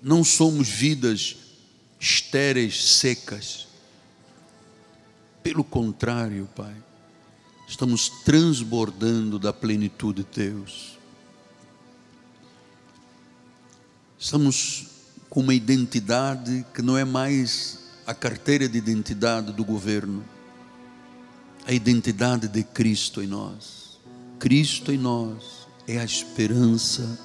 Não 0.00 0.22
somos 0.22 0.68
vidas 0.68 1.34
estéreis, 1.98 2.84
secas. 2.84 3.67
Pelo 5.48 5.64
contrário, 5.64 6.46
Pai, 6.54 6.76
estamos 7.66 8.10
transbordando 8.22 9.38
da 9.38 9.50
plenitude 9.50 10.22
de 10.22 10.50
Deus. 10.50 10.98
Estamos 14.18 14.88
com 15.30 15.40
uma 15.40 15.54
identidade 15.54 16.66
que 16.74 16.82
não 16.82 16.98
é 16.98 17.04
mais 17.04 17.78
a 18.06 18.12
carteira 18.12 18.68
de 18.68 18.76
identidade 18.76 19.50
do 19.50 19.64
governo 19.64 20.22
a 21.66 21.72
identidade 21.72 22.46
de 22.46 22.62
Cristo 22.62 23.22
em 23.22 23.26
nós. 23.26 23.98
Cristo 24.38 24.92
em 24.92 24.98
nós 24.98 25.66
é 25.86 25.98
a 25.98 26.04
esperança 26.04 27.18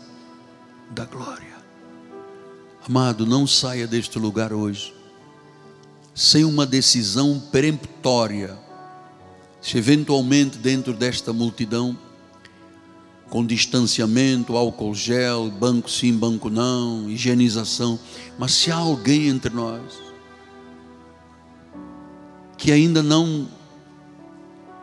da 0.92 1.04
glória. 1.04 1.58
Amado, 2.88 3.26
não 3.26 3.46
saia 3.46 3.86
deste 3.86 4.18
lugar 4.18 4.54
hoje 4.54 5.03
sem 6.14 6.46
uma 6.46 6.66
decisão 6.66 7.42
peremptória. 7.52 8.58
Se 9.62 9.78
eventualmente 9.78 10.58
dentro 10.58 10.94
desta 10.94 11.32
multidão, 11.32 11.98
com 13.30 13.46
distanciamento, 13.46 14.56
álcool 14.56 14.94
gel, 14.94 15.50
banco 15.50 15.90
sim, 15.90 16.14
banco 16.14 16.50
não, 16.50 17.10
higienização, 17.10 18.00
mas 18.38 18.54
se 18.54 18.72
há 18.72 18.76
alguém 18.76 19.28
entre 19.28 19.54
nós 19.54 19.82
que 22.58 22.72
ainda 22.72 23.02
não 23.04 23.48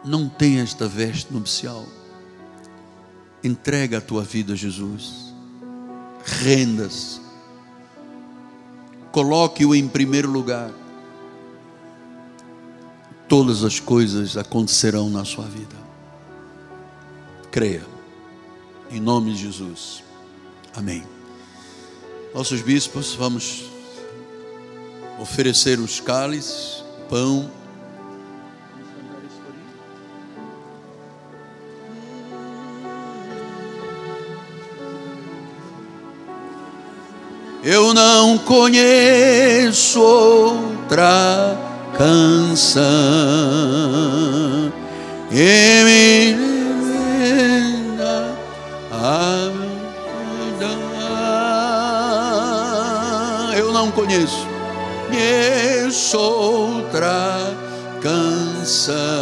não 0.04 0.28
tem 0.28 0.60
esta 0.60 0.88
veste 0.88 1.32
nupcial, 1.32 1.86
entrega 3.44 3.98
a 3.98 4.00
tua 4.00 4.22
vida 4.22 4.54
a 4.54 4.56
Jesus, 4.56 5.32
renda-se, 6.24 7.20
coloque-o 9.12 9.74
em 9.74 9.86
primeiro 9.86 10.30
lugar, 10.30 10.72
todas 13.30 13.62
as 13.62 13.78
coisas 13.78 14.36
acontecerão 14.36 15.08
na 15.08 15.24
sua 15.24 15.44
vida. 15.44 15.76
Creia, 17.48 17.86
em 18.90 18.98
nome 18.98 19.32
de 19.32 19.42
Jesus, 19.42 20.02
amém. 20.74 21.04
Nossos 22.34 22.60
bispos, 22.60 23.14
vamos 23.14 23.66
oferecer 25.20 25.78
os 25.78 26.00
cálices, 26.00 26.82
pão, 27.08 27.48
Eu 37.62 37.92
não 37.92 38.38
conheço 38.38 40.00
outra 40.00 41.69
canção 42.00 42.80
e 45.30 45.84
me 45.84 46.34
a 48.90 49.50
Eu 53.54 53.70
não 53.70 53.90
conheço, 53.90 54.46
conheço 55.10 56.18
outra 56.18 57.52
canção. 58.00 59.19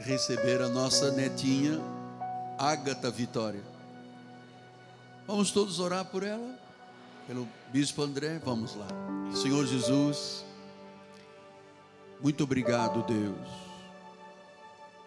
Receber 0.00 0.60
a 0.60 0.68
nossa 0.68 1.10
netinha, 1.12 1.80
Ágata 2.58 3.10
Vitória. 3.10 3.62
Vamos 5.26 5.50
todos 5.50 5.78
orar 5.78 6.04
por 6.06 6.22
ela? 6.22 6.58
Pelo 7.26 7.48
Bispo 7.72 8.02
André? 8.02 8.40
Vamos 8.44 8.74
lá. 8.74 8.88
Senhor 9.34 9.64
Jesus, 9.66 10.44
muito 12.20 12.44
obrigado, 12.44 13.04
Deus, 13.04 13.48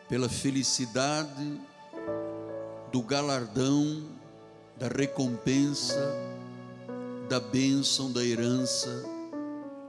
pela 0.08 0.30
felicidade 0.30 1.60
do 2.92 3.02
galardão, 3.02 4.04
da 4.78 4.88
recompensa 4.88 6.00
da 7.34 7.40
bênção 7.40 8.12
da 8.12 8.24
herança 8.24 9.04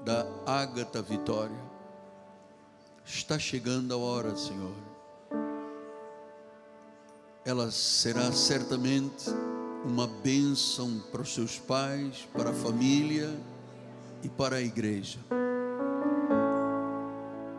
da 0.05 0.27
Ágata 0.47 1.03
Vitória. 1.03 1.57
Está 3.05 3.39
chegando 3.39 3.93
a 3.93 3.97
hora, 3.97 4.35
Senhor. 4.37 4.75
Ela 7.45 7.71
será 7.71 8.33
certamente 8.33 9.29
uma 9.85 10.07
bênção 10.07 11.03
para 11.13 11.21
os 11.21 11.35
seus 11.35 11.59
pais, 11.59 12.27
para 12.33 12.51
a 12.51 12.55
família 12.55 13.31
e 14.23 14.29
para 14.31 14.57
a 14.57 14.63
igreja. 14.63 15.19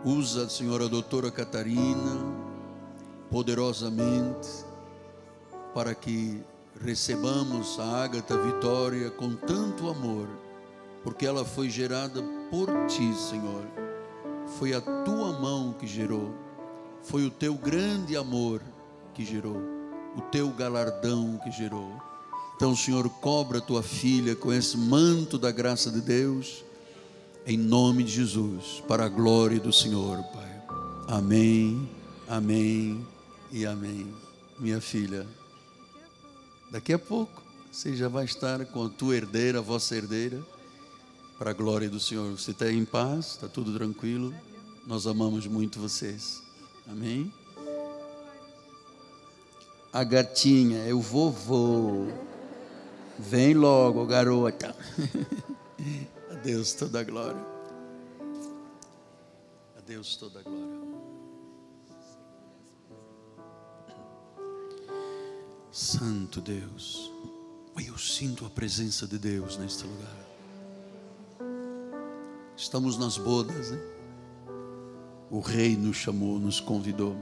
Usa, 0.03 0.47
a 0.47 0.88
doutora 0.88 1.29
Catarina 1.29 2.45
poderosamente 3.29 4.65
para 5.73 5.93
que 5.93 6.41
recebamos 6.81 7.79
a 7.79 8.03
Ágata 8.03 8.38
Vitória 8.38 9.11
com 9.11 9.36
tanto 9.36 9.89
amor, 9.89 10.27
porque 11.03 11.25
ela 11.25 11.45
foi 11.45 11.69
gerada 11.69 12.23
por 12.49 12.69
ti, 12.88 13.13
Senhor. 13.13 13.63
Foi 14.57 14.73
a 14.73 14.81
tua 14.81 15.33
mão 15.39 15.73
que 15.73 15.86
gerou, 15.86 16.33
foi 17.03 17.25
o 17.25 17.29
teu 17.29 17.55
grande 17.55 18.15
amor 18.15 18.61
que 19.13 19.25
gerou, 19.25 19.74
o 20.16 20.22
teu 20.22 20.49
galardão 20.49 21.39
que 21.43 21.51
gerou. 21.51 22.01
Então, 22.55 22.76
Senhor, 22.76 23.07
cobra 23.09 23.59
tua 23.59 23.84
filha 23.84 24.36
com 24.36 24.51
esse 24.51 24.78
manto 24.78 25.38
da 25.38 25.51
graça 25.51 25.91
de 25.91 25.99
Deus, 25.99 26.63
em 27.45 27.57
nome 27.57 28.03
de 28.03 28.11
Jesus, 28.11 28.82
para 28.88 29.05
a 29.05 29.09
glória 29.09 29.59
do 29.59 29.74
Senhor, 29.74 30.24
Pai. 30.34 30.61
Amém, 31.07 31.89
amém 32.28 33.05
e 33.51 33.66
amém. 33.66 34.13
Minha 34.57 34.80
filha. 34.80 35.28
Daqui 36.72 36.93
a 36.93 36.99
pouco 36.99 37.43
você 37.72 37.93
já 37.93 38.07
vai 38.07 38.24
estar 38.24 38.66
com 38.68 38.86
a 38.86 38.89
tua 38.89 39.18
herdeira, 39.18 39.59
a 39.59 39.61
vossa 39.61 39.95
herdeira, 39.95 40.41
para 41.38 41.51
a 41.51 41.53
glória 41.53 41.89
do 41.89 41.99
Senhor. 41.99 42.32
Você 42.32 42.51
está 42.51 42.72
em 42.72 42.86
paz, 42.86 43.32
está 43.32 43.49
tudo 43.49 43.74
tranquilo. 43.74 44.34
Nós 44.88 45.05
amamos 45.05 45.45
muito 45.45 45.80
vocês. 45.80 46.41
Amém? 46.88 47.34
A 49.95 50.03
gatinha 50.03 50.79
é 50.79 50.93
o 50.93 50.99
vovô. 50.99 52.07
Vem 53.17 53.53
logo, 53.53 54.05
garota. 54.05 54.75
a 56.29 56.33
Deus 56.33 56.73
toda 56.73 56.99
a 56.99 57.03
glória. 57.05 57.41
A 59.77 59.79
Deus 59.87 60.17
toda 60.17 60.41
a 60.41 60.43
glória. 60.43 60.65
Santo 65.71 66.41
Deus, 66.41 67.09
eu 67.77 67.97
sinto 67.97 68.45
a 68.45 68.49
presença 68.49 69.07
de 69.07 69.17
Deus 69.17 69.55
neste 69.55 69.87
lugar. 69.87 70.25
Estamos 72.57 72.97
nas 72.97 73.17
bodas, 73.17 73.71
né? 73.71 73.79
O 75.31 75.39
Rei 75.39 75.77
nos 75.77 75.95
chamou, 75.95 76.37
nos 76.37 76.59
convidou. 76.59 77.15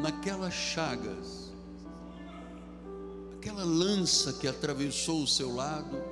Naquelas 0.00 0.54
chagas, 0.54 1.52
aquela 3.36 3.64
lança 3.64 4.32
que 4.32 4.46
atravessou 4.46 5.22
o 5.22 5.26
seu 5.26 5.54
lado, 5.54 6.02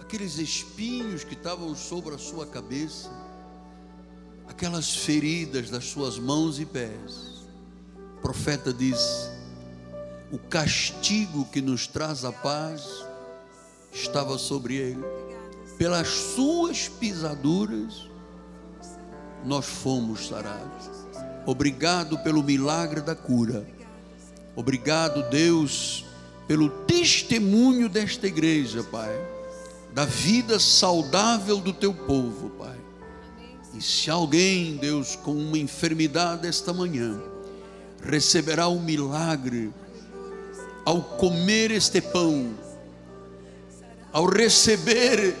aqueles 0.00 0.38
espinhos 0.38 1.24
que 1.24 1.34
estavam 1.34 1.74
sobre 1.74 2.14
a 2.14 2.18
sua 2.18 2.46
cabeça, 2.46 3.10
aquelas 4.46 4.94
feridas 4.94 5.70
das 5.70 5.84
suas 5.86 6.18
mãos 6.18 6.58
e 6.60 6.66
pés, 6.66 7.46
profeta 8.20 8.72
diz: 8.72 9.30
o 10.30 10.38
castigo 10.38 11.44
que 11.46 11.60
nos 11.60 11.86
traz 11.86 12.24
a 12.24 12.32
paz 12.32 13.04
estava 13.92 14.38
sobre 14.38 14.76
ele, 14.76 15.04
pelas 15.78 16.08
suas 16.08 16.88
pisaduras 16.88 18.08
nós 19.44 19.66
fomos 19.66 20.28
sarados. 20.28 20.90
Obrigado 21.46 22.18
pelo 22.20 22.42
milagre 22.42 23.00
da 23.00 23.14
cura. 23.14 23.66
Obrigado, 24.56 25.28
Deus, 25.28 26.04
pelo 26.46 26.68
testemunho 26.68 27.88
desta 27.88 28.26
igreja, 28.26 28.82
Pai, 28.84 29.14
da 29.92 30.04
vida 30.04 30.58
saudável 30.58 31.58
do 31.58 31.72
teu 31.72 31.92
povo, 31.92 32.50
Pai. 32.50 32.78
E 33.74 33.82
se 33.82 34.10
alguém, 34.10 34.76
Deus, 34.76 35.16
com 35.16 35.32
uma 35.32 35.58
enfermidade 35.58 36.46
esta 36.46 36.72
manhã, 36.72 37.20
receberá 38.02 38.68
o 38.68 38.76
um 38.76 38.82
milagre 38.82 39.72
ao 40.84 41.02
comer 41.02 41.70
este 41.70 42.00
pão, 42.00 42.54
ao 44.12 44.26
receber 44.26 45.34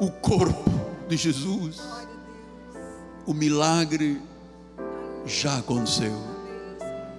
o 0.00 0.10
corpo 0.10 0.70
de 1.08 1.16
Jesus, 1.16 1.80
o 3.26 3.32
milagre 3.32 4.20
já 5.24 5.58
aconteceu. 5.58 6.12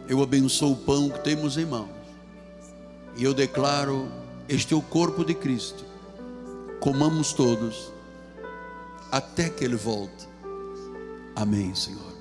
Eu 0.08 0.22
abençoo 0.22 0.74
o 0.74 0.78
pão 0.78 1.10
que 1.10 1.20
temos 1.20 1.58
em 1.58 1.66
mãos. 1.66 1.90
E 3.16 3.24
eu 3.24 3.34
declaro: 3.34 4.12
este 4.48 4.74
é 4.74 4.78
o 4.78 4.82
corpo 4.82 5.24
de 5.24 5.34
Cristo. 5.34 5.86
Comamos 6.80 7.32
todos, 7.32 7.92
até 9.12 9.50
que 9.50 9.64
Ele 9.64 9.76
volte. 9.76 10.28
Amém, 11.36 11.74
Senhor. 11.74 12.13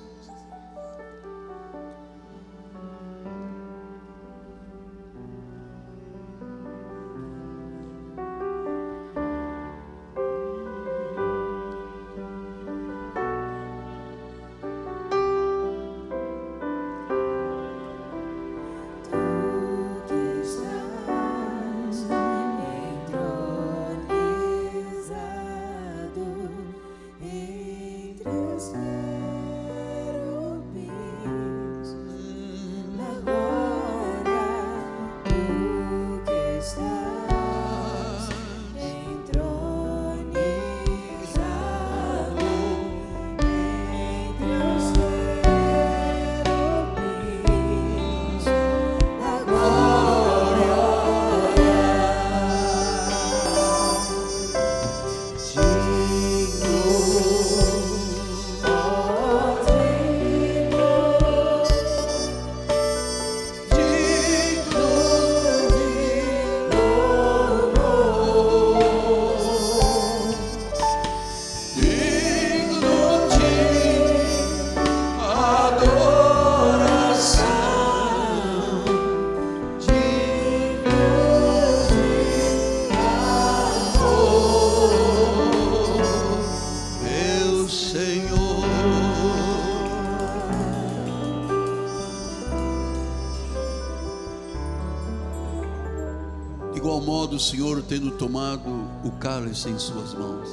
Tendo 97.93 98.09
tomado 98.09 98.71
o 99.03 99.11
cálice 99.19 99.69
em 99.69 99.77
Suas 99.77 100.15
mãos, 100.15 100.49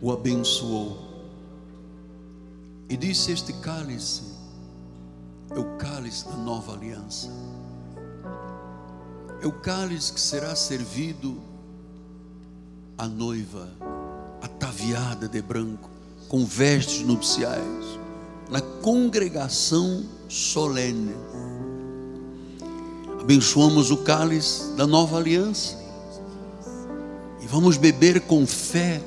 o 0.00 0.12
abençoou. 0.12 0.96
E 2.88 2.96
disse: 2.96 3.32
Este 3.32 3.52
cálice 3.54 4.22
é 5.50 5.58
o 5.58 5.76
cálice 5.76 6.24
da 6.28 6.36
nova 6.36 6.72
aliança, 6.72 7.28
é 9.42 9.46
o 9.48 9.50
cálice 9.50 10.12
que 10.12 10.20
será 10.20 10.54
servido 10.54 11.40
à 12.96 13.08
noiva, 13.08 13.68
ataviada 14.40 15.28
de 15.28 15.42
branco, 15.42 15.90
com 16.28 16.46
vestes 16.46 17.00
nupciais, 17.04 17.98
na 18.48 18.60
congregação 18.60 20.04
solene 20.28 21.16
abençoamos 23.28 23.90
o 23.90 23.98
cálice 23.98 24.72
da 24.72 24.86
nova 24.86 25.18
aliança 25.18 25.76
e 27.42 27.46
vamos 27.46 27.76
beber 27.76 28.22
com 28.22 28.46
fé, 28.46 29.02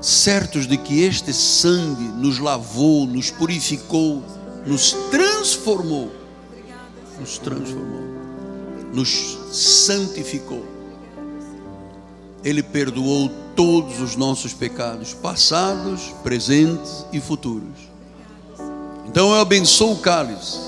certos 0.00 0.66
de 0.66 0.78
que 0.78 1.02
este 1.02 1.30
sangue 1.34 2.04
nos 2.04 2.38
lavou, 2.38 3.06
nos 3.06 3.30
purificou, 3.30 4.24
nos 4.66 4.92
transformou, 5.10 6.10
nos 7.20 7.36
transformou, 7.36 8.00
nos 8.94 9.36
santificou. 9.52 10.64
Ele 12.42 12.62
perdoou 12.62 13.30
todos 13.54 14.00
os 14.00 14.16
nossos 14.16 14.54
pecados, 14.54 15.12
passados, 15.12 16.14
presentes 16.22 17.04
e 17.12 17.20
futuros. 17.20 17.76
Então 19.06 19.34
eu 19.34 19.40
abençoo 19.42 19.92
o 19.92 19.98
cálice 19.98 20.67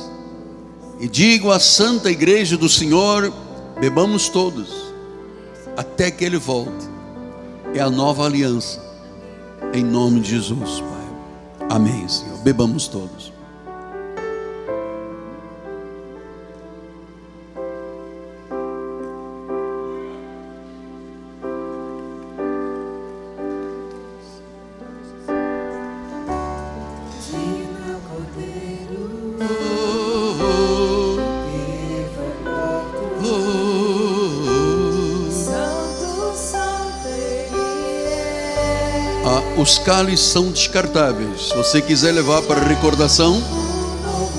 e 1.00 1.08
digo 1.08 1.50
à 1.50 1.58
santa 1.58 2.10
igreja 2.10 2.56
do 2.56 2.68
Senhor: 2.68 3.32
bebamos 3.80 4.28
todos, 4.28 4.92
até 5.76 6.10
que 6.10 6.24
Ele 6.24 6.36
volte. 6.36 6.88
É 7.74 7.80
a 7.80 7.88
nova 7.88 8.26
aliança, 8.26 8.82
em 9.72 9.82
nome 9.82 10.20
de 10.20 10.30
Jesus, 10.30 10.80
Pai. 10.80 11.68
Amém, 11.70 12.06
Senhor. 12.08 12.36
Bebamos 12.38 12.88
todos. 12.88 13.32
Cálices 39.90 40.26
são 40.26 40.52
descartáveis. 40.52 41.48
Se 41.48 41.56
você 41.56 41.82
quiser 41.82 42.12
levar 42.12 42.42
para 42.42 42.60
recordação, 42.60 43.42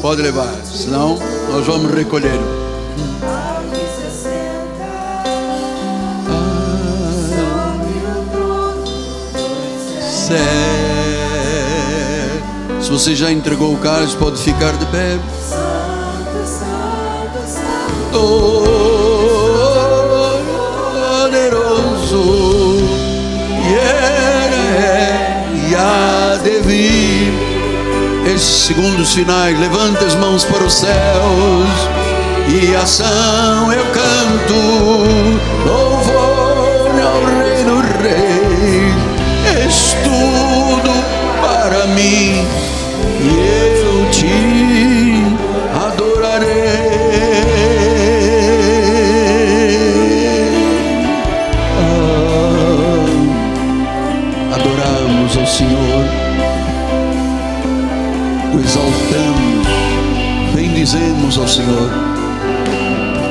pode 0.01 0.21
levar. 0.21 0.55
Senão, 0.63 1.19
nós 1.49 1.67
vamos 1.67 1.93
recolher. 1.93 2.39
Se 12.81 12.89
você 12.89 13.13
já 13.13 13.29
entregou 13.29 13.73
o 13.73 13.77
cálice, 13.77 14.15
pode 14.15 14.41
ficar 14.41 14.71
de 14.77 14.85
pé. 14.85 15.19
Poderoso. 18.13 18.80
Esses 28.41 28.65
segundos 28.65 29.13
finais, 29.13 29.59
levanta 29.59 30.03
as 30.03 30.15
mãos 30.15 30.43
para 30.43 30.63
os 30.63 30.73
céus 30.73 31.69
e 32.47 32.75
ação 32.75 33.71
eu 33.71 33.85
canto, 33.91 34.55
louvor 35.63 36.89
ao 36.89 37.23
Rei 37.23 37.63
do 37.63 37.81
Rei, 38.01 39.61
és 39.63 39.95
tudo 40.03 40.91
para 41.39 41.85
mim. 41.85 42.47
E 43.21 43.60
bendizemos 60.91 61.37
ao 61.37 61.47
Senhor. 61.47 61.89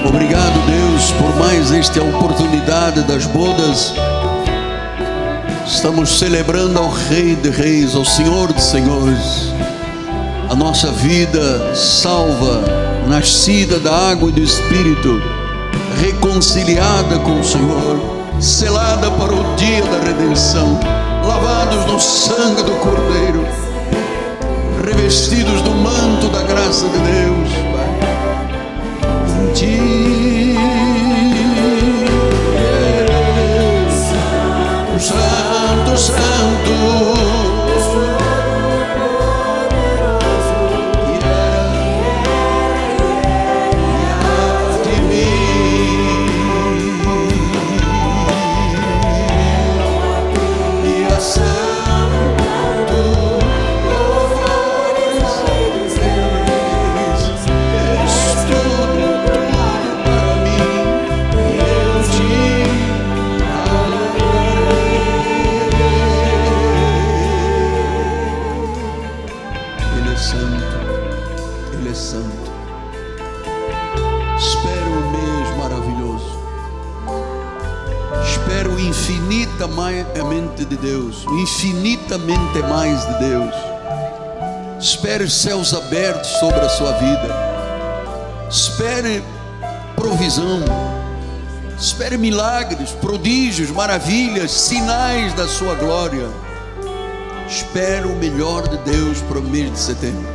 Obrigado, 0.08 0.66
Deus, 0.66 1.12
por 1.12 1.36
mais 1.36 1.70
esta 1.70 2.02
oportunidade 2.02 3.02
das 3.02 3.26
bodas. 3.26 3.92
Estamos 5.66 6.18
celebrando 6.18 6.78
ao 6.78 6.88
Rei 6.88 7.36
de 7.36 7.50
Reis, 7.50 7.94
ao 7.94 8.04
Senhor 8.04 8.52
de 8.52 8.62
Senhores. 8.62 9.52
A 10.48 10.54
nossa 10.54 10.90
vida 10.90 11.74
salva, 11.74 12.64
nascida 13.06 13.78
da 13.78 14.10
água 14.10 14.30
e 14.30 14.32
do 14.32 14.42
Espírito, 14.42 15.20
reconciliada 16.00 17.18
com 17.18 17.40
o 17.40 17.44
Senhor, 17.44 18.00
selada 18.40 19.10
para 19.10 19.34
o 19.34 19.56
dia 19.56 19.84
da 19.84 20.00
redenção, 20.00 20.80
lavados 21.22 21.84
no 21.92 22.00
sangue 22.00 22.62
do 22.62 22.72
Cordeiro, 22.76 23.46
revestidos 25.00 25.62
do 25.62 25.70
manto 25.70 26.28
da 26.28 26.42
graça 26.42 26.86
de 26.88 26.98
Deus. 26.98 27.48
Pai. 27.72 27.88
Em 29.48 29.52
ti. 29.54 30.09
Espere 85.20 85.30
céus 85.30 85.74
abertos 85.74 86.30
sobre 86.38 86.60
a 86.60 86.68
sua 86.70 86.92
vida. 86.92 87.28
Espere 88.48 89.22
provisão. 89.94 90.64
Espere 91.78 92.16
milagres, 92.16 92.92
prodígios, 92.92 93.70
maravilhas, 93.70 94.50
sinais 94.50 95.34
da 95.34 95.46
sua 95.46 95.74
glória. 95.74 96.26
Espero 97.46 98.12
o 98.12 98.16
melhor 98.16 98.66
de 98.66 98.78
Deus 98.78 99.20
para 99.22 99.38
o 99.38 99.42
mês 99.42 99.70
de 99.72 99.78
setembro. 99.78 100.26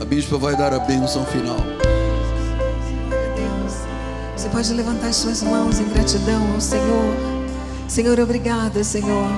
A 0.00 0.04
bispa 0.06 0.38
vai 0.38 0.56
dar 0.56 0.72
a 0.72 0.78
bênção 0.78 1.26
final. 1.26 1.58
Você 4.34 4.48
pode 4.48 4.72
levantar 4.72 5.08
as 5.08 5.16
suas 5.16 5.42
mãos 5.42 5.78
em 5.78 5.88
gratidão 5.90 6.54
ao 6.54 6.60
Senhor. 6.60 7.16
Senhor, 7.86 8.18
obrigada, 8.18 8.82
Senhor. 8.82 9.28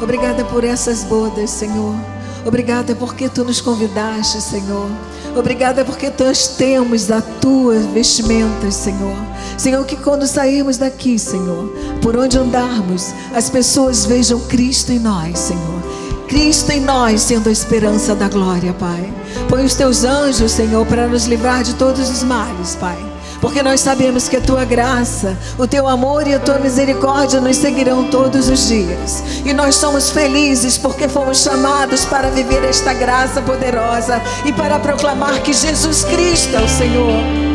Obrigada 0.00 0.42
por 0.46 0.64
essas 0.64 1.04
bodas, 1.04 1.50
Senhor. 1.50 2.15
Obrigada 2.46 2.94
porque 2.94 3.28
tu 3.28 3.44
nos 3.44 3.60
convidaste, 3.60 4.40
Senhor. 4.40 4.88
Obrigada 5.36 5.84
porque 5.84 6.12
nós 6.18 6.46
temos 6.48 7.10
a 7.10 7.20
tua 7.20 7.74
vestimenta, 7.92 8.70
Senhor. 8.70 9.16
Senhor, 9.58 9.84
que 9.84 9.96
quando 9.96 10.26
sairmos 10.26 10.76
daqui, 10.76 11.18
Senhor, 11.18 11.68
por 12.00 12.16
onde 12.16 12.38
andarmos, 12.38 13.12
as 13.34 13.50
pessoas 13.50 14.06
vejam 14.06 14.38
Cristo 14.40 14.92
em 14.92 15.00
nós, 15.00 15.38
Senhor. 15.38 15.82
Cristo 16.28 16.70
em 16.70 16.80
nós, 16.80 17.22
sendo 17.22 17.48
a 17.48 17.52
esperança 17.52 18.14
da 18.14 18.28
glória, 18.28 18.72
Pai. 18.74 19.12
Põe 19.48 19.64
os 19.64 19.74
teus 19.74 20.04
anjos, 20.04 20.52
Senhor, 20.52 20.86
para 20.86 21.08
nos 21.08 21.26
livrar 21.26 21.64
de 21.64 21.74
todos 21.74 22.08
os 22.08 22.22
males, 22.22 22.76
Pai. 22.76 23.05
Porque 23.40 23.62
nós 23.62 23.80
sabemos 23.80 24.28
que 24.28 24.36
a 24.36 24.40
tua 24.40 24.64
graça, 24.64 25.36
o 25.58 25.66
teu 25.66 25.86
amor 25.86 26.26
e 26.26 26.34
a 26.34 26.38
tua 26.38 26.58
misericórdia 26.58 27.40
nos 27.40 27.56
seguirão 27.56 28.04
todos 28.10 28.48
os 28.48 28.68
dias. 28.68 29.22
E 29.44 29.52
nós 29.52 29.74
somos 29.76 30.10
felizes 30.10 30.78
porque 30.78 31.08
fomos 31.08 31.42
chamados 31.42 32.04
para 32.04 32.28
viver 32.30 32.64
esta 32.64 32.92
graça 32.92 33.42
poderosa 33.42 34.20
e 34.44 34.52
para 34.52 34.78
proclamar 34.78 35.42
que 35.42 35.52
Jesus 35.52 36.04
Cristo 36.04 36.56
é 36.56 36.60
o 36.60 36.68
Senhor. 36.68 37.46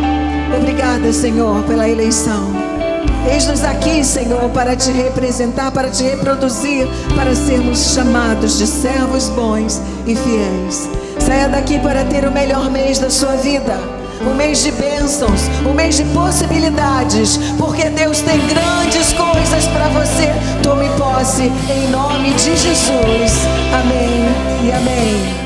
Obrigada, 0.57 1.11
Senhor, 1.11 1.63
pela 1.63 1.87
eleição. 1.87 2.71
Eis-nos 3.29 3.63
aqui, 3.63 4.03
Senhor, 4.03 4.49
para 4.49 4.75
te 4.75 4.91
representar, 4.91 5.71
para 5.71 5.89
te 5.89 6.03
reproduzir, 6.03 6.87
para 7.15 7.35
sermos 7.35 7.93
chamados 7.93 8.57
de 8.57 8.65
servos 8.65 9.29
bons 9.29 9.79
e 10.07 10.15
fiéis. 10.15 10.89
Saia 11.19 11.47
daqui 11.47 11.79
para 11.79 12.03
ter 12.05 12.25
o 12.27 12.31
melhor 12.31 12.69
mês 12.71 12.97
da 12.97 13.09
sua 13.09 13.35
vida. 13.35 14.00
Um 14.25 14.35
mês 14.35 14.63
de 14.63 14.71
bênçãos, 14.71 15.49
um 15.65 15.73
mês 15.73 15.97
de 15.97 16.03
possibilidades, 16.05 17.37
porque 17.57 17.89
Deus 17.89 18.21
tem 18.21 18.39
grandes 18.47 19.13
coisas 19.13 19.67
para 19.67 19.87
você. 19.89 20.31
Tome 20.61 20.89
posse 20.97 21.43
em 21.43 21.89
nome 21.89 22.31
de 22.33 22.55
Jesus. 22.55 23.31
Amém. 23.73 25.40